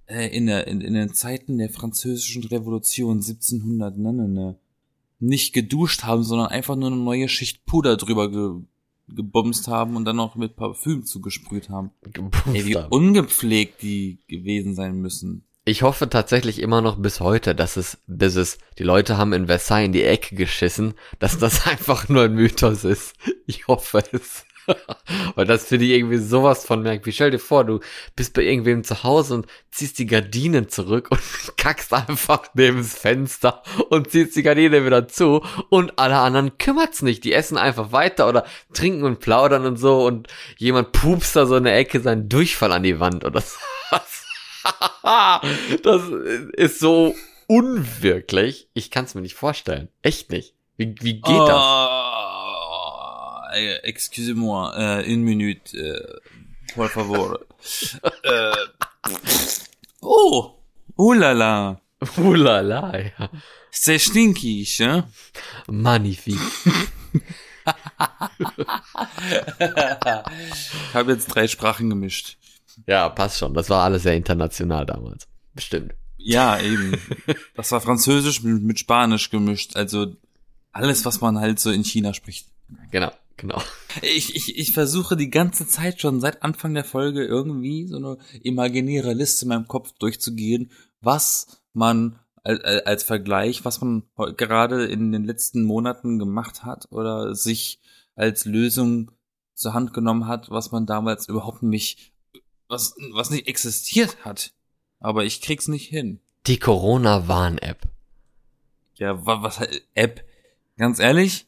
äh, 0.07 0.27
in, 0.35 0.45
der, 0.45 0.67
in, 0.67 0.81
in 0.81 0.93
den 0.93 1.13
Zeiten 1.13 1.57
der 1.57 1.69
französischen 1.69 2.43
Revolution 2.43 3.17
1700 3.17 3.97
ne, 3.97 4.13
ne, 4.13 4.27
ne, 4.27 4.55
nicht 5.19 5.53
geduscht 5.53 6.03
haben, 6.03 6.23
sondern 6.23 6.47
einfach 6.47 6.75
nur 6.75 6.87
eine 6.87 6.97
neue 6.97 7.27
Schicht 7.29 7.65
Puder 7.65 7.97
drüber 7.97 8.29
ge, 8.29 8.61
gebumst 9.07 9.67
haben 9.67 9.95
und 9.95 10.05
dann 10.05 10.15
noch 10.15 10.35
mit 10.35 10.55
Parfüm 10.55 11.05
zugesprüht 11.05 11.69
haben. 11.69 11.91
gebumst 12.01 12.39
Ey, 12.53 12.65
wie 12.65 12.77
haben. 12.77 12.89
ungepflegt 12.89 13.81
die 13.81 14.19
gewesen 14.27 14.75
sein 14.75 14.99
müssen. 15.01 15.45
Ich 15.67 15.81
hoffe 15.81 16.09
tatsächlich 16.09 16.61
immer 16.61 16.81
noch 16.81 16.97
bis 16.97 17.19
heute, 17.19 17.55
dass 17.55 17.75
es, 17.75 17.97
dass 18.05 18.35
es, 18.35 18.59
die 18.77 18.83
Leute 18.83 19.17
haben 19.17 19.33
in 19.33 19.47
Versailles 19.47 19.87
in 19.87 19.93
die 19.93 20.03
Ecke 20.03 20.35
geschissen, 20.35 20.93
dass 21.17 21.39
das 21.39 21.65
einfach 21.67 22.07
nur 22.07 22.23
ein 22.23 22.35
Mythos 22.35 22.83
ist. 22.83 23.15
Ich 23.47 23.67
hoffe 23.67 24.03
es. 24.11 24.45
Weil 25.35 25.45
das 25.45 25.65
finde 25.65 25.85
ich 25.85 25.91
irgendwie 25.91 26.17
sowas 26.17 26.65
von 26.65 26.81
merkwürdig. 26.81 27.15
Stell 27.15 27.31
dir 27.31 27.39
vor, 27.39 27.63
du 27.63 27.79
bist 28.15 28.33
bei 28.33 28.41
irgendwem 28.41 28.83
zu 28.83 29.03
Hause 29.03 29.35
und 29.35 29.47
ziehst 29.71 29.99
die 29.99 30.05
Gardinen 30.05 30.69
zurück 30.69 31.09
und 31.11 31.19
kackst 31.57 31.93
einfach 31.93 32.43
neben 32.53 32.77
das 32.77 32.97
Fenster 32.97 33.63
und 33.89 34.11
ziehst 34.11 34.35
die 34.35 34.43
Gardine 34.43 34.85
wieder 34.85 35.07
zu 35.07 35.43
und 35.69 35.97
alle 35.99 36.17
anderen 36.17 36.57
kümmert's 36.57 37.01
nicht. 37.01 37.23
Die 37.23 37.33
essen 37.33 37.57
einfach 37.57 37.91
weiter 37.91 38.27
oder 38.27 38.45
trinken 38.73 39.03
und 39.03 39.19
plaudern 39.19 39.65
und 39.65 39.77
so 39.77 40.05
und 40.05 40.27
jemand 40.57 40.91
pupst 40.91 41.35
da 41.35 41.45
so 41.45 41.55
in 41.55 41.63
der 41.65 41.77
Ecke 41.77 42.01
seinen 42.01 42.29
Durchfall 42.29 42.71
an 42.71 42.83
die 42.83 42.99
Wand 42.99 43.25
oder 43.25 43.41
so. 43.41 43.57
das 45.83 46.01
ist 46.53 46.79
so 46.79 47.15
unwirklich. 47.47 48.69
Ich 48.73 48.91
kann 48.91 49.05
es 49.05 49.15
mir 49.15 49.21
nicht 49.21 49.35
vorstellen. 49.35 49.89
Echt 50.01 50.31
nicht. 50.31 50.55
Wie, 50.77 50.95
wie 50.99 51.21
geht 51.21 51.47
das? 51.47 52.04
Äh, 53.55 53.77
Excusez-moi, 53.83 54.73
äh, 54.75 55.13
une 55.13 55.23
minute, 55.23 55.77
äh, 55.77 56.73
por 56.73 56.89
favor. 56.89 57.39
oh, 60.01 60.51
oh 60.97 61.13
la 61.13 61.31
la, 61.31 61.79
Ulala, 62.17 62.99
ja. 62.99 63.29
c'est 63.71 63.99
stinkig, 63.99 64.79
hein? 64.79 65.03
Magnifique. 65.67 66.39
Ich 69.59 70.93
habe 70.93 71.13
jetzt 71.13 71.27
drei 71.27 71.47
Sprachen 71.47 71.89
gemischt. 71.89 72.37
Ja, 72.85 73.09
passt 73.09 73.39
schon. 73.39 73.53
Das 73.53 73.69
war 73.69 73.83
alles 73.83 74.03
sehr 74.03 74.15
international 74.15 74.85
damals. 74.85 75.27
Bestimmt. 75.53 75.93
Ja, 76.17 76.59
eben. 76.59 76.99
Das 77.55 77.71
war 77.71 77.81
Französisch 77.81 78.43
mit 78.43 78.79
Spanisch 78.79 79.29
gemischt, 79.29 79.75
also 79.75 80.15
alles, 80.71 81.05
was 81.05 81.21
man 81.21 81.39
halt 81.39 81.59
so 81.59 81.71
in 81.71 81.83
China 81.83 82.13
spricht. 82.13 82.47
Genau, 82.91 83.11
genau. 83.37 83.61
Ich, 84.01 84.35
ich, 84.35 84.57
ich 84.57 84.73
versuche 84.73 85.15
die 85.15 85.29
ganze 85.29 85.67
Zeit 85.67 86.01
schon 86.01 86.19
seit 86.19 86.43
Anfang 86.43 86.73
der 86.73 86.83
Folge 86.83 87.23
irgendwie 87.23 87.87
so 87.87 87.97
eine 87.97 88.17
imaginäre 88.43 89.13
Liste 89.13 89.45
in 89.45 89.49
meinem 89.49 89.67
Kopf 89.67 89.93
durchzugehen, 89.99 90.71
was 91.01 91.61
man 91.73 92.19
als, 92.43 92.63
als 92.85 93.03
Vergleich, 93.03 93.65
was 93.65 93.81
man 93.81 94.03
gerade 94.37 94.85
in 94.85 95.11
den 95.11 95.23
letzten 95.23 95.63
Monaten 95.63 96.19
gemacht 96.19 96.63
hat 96.63 96.87
oder 96.91 97.35
sich 97.35 97.79
als 98.15 98.45
Lösung 98.45 99.11
zur 99.53 99.73
Hand 99.73 99.93
genommen 99.93 100.27
hat, 100.27 100.49
was 100.51 100.71
man 100.71 100.85
damals 100.85 101.27
überhaupt 101.27 101.63
nicht, 101.63 102.13
was, 102.67 102.95
was 103.13 103.29
nicht 103.29 103.47
existiert 103.47 104.23
hat. 104.23 104.53
Aber 104.99 105.25
ich 105.25 105.41
krieg's 105.41 105.67
nicht 105.67 105.87
hin. 105.87 106.19
Die 106.47 106.59
Corona-Warn-App. 106.59 107.87
Ja, 108.95 109.25
was, 109.25 109.59
was 109.59 109.69
App? 109.93 110.23
Ganz 110.77 110.99
ehrlich, 110.99 111.47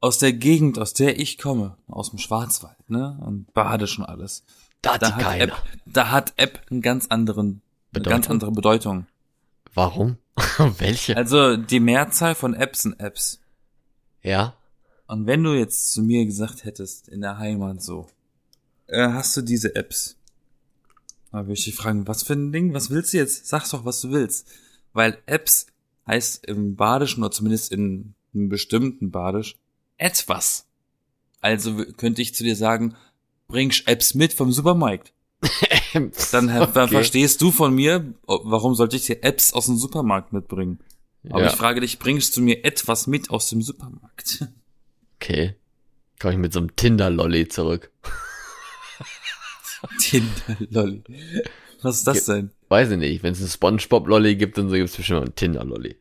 aus 0.00 0.18
der 0.18 0.32
Gegend, 0.32 0.78
aus 0.78 0.94
der 0.94 1.18
ich 1.18 1.38
komme, 1.38 1.76
aus 1.88 2.10
dem 2.10 2.18
Schwarzwald, 2.18 2.88
ne, 2.88 3.18
und 3.24 3.52
bade 3.54 3.86
schon 3.86 4.04
alles. 4.04 4.44
Da 4.82 4.94
hat, 4.94 5.02
Da 5.02 5.08
die 5.08 5.14
hat 5.14 5.22
keiner. 5.22 5.42
App, 5.44 5.62
da 5.86 6.10
hat 6.10 6.32
App 6.36 6.60
einen 6.70 6.82
ganz 6.82 7.06
anderen, 7.08 7.62
eine 7.92 8.04
ganz 8.04 8.30
andere 8.30 8.52
Bedeutung. 8.52 9.06
Warum? 9.74 10.18
Welche? 10.78 11.16
Also 11.16 11.56
die 11.56 11.80
Mehrzahl 11.80 12.34
von 12.34 12.54
Apps 12.54 12.82
sind 12.82 13.00
Apps. 13.00 13.40
ja. 14.22 14.54
Und 15.10 15.26
wenn 15.26 15.42
du 15.42 15.54
jetzt 15.54 15.92
zu 15.92 16.02
mir 16.02 16.26
gesagt 16.26 16.64
hättest, 16.64 17.08
in 17.08 17.22
der 17.22 17.38
Heimat 17.38 17.82
so, 17.82 18.08
äh, 18.88 19.08
hast 19.08 19.34
du 19.38 19.40
diese 19.40 19.74
Apps? 19.74 20.16
Da 21.32 21.38
würde 21.44 21.54
ich 21.54 21.64
dich 21.64 21.74
fragen, 21.76 22.06
was 22.06 22.22
für 22.22 22.34
ein 22.34 22.52
Ding? 22.52 22.74
Was 22.74 22.90
willst 22.90 23.14
du 23.14 23.16
jetzt? 23.16 23.46
Sag 23.46 23.66
doch, 23.70 23.86
was 23.86 24.02
du 24.02 24.10
willst. 24.10 24.46
Weil 24.92 25.16
Apps 25.24 25.66
heißt 26.06 26.44
im 26.44 26.76
Badischen 26.76 27.22
oder 27.22 27.30
zumindest 27.30 27.72
in 27.72 28.12
einem 28.34 28.50
bestimmten 28.50 29.10
Badisch 29.10 29.56
etwas. 29.98 30.66
Also 31.40 31.84
könnte 31.96 32.22
ich 32.22 32.34
zu 32.34 32.42
dir 32.42 32.56
sagen, 32.56 32.96
bring 33.46 33.72
Apps 33.86 34.14
mit 34.14 34.32
vom 34.32 34.52
Supermarkt. 34.52 35.12
Dann, 35.92 36.12
dann 36.32 36.50
Okay. 36.50 36.88
verstehst 36.88 37.40
du 37.40 37.50
von 37.50 37.74
mir, 37.74 38.12
warum 38.26 38.74
sollte 38.74 38.96
ich 38.96 39.06
dir 39.06 39.22
Apps 39.22 39.52
aus 39.52 39.66
dem 39.66 39.76
Supermarkt 39.76 40.32
mitbringen? 40.32 40.80
Aber 41.30 41.42
ja. 41.42 41.48
ich 41.48 41.54
frage 41.56 41.80
dich, 41.80 41.98
bringst 41.98 42.36
du 42.36 42.40
mir 42.40 42.64
etwas 42.64 43.06
mit 43.06 43.30
aus 43.30 43.48
dem 43.50 43.62
Supermarkt? 43.62 44.46
Okay. 45.16 45.54
Komm 46.20 46.32
ich 46.32 46.38
mit 46.38 46.52
so 46.52 46.58
einem 46.60 46.74
Tinder-Lolly 46.74 47.48
zurück. 47.48 47.90
Tinder-Lolly. 50.00 51.02
Was 51.82 51.98
ist 51.98 52.06
das 52.06 52.24
denn? 52.24 52.50
Weiß 52.68 52.90
ich 52.90 52.98
nicht. 52.98 53.22
Wenn 53.22 53.32
es 53.32 53.40
einen 53.40 53.48
Spongebob-Lolly 53.48 54.36
gibt, 54.36 54.58
dann 54.58 54.68
so 54.68 54.74
gibt 54.74 54.90
es 54.90 54.96
bestimmt 54.96 55.20
auch 55.20 55.24
einen 55.24 55.34
Tinder-Lolly. 55.34 55.96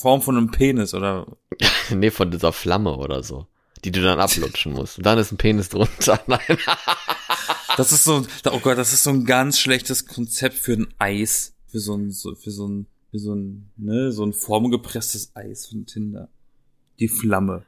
Form 0.00 0.22
von 0.22 0.36
einem 0.36 0.50
Penis 0.50 0.94
oder 0.94 1.26
nee, 1.90 2.10
von 2.10 2.30
dieser 2.30 2.52
Flamme 2.52 2.96
oder 2.96 3.22
so. 3.22 3.46
Die 3.84 3.92
du 3.92 4.02
dann 4.02 4.20
ablutschen 4.20 4.72
musst. 4.72 4.98
Und 4.98 5.06
dann 5.06 5.18
ist 5.18 5.32
ein 5.32 5.38
Penis 5.38 5.68
drunter. 5.68 6.20
Nein. 6.26 6.58
das 7.76 7.92
ist 7.92 8.04
so 8.04 8.26
oh 8.50 8.58
Gott, 8.60 8.76
das 8.76 8.92
ist 8.92 9.04
so 9.04 9.10
ein 9.10 9.24
ganz 9.24 9.58
schlechtes 9.58 10.06
Konzept 10.06 10.56
für 10.56 10.72
ein 10.72 10.88
Eis, 10.98 11.54
für 11.66 11.78
so 11.78 11.94
ein 11.94 12.12
für 12.12 12.50
so 12.50 12.68
ein 12.68 12.86
für 13.10 13.18
so 13.18 13.34
ein 13.34 13.70
ne, 13.76 14.12
so 14.12 14.24
ein 14.24 14.32
formgepresstes 14.32 15.32
Eis 15.34 15.66
von 15.66 15.86
Tinder. 15.86 16.28
Die 16.98 17.08
Flamme. 17.08 17.64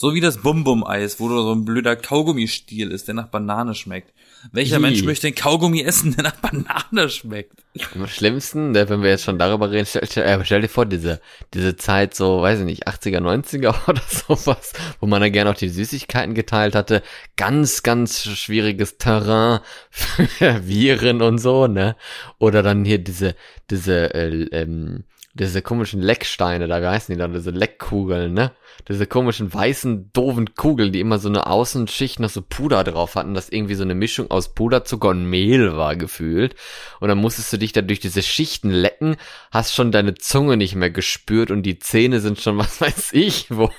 So 0.00 0.14
wie 0.14 0.20
das 0.20 0.38
Bum-Bum-Eis, 0.38 1.18
wo 1.18 1.28
so 1.28 1.52
ein 1.52 1.64
blöder 1.64 1.96
Kaugummistiel 1.96 2.92
ist, 2.92 3.08
der 3.08 3.16
nach 3.16 3.26
Banane 3.26 3.74
schmeckt. 3.74 4.14
Welcher 4.52 4.76
Ih. 4.76 4.78
Mensch 4.78 5.02
möchte 5.02 5.26
den 5.26 5.34
Kaugummi 5.34 5.82
essen, 5.82 6.14
der 6.14 6.22
nach 6.22 6.36
Banane 6.36 7.10
schmeckt? 7.10 7.64
Am 7.96 8.06
schlimmsten, 8.06 8.70
ne, 8.70 8.88
wenn 8.88 9.02
wir 9.02 9.10
jetzt 9.10 9.24
schon 9.24 9.40
darüber 9.40 9.72
reden, 9.72 9.86
stell, 9.86 10.06
stell, 10.08 10.22
äh, 10.22 10.44
stell 10.44 10.60
dir 10.60 10.68
vor, 10.68 10.86
diese, 10.86 11.20
diese 11.52 11.74
Zeit 11.74 12.14
so, 12.14 12.42
weiß 12.42 12.60
ich 12.60 12.64
nicht, 12.64 12.86
80er, 12.86 13.18
90er 13.18 13.74
oder 13.88 14.02
sowas, 14.06 14.72
wo 15.00 15.08
man 15.08 15.20
da 15.20 15.30
gerne 15.30 15.50
auch 15.50 15.56
die 15.56 15.68
Süßigkeiten 15.68 16.34
geteilt 16.34 16.76
hatte. 16.76 17.02
Ganz, 17.36 17.82
ganz 17.82 18.22
schwieriges 18.22 18.98
Terrain 18.98 19.58
für 19.90 20.64
Viren 20.68 21.22
und 21.22 21.38
so, 21.38 21.66
ne? 21.66 21.96
Oder 22.38 22.62
dann 22.62 22.84
hier 22.84 22.98
diese, 22.98 23.34
diese, 23.68 24.14
äh, 24.14 24.44
ähm, 24.52 25.02
diese 25.38 25.62
komischen 25.62 26.02
Lecksteine 26.02 26.66
da, 26.66 26.82
wie 26.82 26.86
heißen 26.86 27.14
die 27.14 27.18
da, 27.18 27.28
diese 27.28 27.50
Leckkugeln, 27.50 28.32
ne? 28.32 28.52
Diese 28.88 29.06
komischen 29.06 29.52
weißen, 29.52 30.12
doofen 30.12 30.54
Kugeln, 30.54 30.92
die 30.92 31.00
immer 31.00 31.18
so 31.18 31.28
eine 31.28 31.46
Außenschicht 31.46 32.20
noch 32.20 32.28
so 32.28 32.42
Puder 32.42 32.84
drauf 32.84 33.14
hatten, 33.14 33.34
das 33.34 33.48
irgendwie 33.48 33.74
so 33.74 33.82
eine 33.82 33.94
Mischung 33.94 34.30
aus 34.30 34.54
Puderzucker 34.54 35.08
und 35.08 35.28
Mehl 35.28 35.76
war 35.76 35.96
gefühlt. 35.96 36.54
Und 37.00 37.08
dann 37.08 37.18
musstest 37.18 37.52
du 37.52 37.56
dich 37.56 37.72
da 37.72 37.82
durch 37.82 38.00
diese 38.00 38.22
Schichten 38.22 38.70
lecken, 38.70 39.16
hast 39.50 39.74
schon 39.74 39.92
deine 39.92 40.14
Zunge 40.14 40.56
nicht 40.56 40.74
mehr 40.74 40.90
gespürt 40.90 41.50
und 41.50 41.62
die 41.62 41.78
Zähne 41.78 42.20
sind 42.20 42.40
schon, 42.40 42.58
was 42.58 42.80
weiß 42.80 43.12
ich, 43.12 43.50
wo 43.50 43.70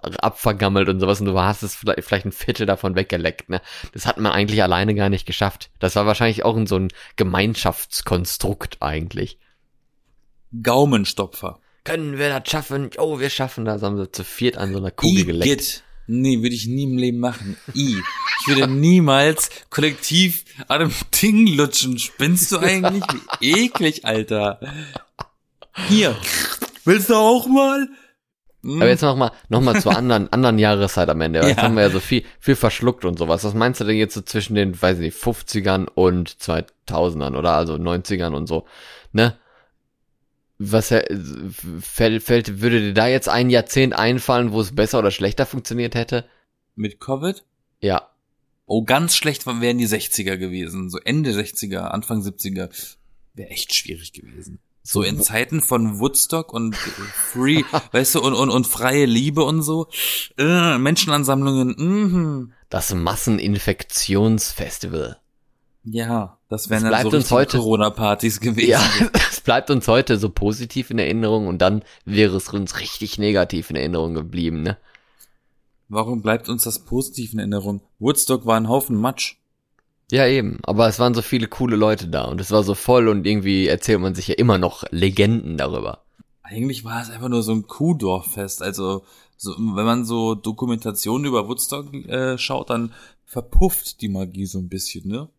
abvergammelt 0.00 0.88
und 0.88 1.00
sowas 1.00 1.20
und 1.20 1.26
du 1.26 1.38
hast 1.38 1.62
es 1.62 1.76
vielleicht, 1.76 2.26
ein 2.26 2.32
Viertel 2.32 2.66
davon 2.66 2.96
weggeleckt, 2.96 3.48
ne? 3.48 3.60
Das 3.92 4.06
hat 4.06 4.18
man 4.18 4.32
eigentlich 4.32 4.62
alleine 4.62 4.94
gar 4.94 5.08
nicht 5.08 5.26
geschafft. 5.26 5.70
Das 5.78 5.96
war 5.96 6.06
wahrscheinlich 6.06 6.44
auch 6.44 6.56
in 6.56 6.66
so 6.66 6.76
ein 6.76 6.88
Gemeinschaftskonstrukt 7.16 8.78
eigentlich. 8.80 9.38
Gaumenstopfer. 10.62 11.58
Können 11.84 12.18
wir 12.18 12.28
das 12.28 12.48
schaffen? 12.50 12.90
Oh, 12.98 13.18
wir 13.18 13.30
schaffen 13.30 13.64
das. 13.64 13.82
Haben 13.82 13.96
sie 13.98 14.10
zu 14.12 14.24
viert 14.24 14.56
an 14.58 14.72
so 14.72 14.78
einer 14.78 14.90
Kugel 14.90 15.24
geleckt. 15.24 15.46
Igitt. 15.50 15.82
Nee, 16.06 16.42
würde 16.42 16.54
ich 16.54 16.66
nie 16.66 16.84
im 16.84 16.96
Leben 16.96 17.18
machen. 17.18 17.56
I. 17.74 17.96
Ich 18.40 18.46
würde 18.46 18.66
niemals 18.70 19.50
kollektiv 19.70 20.44
an 20.68 20.80
einem 20.82 20.92
Ding 21.22 21.46
lutschen. 21.48 21.98
Spinnst 21.98 22.50
du 22.52 22.58
eigentlich? 22.58 23.04
Wie 23.40 23.64
eklig, 23.66 24.04
Alter. 24.06 24.58
Hier. 25.88 26.16
Willst 26.84 27.10
du 27.10 27.14
auch 27.14 27.46
mal? 27.46 27.88
Hm, 28.62 28.80
Aber 28.80 28.88
jetzt 28.88 29.02
noch 29.02 29.16
mal, 29.16 29.32
noch 29.48 29.60
mal 29.60 29.80
zur 29.80 29.96
anderen, 29.96 30.28
anderen 30.32 30.58
Jahreszeit 30.58 31.08
am 31.10 31.20
Ende. 31.20 31.40
Jetzt 31.40 31.58
Ja. 31.58 31.62
haben 31.64 31.74
wir 31.74 31.82
ja 31.82 31.90
so 31.90 32.00
viel, 32.00 32.24
viel 32.40 32.56
verschluckt 32.56 33.04
und 33.04 33.18
sowas. 33.18 33.44
Was 33.44 33.54
meinst 33.54 33.80
du 33.80 33.84
denn 33.84 33.96
jetzt 33.96 34.14
so 34.14 34.22
zwischen 34.22 34.54
den, 34.54 34.80
weiß 34.80 34.98
ich 34.98 35.04
nicht, 35.14 35.18
50ern 35.22 35.86
und 35.94 36.30
2000ern 36.30 37.36
oder 37.36 37.52
also 37.52 37.74
90ern 37.74 38.34
und 38.34 38.46
so, 38.46 38.66
ne? 39.12 39.36
Was 40.58 40.88
fällt, 40.88 42.22
fällt, 42.22 42.60
würde 42.60 42.80
dir 42.80 42.94
da 42.94 43.06
jetzt 43.06 43.28
ein 43.28 43.48
Jahrzehnt 43.48 43.94
einfallen, 43.94 44.50
wo 44.52 44.60
es 44.60 44.74
besser 44.74 44.98
oder 44.98 45.12
schlechter 45.12 45.46
funktioniert 45.46 45.94
hätte? 45.94 46.24
Mit 46.74 46.98
Covid? 47.00 47.44
Ja. 47.80 48.08
Oh, 48.66 48.82
ganz 48.82 49.14
schlecht 49.16 49.46
wären 49.46 49.78
die 49.78 49.86
60er 49.86 50.36
gewesen. 50.36 50.90
So 50.90 50.98
Ende 50.98 51.30
60er, 51.30 51.78
Anfang 51.78 52.20
70er. 52.22 52.68
Wäre 53.34 53.50
echt 53.50 53.72
schwierig 53.74 54.12
gewesen. 54.12 54.58
So 54.82 55.02
in 55.02 55.20
Zeiten 55.22 55.60
von 55.60 56.00
Woodstock 56.00 56.52
und 56.52 56.74
Free, 56.74 57.62
weißt 57.92 58.16
du, 58.16 58.20
und, 58.22 58.32
und, 58.34 58.50
und 58.50 58.66
freie 58.66 59.04
Liebe 59.06 59.44
und 59.44 59.62
so. 59.62 59.86
Äh, 60.38 60.76
Menschenansammlungen, 60.78 61.74
mhm. 61.78 62.52
Das 62.68 62.92
Masseninfektionsfestival. 62.94 65.18
Ja, 65.84 66.38
das 66.48 66.68
wären 66.68 66.82
dann 66.82 66.90
bleibt 66.90 67.10
so 67.10 67.16
uns 67.16 67.30
heute- 67.30 67.58
Corona-Partys 67.58 68.40
gewesen. 68.40 68.68
Ja, 68.70 68.82
bleibt 69.48 69.70
uns 69.70 69.88
heute 69.88 70.18
so 70.18 70.28
positiv 70.28 70.90
in 70.90 70.98
Erinnerung 70.98 71.46
und 71.46 71.62
dann 71.62 71.82
wäre 72.04 72.36
es 72.36 72.50
uns 72.50 72.80
richtig 72.80 73.16
negativ 73.16 73.70
in 73.70 73.76
Erinnerung 73.76 74.12
geblieben, 74.12 74.60
ne? 74.60 74.76
Warum 75.88 76.20
bleibt 76.20 76.50
uns 76.50 76.64
das 76.64 76.80
positiv 76.80 77.32
in 77.32 77.38
Erinnerung? 77.38 77.80
Woodstock 77.98 78.44
war 78.44 78.58
ein 78.58 78.68
Haufen 78.68 78.94
Matsch. 78.94 79.36
Ja, 80.10 80.26
eben. 80.26 80.58
Aber 80.64 80.86
es 80.86 80.98
waren 80.98 81.14
so 81.14 81.22
viele 81.22 81.46
coole 81.46 81.76
Leute 81.76 82.08
da 82.08 82.24
und 82.24 82.42
es 82.42 82.50
war 82.50 82.62
so 82.62 82.74
voll 82.74 83.08
und 83.08 83.26
irgendwie 83.26 83.68
erzählt 83.68 84.00
man 84.00 84.14
sich 84.14 84.28
ja 84.28 84.34
immer 84.34 84.58
noch 84.58 84.84
Legenden 84.90 85.56
darüber. 85.56 86.02
Eigentlich 86.42 86.84
war 86.84 87.00
es 87.00 87.08
einfach 87.08 87.30
nur 87.30 87.42
so 87.42 87.52
ein 87.52 87.66
Kuhdorffest. 87.66 88.60
Also, 88.60 89.02
so, 89.38 89.52
wenn 89.52 89.86
man 89.86 90.04
so 90.04 90.34
Dokumentationen 90.34 91.24
über 91.24 91.48
Woodstock 91.48 91.94
äh, 91.94 92.36
schaut, 92.36 92.68
dann 92.68 92.92
verpufft 93.24 94.02
die 94.02 94.10
Magie 94.10 94.44
so 94.44 94.58
ein 94.58 94.68
bisschen, 94.68 95.08
ne? 95.08 95.30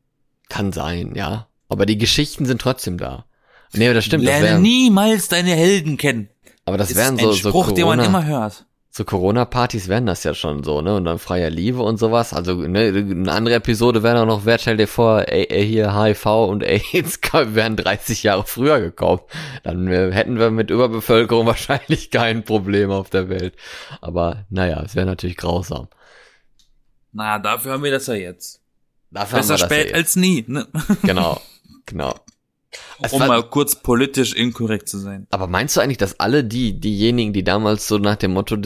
Kann 0.50 0.72
sein, 0.72 1.13
ja. 1.13 1.48
Aber 1.67 1.86
die 1.86 2.00
Geschichten 2.00 2.48
sind 2.48 2.60
trotzdem 2.60 2.98
da. 2.98 3.28
Nee, 3.73 3.93
das 3.93 4.05
stimmt. 4.05 4.23
Das 4.23 4.32
Lerne 4.32 4.47
wären, 4.47 4.62
niemals 4.62 5.27
deine 5.27 5.51
Helden 5.51 5.97
kennen. 5.97 6.29
aber 6.65 6.77
das 6.77 6.95
wären 6.95 7.15
ein 7.15 7.19
so, 7.19 7.32
so 7.34 7.49
Spruch, 7.49 7.71
den 7.71 7.86
man 7.86 7.99
Corona, 7.99 8.05
immer 8.05 8.25
hört. 8.25 8.65
so 8.89 9.05
Corona-Partys 9.05 9.88
wären 9.88 10.08
das 10.08 10.23
ja 10.23 10.34
schon 10.34 10.63
so, 10.63 10.82
ne? 10.82 10.95
Und 10.95 11.05
dann 11.05 11.19
freier 11.19 11.49
Liebe 11.51 11.82
und 11.82 11.97
sowas. 11.97 12.34
Also, 12.34 12.55
ne, 12.55 12.88
eine 12.88 13.32
andere 13.32 13.55
Episode 13.55 14.01
wäre 14.01 14.21
auch 14.21 14.25
noch, 14.25 14.45
wer 14.45 14.58
stell 14.58 14.77
dir 14.77 14.88
vor, 14.88 15.27
ey, 15.27 15.45
ey, 15.49 15.67
hier 15.67 15.95
HIV 15.95 16.25
und 16.25 16.63
AIDS 16.63 17.19
wären 17.32 17.75
30 17.75 18.23
Jahre 18.23 18.43
früher 18.45 18.79
gekommen. 18.79 19.21
Dann 19.63 19.88
äh, 19.88 20.12
hätten 20.12 20.39
wir 20.39 20.49
mit 20.49 20.71
Überbevölkerung 20.71 21.45
wahrscheinlich 21.45 22.10
kein 22.10 22.43
Problem 22.43 22.89
auf 22.89 23.10
der 23.12 23.29
Welt. 23.29 23.55
Aber 24.01 24.45
naja, 24.49 24.82
es 24.84 24.95
wäre 24.95 25.05
natürlich 25.05 25.38
grausam. 25.38 25.88
Na, 27.12 27.39
dafür 27.39 27.73
haben 27.73 27.84
wir 27.84 27.91
das 27.91 28.08
ja 28.08 28.13
jetzt. 28.15 28.62
Dafür 29.12 29.39
Besser 29.39 29.53
haben 29.53 29.60
wir 29.60 29.67
das 29.67 29.77
spät 29.77 29.89
ja 29.91 29.95
als 29.95 30.15
nie, 30.15 30.45
ne? 30.47 30.67
Genau, 31.03 31.39
genau. 31.86 32.13
Um 33.12 33.20
war- 33.22 33.28
mal 33.28 33.43
kurz 33.43 33.76
politisch 33.76 34.34
inkorrekt 34.34 34.89
zu 34.89 34.97
sein. 34.97 35.28
Aber 35.32 35.47
meinst 35.47 35.76
du 35.78 35.82
eigentlich, 35.82 35.97
dass 35.97 36.20
alle 36.20 36.43
die, 36.43 36.80
diejenigen, 36.80 37.34
die 37.34 37.43
damals 37.43 37.88
so 37.88 37.97
nach 37.97 38.16
dem 38.18 38.32
Motto, 38.34 38.58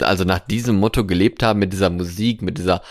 also 0.00 0.24
nach 0.24 0.38
diesem 0.40 0.76
Motto 0.76 1.04
gelebt 1.06 1.42
haben, 1.42 1.58
mit 1.58 1.72
dieser 1.72 1.90
Musik, 1.90 2.42
mit 2.42 2.58
dieser 2.58 2.82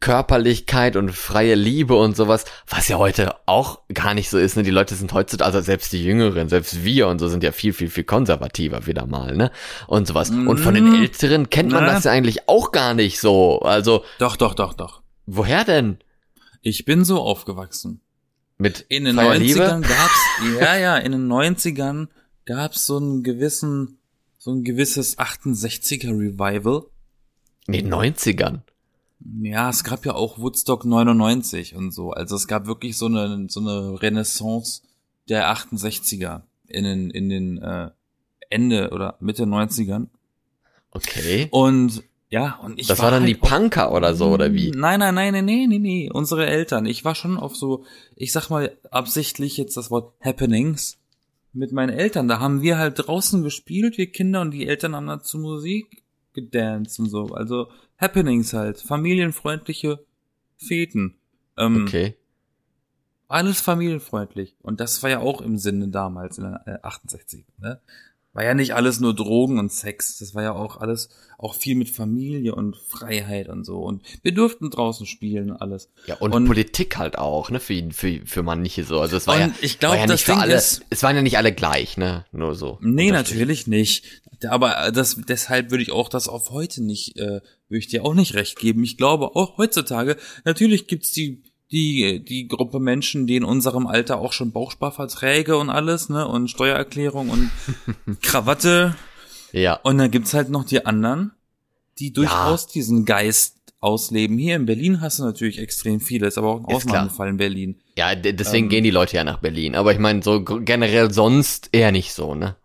Körperlichkeit 0.00 0.96
und 0.96 1.12
freie 1.12 1.54
Liebe 1.54 1.94
und 1.94 2.16
sowas, 2.16 2.44
was 2.66 2.88
ja 2.88 2.98
heute 2.98 3.34
auch 3.46 3.80
gar 3.94 4.14
nicht 4.14 4.28
so 4.28 4.38
ist, 4.38 4.56
ne? 4.56 4.62
Die 4.62 4.70
Leute 4.70 4.94
sind 4.94 5.12
heutzutage, 5.12 5.46
also 5.46 5.60
selbst 5.60 5.92
die 5.92 6.02
Jüngeren, 6.04 6.48
selbst 6.48 6.84
wir 6.84 7.08
und 7.08 7.18
so 7.18 7.28
sind 7.28 7.42
ja 7.44 7.52
viel, 7.52 7.72
viel, 7.72 7.88
viel 7.88 8.04
konservativer 8.04 8.86
wieder 8.86 9.06
mal, 9.06 9.36
ne? 9.36 9.50
Und 9.86 10.06
sowas. 10.06 10.30
Und 10.30 10.58
von 10.58 10.74
den 10.74 10.88
Mhm. 10.88 10.94
Älteren 11.02 11.48
kennt 11.50 11.72
man 11.72 11.84
Na. 11.84 11.92
das 11.94 12.04
ja 12.04 12.12
eigentlich 12.12 12.48
auch 12.48 12.72
gar 12.72 12.94
nicht 12.94 13.20
so. 13.20 13.60
Also, 13.60 14.04
Doch, 14.18 14.36
doch, 14.36 14.54
doch, 14.54 14.74
doch. 14.74 15.02
woher 15.26 15.64
denn? 15.64 15.98
Ich 16.60 16.84
bin 16.84 17.04
so 17.04 17.20
aufgewachsen. 17.20 18.00
Mit 18.58 18.84
In 18.88 19.04
den 19.04 19.16
freier 19.16 19.36
90ern 19.36 19.38
Liebe? 19.38 19.80
gab's, 19.88 20.60
ja, 20.60 20.76
ja, 20.76 20.96
in 20.98 21.12
den 21.12 21.28
90ern 21.28 22.08
gab's 22.44 22.86
so 22.86 22.96
einen 22.96 23.22
gewissen, 23.22 23.98
so 24.36 24.50
ein 24.52 24.64
gewisses 24.64 25.16
68er 25.18 26.10
Revival. 26.10 26.86
In 27.66 27.72
den 27.74 27.94
90ern. 27.94 28.60
Ja, 29.42 29.68
es 29.70 29.84
gab 29.84 30.04
ja 30.06 30.14
auch 30.14 30.38
Woodstock 30.38 30.84
99 30.84 31.74
und 31.74 31.92
so. 31.92 32.10
Also 32.10 32.36
es 32.36 32.46
gab 32.48 32.66
wirklich 32.66 32.96
so 32.96 33.06
eine, 33.06 33.46
so 33.48 33.60
eine 33.60 34.00
Renaissance 34.00 34.82
der 35.28 35.52
68er 35.52 36.42
in 36.66 36.84
den, 36.84 37.10
in 37.10 37.28
den 37.28 37.58
äh, 37.58 37.90
Ende 38.50 38.90
oder 38.90 39.16
Mitte 39.20 39.44
90ern. 39.44 40.06
Okay. 40.90 41.48
Und 41.50 42.02
ja, 42.30 42.58
und 42.62 42.78
ich 42.78 42.86
Das 42.86 42.98
war 43.00 43.10
dann 43.10 43.22
halt 43.22 43.30
die 43.30 43.34
Punker 43.34 43.92
oder 43.92 44.14
so, 44.14 44.30
oder 44.30 44.52
wie? 44.52 44.70
Nein, 44.70 45.00
nein, 45.00 45.14
nein, 45.14 45.32
nein, 45.32 45.44
nee, 45.44 45.66
nee, 45.66 45.78
nee, 45.78 46.10
unsere 46.12 46.46
Eltern. 46.46 46.84
Ich 46.84 47.04
war 47.04 47.14
schon 47.14 47.38
auf 47.38 47.56
so, 47.56 47.84
ich 48.16 48.32
sag 48.32 48.50
mal 48.50 48.76
absichtlich 48.90 49.56
jetzt 49.56 49.76
das 49.76 49.90
Wort 49.90 50.12
Happenings 50.20 50.98
mit 51.54 51.72
meinen 51.72 51.96
Eltern. 51.96 52.28
Da 52.28 52.38
haben 52.38 52.60
wir 52.60 52.76
halt 52.76 52.98
draußen 52.98 53.42
gespielt, 53.42 53.96
wir 53.96 54.10
Kinder, 54.12 54.42
und 54.42 54.50
die 54.50 54.68
Eltern 54.68 54.94
haben 54.94 55.06
dazu 55.06 55.38
Musik 55.38 56.02
gedanced 56.34 56.98
und 57.00 57.08
so. 57.08 57.28
Also 57.28 57.68
Happenings 57.96 58.52
halt, 58.52 58.78
familienfreundliche 58.78 60.04
Feten. 60.56 61.16
Ähm, 61.56 61.84
Okay. 61.84 62.14
Alles 63.30 63.60
familienfreundlich. 63.60 64.56
Und 64.62 64.80
das 64.80 65.02
war 65.02 65.10
ja 65.10 65.18
auch 65.20 65.42
im 65.42 65.58
Sinne 65.58 65.88
damals, 65.88 66.38
in 66.38 66.44
der 66.44 66.62
äh, 66.66 66.86
68. 66.86 67.44
Ne? 67.58 67.78
War 68.34 68.44
ja 68.44 68.54
nicht 68.54 68.74
alles 68.74 69.00
nur 69.00 69.14
Drogen 69.16 69.58
und 69.58 69.72
Sex. 69.72 70.18
Das 70.18 70.34
war 70.34 70.42
ja 70.42 70.52
auch 70.52 70.76
alles, 70.76 71.08
auch 71.38 71.54
viel 71.54 71.74
mit 71.74 71.88
Familie 71.88 72.54
und 72.54 72.76
Freiheit 72.76 73.48
und 73.48 73.64
so. 73.64 73.78
Und 73.78 74.02
wir 74.22 74.32
durften 74.32 74.70
draußen 74.70 75.06
spielen 75.06 75.50
und 75.50 75.56
alles. 75.56 75.90
Ja, 76.06 76.16
und, 76.16 76.32
Und- 76.34 76.46
Politik 76.46 76.98
halt 76.98 77.18
auch, 77.18 77.50
ne, 77.50 77.58
für, 77.58 77.90
für, 77.90 78.20
für 78.26 78.42
manche 78.42 78.84
so. 78.84 79.00
Also 79.00 79.16
es 79.16 79.26
war 79.26 79.40
ja, 79.40 79.50
ich 79.62 79.78
glaub, 79.78 79.92
war 79.92 79.98
ja 80.00 80.06
das 80.06 80.12
nicht 80.16 80.24
für 80.26 80.32
Ding 80.32 80.40
alle, 80.42 80.54
ist- 80.54 80.82
es 80.90 81.02
waren 81.02 81.16
ja 81.16 81.22
nicht 81.22 81.38
alle 81.38 81.52
gleich, 81.52 81.96
ne, 81.96 82.26
nur 82.30 82.54
so. 82.54 82.78
Nee, 82.80 83.10
natürlich 83.10 83.66
nicht. 83.66 84.04
Aber 84.48 84.92
das, 84.92 85.20
deshalb 85.28 85.70
würde 85.72 85.82
ich 85.82 85.90
auch 85.90 86.08
das 86.08 86.28
auf 86.28 86.50
heute 86.50 86.84
nicht, 86.84 87.16
äh, 87.16 87.40
würde 87.68 87.78
ich 87.78 87.88
dir 87.88 88.04
auch 88.04 88.14
nicht 88.14 88.34
recht 88.34 88.56
geben. 88.58 88.84
Ich 88.84 88.96
glaube 88.96 89.34
auch 89.34 89.56
heutzutage, 89.58 90.16
natürlich 90.44 90.86
gibt's 90.86 91.10
die, 91.10 91.42
die, 91.70 92.24
die 92.24 92.48
Gruppe 92.48 92.80
Menschen, 92.80 93.26
die 93.26 93.36
in 93.36 93.44
unserem 93.44 93.86
Alter 93.86 94.18
auch 94.18 94.32
schon 94.32 94.52
Bauchsparverträge 94.52 95.56
und 95.58 95.68
alles, 95.70 96.08
ne, 96.08 96.26
und 96.26 96.48
Steuererklärung 96.48 97.28
und 97.28 97.50
Krawatte. 98.22 98.96
Ja, 99.52 99.74
Und 99.82 99.98
dann 99.98 100.10
gibt's 100.10 100.34
halt 100.34 100.50
noch 100.50 100.64
die 100.64 100.84
anderen, 100.86 101.32
die 101.98 102.12
durchaus 102.12 102.66
diesen 102.66 103.04
Geist 103.04 103.56
ausleben. 103.80 104.36
Hier 104.38 104.56
in 104.56 104.66
Berlin 104.66 105.00
hast 105.00 105.18
du 105.18 105.24
natürlich 105.24 105.58
extrem 105.58 106.00
viele, 106.00 106.26
ist 106.26 106.36
aber 106.38 106.48
auch 106.48 106.58
ein. 106.60 106.74
Ausnahmefall 106.74 107.28
in 107.28 107.36
Berlin. 107.36 107.80
ja, 107.96 108.14
deswegen 108.14 108.66
Ähm. 108.66 108.70
gehen 108.70 108.84
die 108.84 108.90
Leute 108.90 109.16
ja 109.16 109.24
nach 109.24 109.38
Berlin. 109.40 109.74
Aber 109.74 109.92
ich 109.92 109.98
meine, 109.98 110.22
so 110.22 110.42
generell 110.42 111.12
sonst 111.12 111.68
eher 111.72 111.92
nicht 111.92 112.12
so, 112.12 112.34
ne? 112.34 112.56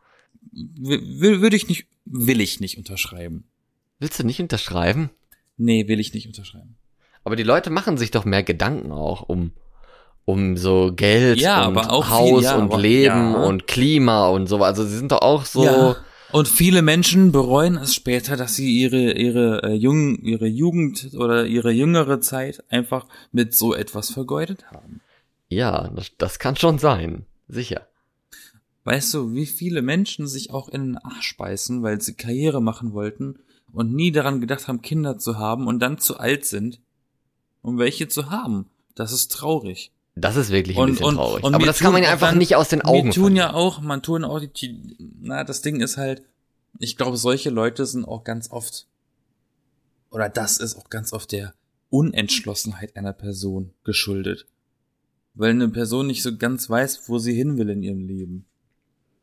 Würde 0.52 1.56
ich 1.56 1.68
nicht, 1.68 1.88
will 2.06 2.42
ich 2.42 2.60
nicht 2.60 2.78
unterschreiben. 2.78 3.46
Willst 4.00 4.20
du 4.20 4.24
nicht 4.26 4.40
unterschreiben? 4.42 5.10
Nee, 5.58 5.88
will 5.88 6.00
ich 6.00 6.14
nicht 6.14 6.28
unterschreiben. 6.28 6.76
Aber 7.24 7.36
die 7.36 7.44
Leute 7.44 7.70
machen 7.70 7.98
sich 7.98 8.12
doch 8.12 8.26
mehr 8.26 8.44
Gedanken 8.44 8.92
auch 8.92 9.22
um, 9.30 9.52
um 10.26 10.58
so 10.58 10.92
Geld 10.94 11.40
Ja, 11.40 11.68
und 11.68 11.78
auch 11.78 12.06
viel, 12.06 12.14
Haus 12.14 12.44
ja, 12.44 12.56
und 12.58 12.72
aber- 12.74 12.80
Leben 12.82 13.34
ja. 13.34 13.44
und 13.44 13.68
Klima 13.68 14.28
und 14.28 14.48
so. 14.48 14.58
Also 14.64 14.84
sie 14.86 14.98
sind 14.98 15.12
doch 15.12 15.22
auch 15.22 15.46
so, 15.46 15.64
Ja. 15.64 15.96
Und 16.32 16.48
viele 16.48 16.82
Menschen 16.82 17.32
bereuen 17.32 17.78
es 17.78 17.94
später, 17.94 18.36
dass 18.36 18.56
sie 18.56 18.80
ihre 18.82 19.12
ihre 19.14 19.62
äh, 19.64 19.74
jungen 19.76 20.16
ihre 20.24 20.48
Jugend 20.48 21.12
oder 21.14 21.46
ihre 21.46 21.70
jüngere 21.72 22.22
Zeit 22.22 22.64
einfach 22.70 23.06
mit 23.32 23.54
so 23.54 23.76
etwas 23.76 24.10
vergeudet 24.10 24.66
haben. 24.72 25.02
ja, 25.50 25.90
das, 25.96 26.12
das 26.18 26.40
kann 26.40 26.56
schon 26.56 26.80
sein. 26.80 27.26
Sicher. 27.48 27.88
Weißt 28.86 29.14
du, 29.14 29.34
wie 29.34 29.46
viele 29.46 29.84
Menschen 29.84 30.26
sich 30.28 30.50
auch 30.52 30.70
in 30.70 30.82
den 30.94 30.98
Arsch 30.98 31.38
beißen, 31.38 31.84
weil 31.84 32.02
sie 32.02 32.16
Karriere 32.16 32.62
machen 32.64 32.94
wollten 32.94 33.38
und 33.72 33.94
nie 33.94 34.12
daran 34.12 34.42
gedacht 34.42 34.68
haben, 34.68 34.82
Kinder 34.82 35.20
zu 35.20 35.38
haben 35.38 35.68
und 35.68 35.80
dann 35.80 36.00
zu 36.00 36.18
alt 36.18 36.46
sind, 36.46 36.80
um 37.64 37.80
welche 37.80 38.08
zu 38.08 38.30
haben? 38.30 38.70
Das 38.94 39.12
ist 39.12 39.32
traurig. 39.32 39.92
Das 40.16 40.36
ist 40.36 40.52
wirklich 40.52 40.78
ein 40.78 40.84
Und- 40.84 40.90
bisschen 40.92 41.06
und- 41.08 41.16
traurig. 41.16 41.44
und 41.44 41.56
Aber 41.56 41.66
das 41.66 41.80
kann 41.80 41.92
man 41.92 42.04
ja 42.04 42.12
einfach 42.12 42.30
dann- 42.30 42.38
nicht 42.38 42.56
aus 42.56 42.70
den 42.70 42.84
Augen 42.84 43.08
Wir 43.08 43.14
tun 43.14 43.24
verlieren. 43.24 43.36
ja 43.50 43.54
auch, 43.56 43.82
man 43.82 44.04
tun 44.04 44.24
auch 44.24 44.40
die, 44.40 44.96
na, 45.22 45.44
das 45.44 45.64
Ding 45.64 45.82
ist 45.82 45.98
halt, 45.98 46.22
ich 46.78 46.96
glaube, 46.98 47.18
solche 47.18 47.50
Leute 47.50 47.88
sind 47.88 48.06
auch 48.06 48.24
ganz 48.24 48.52
oft, 48.52 48.86
oder 50.12 50.30
das 50.30 50.58
ist 50.58 50.76
auch 50.78 50.90
ganz 50.92 51.14
oft 51.14 51.32
der 51.32 51.56
Unentschlossenheit 51.90 52.96
einer 52.96 53.14
Person 53.14 53.72
geschuldet. 53.84 54.46
Weil 55.36 55.50
eine 55.52 55.70
Person 55.70 56.06
nicht 56.08 56.22
so 56.22 56.38
ganz 56.38 56.70
weiß, 56.70 57.10
wo 57.10 57.18
sie 57.18 57.34
hin 57.34 57.58
will 57.58 57.70
in 57.70 57.82
ihrem 57.82 58.02
Leben. 58.06 58.46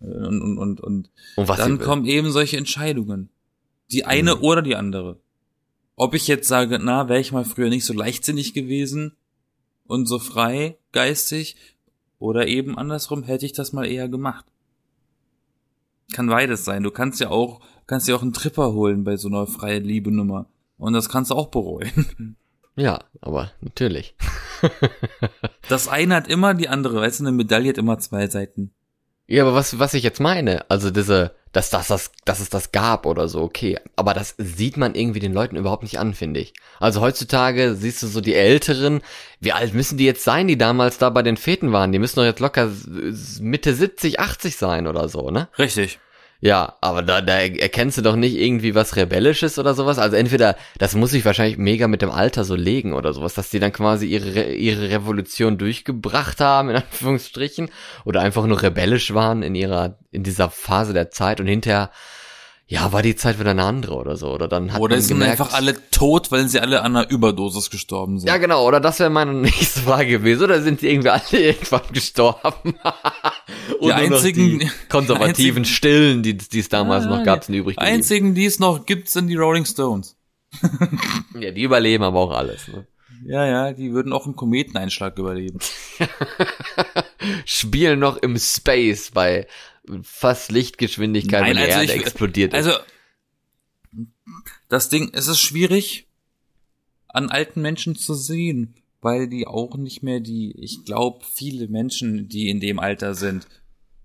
Äh, 0.01 0.07
Und, 0.07 0.43
und, 0.43 0.59
und, 0.59 0.81
und 0.81 1.11
Und 1.37 1.49
was 1.49 1.59
dann 1.59 1.79
kommen 1.79 2.05
eben 2.07 2.33
solche 2.33 2.57
Entscheidungen. 2.57 3.29
Die 3.93 4.05
eine 4.07 4.37
Mhm. 4.37 4.43
oder 4.43 4.63
die 4.63 4.75
andere. 4.75 5.19
Ob 6.01 6.15
ich 6.15 6.29
jetzt 6.29 6.49
sage, 6.49 6.79
na, 6.81 7.11
wäre 7.11 7.21
ich 7.21 7.31
mal 7.31 7.45
früher 7.45 7.69
nicht 7.69 7.85
so 7.85 7.93
leichtsinnig 7.93 8.55
gewesen 8.55 9.19
und 9.87 10.07
so 10.07 10.19
frei, 10.19 10.79
geistig, 10.93 11.57
oder 12.19 12.47
eben 12.47 12.79
andersrum 12.79 13.23
hätte 13.23 13.45
ich 13.45 13.53
das 13.53 13.75
mal 13.75 13.85
eher 13.85 14.09
gemacht. 14.09 14.47
Kann 16.15 16.29
beides 16.29 16.65
sein. 16.65 16.85
Du 16.85 16.91
kannst 16.91 17.21
ja 17.21 17.29
auch, 17.29 17.61
kannst 17.87 18.09
ja 18.09 18.17
auch 18.17 18.23
einen 18.23 18.33
Tripper 18.33 18.73
holen 18.73 19.05
bei 19.05 19.19
so 19.19 19.29
einer 19.29 19.47
freie 19.47 19.81
Liebe 19.81 20.11
Nummer. 20.11 20.47
Und 20.79 20.95
das 20.95 21.11
kannst 21.11 21.33
du 21.33 21.35
auch 21.35 21.49
bereuen. 21.49 22.37
Ja, 22.77 23.01
aber 23.21 23.51
natürlich. 23.61 24.15
Das 25.69 25.87
eine 25.87 26.15
hat 26.15 26.29
immer 26.29 26.55
die 26.55 26.69
andere. 26.69 27.03
Weißt 27.03 27.21
du, 27.21 27.25
eine 27.25 27.33
Medaille 27.33 27.69
hat 27.69 27.79
immer 27.79 27.99
zwei 27.99 28.27
Seiten. 28.29 28.73
Ja, 29.27 29.43
aber 29.43 29.55
was, 29.55 29.79
was 29.79 29.93
ich 29.93 30.03
jetzt 30.03 30.21
meine, 30.21 30.71
also 30.71 30.91
diese, 30.91 31.35
dass, 31.53 31.71
dass, 31.71 31.89
das, 31.89 32.13
dass 32.25 32.41
es 32.41 32.49
das 32.49 32.71
gab 32.73 33.07
oder 33.07 33.29
so, 33.29 33.43
okay. 33.43 33.79
Aber 33.97 34.15
das 34.15 34.35
sieht 34.39 34.77
man 34.77 34.95
irgendwie 34.95 35.19
den 35.19 35.33
Leuten 35.33 35.57
überhaupt 35.57 35.83
nicht 35.83 35.99
an, 35.99 36.15
finde 36.15 36.41
ich. 36.41 36.55
Also 36.79 37.01
heutzutage 37.01 37.75
siehst 37.75 38.03
du 38.03 38.07
so 38.07 38.21
die 38.21 38.35
Älteren, 38.35 39.01
wie 39.41 39.53
alt 39.53 39.75
müssen 39.75 39.99
die 39.99 40.05
jetzt 40.05 40.23
sein, 40.23 40.47
die 40.47 40.59
damals 40.59 40.99
da 40.99 41.11
bei 41.11 41.23
den 41.23 41.37
Feten 41.37 41.73
waren? 41.73 41.93
Die 41.93 41.99
müssen 41.99 42.17
doch 42.17 42.25
jetzt 42.25 42.41
locker 42.41 42.71
Mitte 43.41 43.75
70, 43.75 44.21
80 44.21 44.57
sein 44.57 44.87
oder 44.87 45.09
so, 45.09 45.31
ne? 45.31 45.49
Richtig. 45.59 45.99
Ja, 46.43 46.77
aber 46.81 47.03
da, 47.03 47.21
da 47.21 47.35
erkennst 47.39 47.99
du 47.99 48.03
doch 48.03 48.17
nicht 48.17 48.35
irgendwie 48.37 48.75
was 48.75 48.97
Rebellisches 48.97 49.59
oder 49.59 49.75
sowas. 49.75 49.99
Also 49.99 50.17
entweder, 50.17 50.57
das 50.79 50.95
muss 50.95 51.11
sich 51.11 51.25
wahrscheinlich 51.27 51.59
mega 51.59 51.87
mit 51.87 52.01
dem 52.01 52.11
Alter 52.11 52.45
so 52.45 52.55
legen 52.55 52.95
oder 52.95 53.13
sowas, 53.13 53.35
dass 53.35 53.51
die 53.51 53.59
dann 53.61 53.73
quasi 53.73 54.07
ihre, 54.07 54.35
Re- 54.35 54.55
ihre 54.55 54.89
Revolution 54.89 55.59
durchgebracht 55.59 56.41
haben, 56.41 56.71
in 56.71 56.77
Anführungsstrichen, 56.83 57.69
oder 58.07 58.23
einfach 58.23 58.47
nur 58.47 58.63
rebellisch 58.63 59.13
waren 59.13 59.43
in 59.43 59.55
ihrer, 59.55 59.99
in 60.13 60.23
dieser 60.23 60.49
Phase 60.49 60.95
der 60.95 61.11
Zeit 61.11 61.41
und 61.41 61.47
hinterher, 61.47 61.91
ja, 62.73 62.93
war 62.93 63.03
die 63.03 63.17
Zeit 63.17 63.41
wieder 63.41 63.51
eine 63.51 63.65
andere 63.65 63.95
oder 63.97 64.17
so. 64.17 64.29
Oder 64.29 64.47
dann 64.47 64.73
hat 64.73 64.81
Oder 64.81 64.95
man 64.95 65.03
sind 65.03 65.19
gemerkt, 65.19 65.41
einfach 65.41 65.55
alle 65.55 65.75
tot, 65.91 66.31
weil 66.31 66.47
sie 66.49 66.61
alle 66.61 66.83
an 66.83 66.95
einer 66.97 67.11
Überdosis 67.11 67.69
gestorben 67.69 68.21
sind. 68.21 68.29
ja, 68.29 68.37
genau, 68.37 68.65
oder 68.65 68.79
das 68.79 69.01
wäre 69.01 69.11
meine 69.11 69.33
nächste 69.41 69.81
Frage 69.81 70.07
gewesen. 70.09 70.45
Oder 70.45 70.63
sind 70.63 70.81
die 70.81 70.89
irgendwie 70.89 71.09
alle 71.11 71.23
irgendwann 71.33 71.83
gestorben? 71.93 72.75
Und 73.81 73.89
Die 73.89 73.93
einzigen- 73.93 74.61
die 74.61 74.71
konservativen 74.89 75.59
einzigen- 75.63 75.65
Stillen, 75.65 76.23
die 76.23 76.37
die 76.37 76.61
es 76.61 76.69
damals 76.69 77.07
noch 77.07 77.25
gab, 77.25 77.43
sind 77.43 77.57
übrig 77.57 77.75
geblieben. 77.77 77.95
Einzigen, 77.97 78.35
die 78.37 78.45
es 78.47 78.61
noch 78.61 78.87
gibt, 78.87 79.09
sind 79.09 79.27
die 79.27 79.37
Rolling 79.37 79.65
Stones. 79.65 80.17
Ja, 81.41 81.51
die 81.51 81.63
überleben 81.63 82.05
aber 82.05 82.21
auch 82.21 82.31
alles. 82.31 82.69
Ne? 82.69 82.87
Ja, 83.27 83.45
ja, 83.47 83.73
die 83.73 83.93
würden 83.93 84.13
auch 84.13 84.27
einen 84.27 84.37
Kometeneinschlag 84.37 85.19
überleben. 85.19 85.59
Spielen 87.45 87.99
noch 87.99 88.17
im 88.19 88.39
Space 88.39 89.11
bei 89.13 89.47
fast 90.03 90.51
Lichtgeschwindigkeit, 90.53 91.41
Nein, 91.43 91.51
wenn 91.51 91.57
die 91.59 91.63
also 91.73 91.81
Erde 91.81 91.93
ich- 91.95 92.01
explodiert 92.01 92.53
ist. 92.55 92.67
Also, 92.67 92.79
das 94.69 94.89
Ding, 94.89 95.11
es 95.13 95.27
ist 95.27 95.41
schwierig, 95.41 96.07
an 97.09 97.29
alten 97.31 97.61
Menschen 97.61 97.97
zu 97.97 98.15
sehen, 98.15 98.75
weil 99.01 99.29
die 99.29 99.47
auch 99.47 99.77
nicht 99.77 100.03
mehr 100.03 100.21
die, 100.21 100.53
ich 100.59 100.85
glaube, 100.85 101.25
viele 101.35 101.69
Menschen, 101.69 102.29
die 102.29 102.49
in 102.49 102.61
dem 102.61 102.79
Alter 102.79 103.15
sind, 103.15 103.47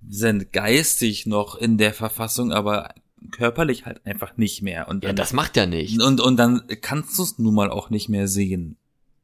sind 0.07 0.51
geistig 0.53 1.25
noch 1.25 1.55
in 1.55 1.77
der 1.77 1.93
Verfassung, 1.93 2.51
aber 2.51 2.93
körperlich 3.31 3.85
halt 3.85 4.05
einfach 4.05 4.37
nicht 4.37 4.61
mehr. 4.61 4.87
Und 4.87 5.03
ja, 5.03 5.09
dann, 5.09 5.15
das 5.17 5.33
macht 5.33 5.57
ja 5.57 5.65
nicht. 5.65 6.01
und, 6.01 6.19
und 6.21 6.37
dann 6.37 6.63
kannst 6.81 7.17
du 7.17 7.23
es 7.23 7.37
nun 7.39 7.53
mal 7.53 7.69
auch 7.69 7.89
nicht 7.89 8.09
mehr 8.09 8.27
sehen. 8.27 8.77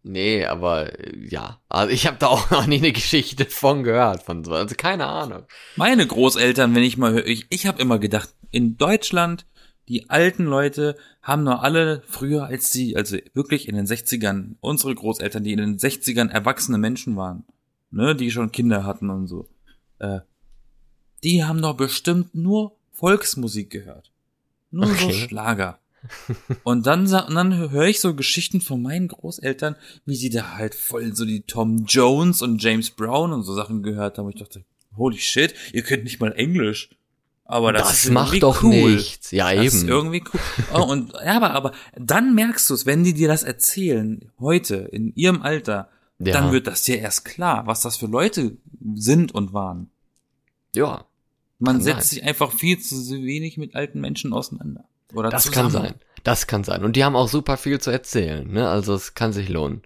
Nee, 0.03 0.45
aber 0.45 0.99
äh, 0.99 1.27
ja. 1.27 1.59
Also 1.69 1.93
ich 1.93 2.07
habe 2.07 2.17
da 2.17 2.27
auch 2.27 2.49
noch 2.51 2.67
nie 2.67 2.77
eine 2.77 2.91
Geschichte 2.91 3.45
von 3.45 3.83
gehört. 3.83 4.23
Von 4.23 4.43
so. 4.43 4.53
Also 4.53 4.75
keine 4.75 5.07
Ahnung. 5.07 5.43
Meine 5.75 6.05
Großeltern, 6.05 6.73
wenn 6.75 6.83
ich 6.83 6.97
mal 6.97 7.13
höre, 7.13 7.25
ich, 7.27 7.45
ich 7.49 7.67
habe 7.67 7.81
immer 7.81 7.99
gedacht, 7.99 8.33
in 8.51 8.77
Deutschland, 8.77 9.45
die 9.87 10.09
alten 10.09 10.45
Leute 10.45 10.95
haben 11.21 11.43
noch 11.43 11.61
alle 11.61 12.01
früher 12.07 12.45
als 12.45 12.71
sie, 12.71 12.95
also 12.95 13.17
wirklich 13.33 13.67
in 13.67 13.75
den 13.75 13.85
60ern, 13.85 14.55
unsere 14.59 14.95
Großeltern, 14.95 15.43
die 15.43 15.51
in 15.53 15.59
den 15.59 15.77
60ern 15.77 16.29
erwachsene 16.29 16.77
Menschen 16.77 17.15
waren, 17.15 17.45
ne, 17.91 18.15
die 18.15 18.31
schon 18.31 18.51
Kinder 18.51 18.85
hatten 18.85 19.09
und 19.09 19.27
so, 19.27 19.49
äh, 19.99 20.19
die 21.23 21.43
haben 21.43 21.61
doch 21.61 21.75
bestimmt 21.75 22.33
nur 22.33 22.75
Volksmusik 22.93 23.69
gehört. 23.69 24.11
Nur 24.71 24.87
so 24.87 24.93
Okay. 24.93 25.13
Schlager. 25.13 25.80
Und 26.63 26.85
dann, 26.87 27.01
und 27.01 27.35
dann 27.35 27.69
höre 27.69 27.85
ich 27.87 27.99
so 27.99 28.15
Geschichten 28.15 28.61
von 28.61 28.81
meinen 28.81 29.07
Großeltern, 29.07 29.75
wie 30.05 30.15
sie 30.15 30.29
da 30.29 30.55
halt 30.57 30.73
voll 30.75 31.15
so 31.15 31.25
die 31.25 31.41
Tom 31.41 31.85
Jones 31.85 32.41
und 32.41 32.61
James 32.61 32.89
Brown 32.89 33.33
und 33.33 33.43
so 33.43 33.53
Sachen 33.53 33.83
gehört 33.83 34.17
haben. 34.17 34.29
Ich 34.29 34.35
dachte, 34.39 34.63
holy 34.97 35.19
shit, 35.19 35.53
ihr 35.73 35.83
könnt 35.83 36.03
nicht 36.03 36.19
mal 36.19 36.31
Englisch. 36.33 36.89
Aber 37.45 37.73
das, 37.73 37.89
Das, 37.89 38.05
ist 38.05 38.11
macht 38.11 38.27
irgendwie 38.33 38.39
doch 38.39 38.63
cool. 38.63 38.93
nichts. 38.93 39.31
Ja, 39.31 39.53
Das 39.53 39.65
ist 39.73 39.81
eben. 39.83 39.89
irgendwie 39.89 40.23
cool. 40.33 40.39
Oh, 40.73 40.83
und 40.83 41.11
ja, 41.13 41.35
aber, 41.35 41.51
aber 41.51 41.71
dann 41.97 42.33
merkst 42.33 42.69
du 42.69 42.73
es, 42.73 42.85
wenn 42.85 43.03
die 43.03 43.13
dir 43.13 43.27
das 43.27 43.43
erzählen, 43.43 44.31
heute, 44.39 44.75
in 44.75 45.13
ihrem 45.15 45.41
Alter, 45.41 45.89
Ja. 46.19 46.33
dann 46.33 46.51
wird 46.53 46.67
das 46.67 46.83
dir 46.83 46.99
erst 46.99 47.25
klar, 47.25 47.67
was 47.67 47.81
das 47.81 47.97
für 47.97 48.05
Leute 48.07 48.55
sind 48.95 49.33
und 49.35 49.51
waren. 49.53 49.89
ja, 50.73 51.03
Man 51.59 51.81
setzt 51.81 52.09
sein. 52.09 52.19
sich 52.19 52.23
einfach 52.23 52.53
viel 52.53 52.79
zu 52.79 52.95
wenig 53.11 53.57
mit 53.57 53.75
alten 53.75 53.99
Menschen 53.99 54.31
auseinander. 54.33 54.85
Oder 55.13 55.29
das 55.29 55.43
zusammen. 55.45 55.71
kann 55.73 55.83
sein. 55.83 55.95
Das 56.23 56.47
kann 56.47 56.63
sein. 56.63 56.83
Und 56.83 56.95
die 56.95 57.03
haben 57.03 57.15
auch 57.15 57.27
super 57.27 57.57
viel 57.57 57.79
zu 57.79 57.89
erzählen, 57.91 58.47
ne? 58.51 58.69
Also 58.69 58.93
es 58.93 59.13
kann 59.15 59.33
sich 59.33 59.49
lohnen. 59.49 59.81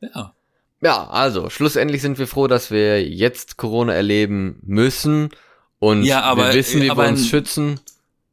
Ja. 0.00 0.34
Ja, 0.80 1.08
also 1.08 1.48
schlussendlich 1.50 2.02
sind 2.02 2.18
wir 2.18 2.26
froh, 2.26 2.46
dass 2.46 2.70
wir 2.70 3.08
jetzt 3.08 3.56
Corona 3.56 3.94
erleben 3.94 4.58
müssen 4.62 5.30
und 5.78 6.04
Ja, 6.04 6.20
aber- 6.22 6.48
wir 6.48 6.54
wissen, 6.54 6.82
wie 6.82 6.90
aber 6.90 7.04
wir 7.04 7.08
uns 7.10 7.26
schützen. 7.26 7.80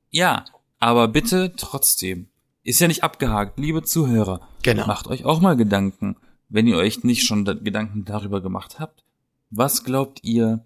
Ja, 0.09 0.45
aber 0.79 1.07
bitte 1.07 1.53
trotzdem. 1.55 2.27
Ist 2.63 2.79
ja 2.81 2.87
nicht 2.87 3.03
abgehakt, 3.03 3.57
liebe 3.57 3.81
Zuhörer. 3.83 4.41
Genau. 4.63 4.85
Macht 4.85 5.07
euch 5.07 5.23
auch 5.25 5.39
mal 5.39 5.55
Gedanken, 5.55 6.17
wenn 6.49 6.67
ihr 6.67 6.75
euch 6.77 7.03
nicht 7.03 7.25
schon 7.25 7.45
da 7.45 7.53
Gedanken 7.53 8.03
darüber 8.05 8.41
gemacht 8.41 8.79
habt. 8.79 9.03
Was 9.49 9.83
glaubt 9.83 10.19
ihr, 10.23 10.63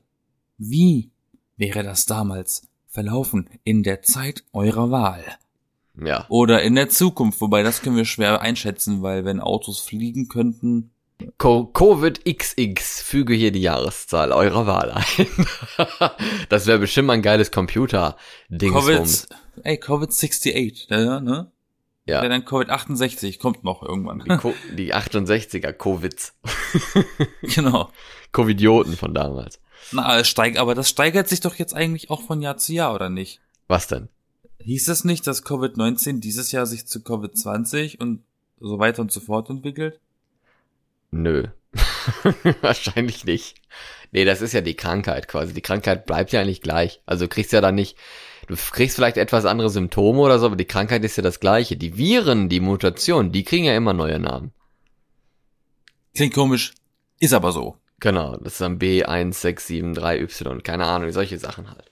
wie 0.57 1.11
wäre 1.57 1.83
das 1.83 2.05
damals 2.05 2.67
verlaufen 2.95 3.49
in 3.63 3.83
der 3.83 4.01
Zeit 4.01 4.43
eurer 4.53 4.89
Wahl? 4.89 5.23
Ja. 6.03 6.25
Oder 6.29 6.63
in 6.63 6.75
der 6.75 6.89
Zukunft, 6.89 7.39
wobei 7.41 7.61
das 7.61 7.81
können 7.81 7.95
wir 7.95 8.05
schwer 8.05 8.41
einschätzen, 8.41 9.01
weil 9.03 9.23
wenn 9.23 9.39
Autos 9.39 9.79
fliegen 9.79 10.27
könnten, 10.27 10.91
Co 11.37 11.65
Covid 11.67 12.25
XX, 12.25 13.01
füge 13.01 13.33
hier 13.33 13.51
die 13.51 13.61
Jahreszahl 13.61 14.33
eurer 14.33 14.67
Wahl 14.67 14.91
ein. 14.91 15.27
das 16.49 16.67
wäre 16.67 16.79
bestimmt 16.79 17.07
mal 17.07 17.13
ein 17.13 17.21
geiles 17.21 17.51
Computer-Dingsbums. 17.51 19.29
Covid, 19.29 19.65
ey, 19.65 19.77
Covid 19.77 20.09
68, 20.09 20.87
ja, 20.89 21.19
ne? 21.21 21.51
Ja. 22.05 22.21
Ja. 22.21 22.29
dann 22.29 22.45
Covid 22.45 22.69
68 22.69 23.39
kommt 23.39 23.63
noch 23.63 23.81
irgendwann. 23.81 24.19
Die, 24.19 24.37
Co 24.37 24.53
die 24.77 24.93
68er 24.93 25.71
Covids. 25.71 26.35
genau. 27.41 27.89
Covidioten 28.31 28.95
von 28.95 29.13
damals. 29.13 29.59
Na, 29.91 30.19
es 30.19 30.27
steigt, 30.27 30.57
aber 30.57 30.75
das 30.75 30.89
steigert 30.89 31.27
sich 31.27 31.39
doch 31.39 31.55
jetzt 31.55 31.73
eigentlich 31.73 32.09
auch 32.09 32.21
von 32.21 32.41
Jahr 32.41 32.57
zu 32.57 32.73
Jahr, 32.73 32.93
oder 32.93 33.09
nicht? 33.09 33.39
Was 33.67 33.87
denn? 33.87 34.09
Hieß 34.59 34.87
es 34.87 35.03
nicht, 35.03 35.27
dass 35.27 35.45
Covid-19 35.45 36.19
dieses 36.19 36.51
Jahr 36.51 36.65
sich 36.65 36.87
zu 36.87 36.99
Covid-20 36.99 37.99
und 37.99 38.23
so 38.59 38.79
weiter 38.79 39.01
und 39.01 39.11
so 39.11 39.19
fort 39.19 39.49
entwickelt? 39.49 39.99
Nö. 41.11 41.47
Wahrscheinlich 42.61 43.25
nicht. 43.25 43.55
Nee, 44.11 44.25
das 44.25 44.41
ist 44.41 44.53
ja 44.53 44.61
die 44.61 44.75
Krankheit 44.75 45.27
quasi. 45.27 45.53
Die 45.53 45.61
Krankheit 45.61 46.05
bleibt 46.05 46.31
ja 46.31 46.41
eigentlich 46.41 46.61
gleich. 46.61 47.01
Also 47.05 47.25
du 47.25 47.29
kriegst 47.29 47.51
ja 47.51 47.61
dann 47.61 47.75
nicht, 47.75 47.97
du 48.47 48.55
kriegst 48.55 48.95
vielleicht 48.95 49.17
etwas 49.17 49.45
andere 49.45 49.69
Symptome 49.69 50.19
oder 50.19 50.39
so, 50.39 50.47
aber 50.47 50.55
die 50.55 50.65
Krankheit 50.65 51.03
ist 51.03 51.17
ja 51.17 51.23
das 51.23 51.39
gleiche. 51.39 51.77
Die 51.77 51.97
Viren, 51.97 52.49
die 52.49 52.59
Mutationen, 52.59 53.31
die 53.31 53.43
kriegen 53.43 53.65
ja 53.65 53.75
immer 53.75 53.93
neue 53.93 54.19
Namen. 54.19 54.51
Klingt 56.15 56.33
komisch, 56.33 56.73
ist 57.19 57.33
aber 57.33 57.51
so. 57.51 57.77
Genau, 57.99 58.35
das 58.37 58.53
ist 58.53 58.61
dann 58.61 58.77
B1673Y, 58.79 60.61
keine 60.61 60.85
Ahnung, 60.85 61.11
solche 61.11 61.37
Sachen 61.37 61.69
halt. 61.69 61.91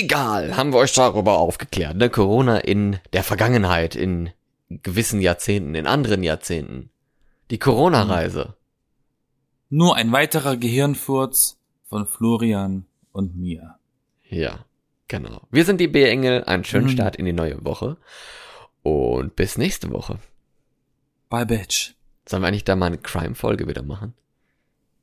Egal, 0.00 0.56
haben 0.56 0.72
wir 0.72 0.78
euch 0.78 0.94
darüber 0.94 1.38
aufgeklärt. 1.38 1.96
Ne? 1.96 2.10
Corona 2.10 2.58
in 2.58 2.98
der 3.12 3.22
Vergangenheit, 3.22 3.94
in 3.94 4.30
gewissen 4.68 5.20
Jahrzehnten, 5.20 5.74
in 5.74 5.86
anderen 5.86 6.22
Jahrzehnten. 6.22 6.90
Die 7.50 7.58
Corona-Reise. 7.58 8.54
Nur 9.70 9.96
ein 9.96 10.12
weiterer 10.12 10.56
Gehirnfurz 10.56 11.58
von 11.88 12.06
Florian 12.06 12.86
und 13.12 13.36
mir. 13.36 13.76
Ja, 14.28 14.64
genau. 15.08 15.42
Wir 15.50 15.64
sind 15.64 15.80
die 15.80 15.88
B-Engel, 15.88 16.44
einen 16.44 16.64
schönen 16.64 16.86
Mhm. 16.86 16.90
Start 16.90 17.16
in 17.16 17.24
die 17.24 17.32
neue 17.32 17.64
Woche. 17.64 17.96
Und 18.82 19.36
bis 19.36 19.56
nächste 19.56 19.90
Woche. 19.90 20.18
Bye, 21.30 21.46
Bitch. 21.46 21.94
Sollen 22.26 22.42
wir 22.42 22.48
eigentlich 22.48 22.64
da 22.64 22.76
mal 22.76 22.86
eine 22.86 22.98
Crime-Folge 22.98 23.66
wieder 23.68 23.82
machen? 23.82 24.14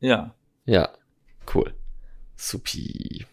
Ja. 0.06 0.36
Ja, 0.66 0.90
cool. 1.54 1.74
Supi. 2.36 3.26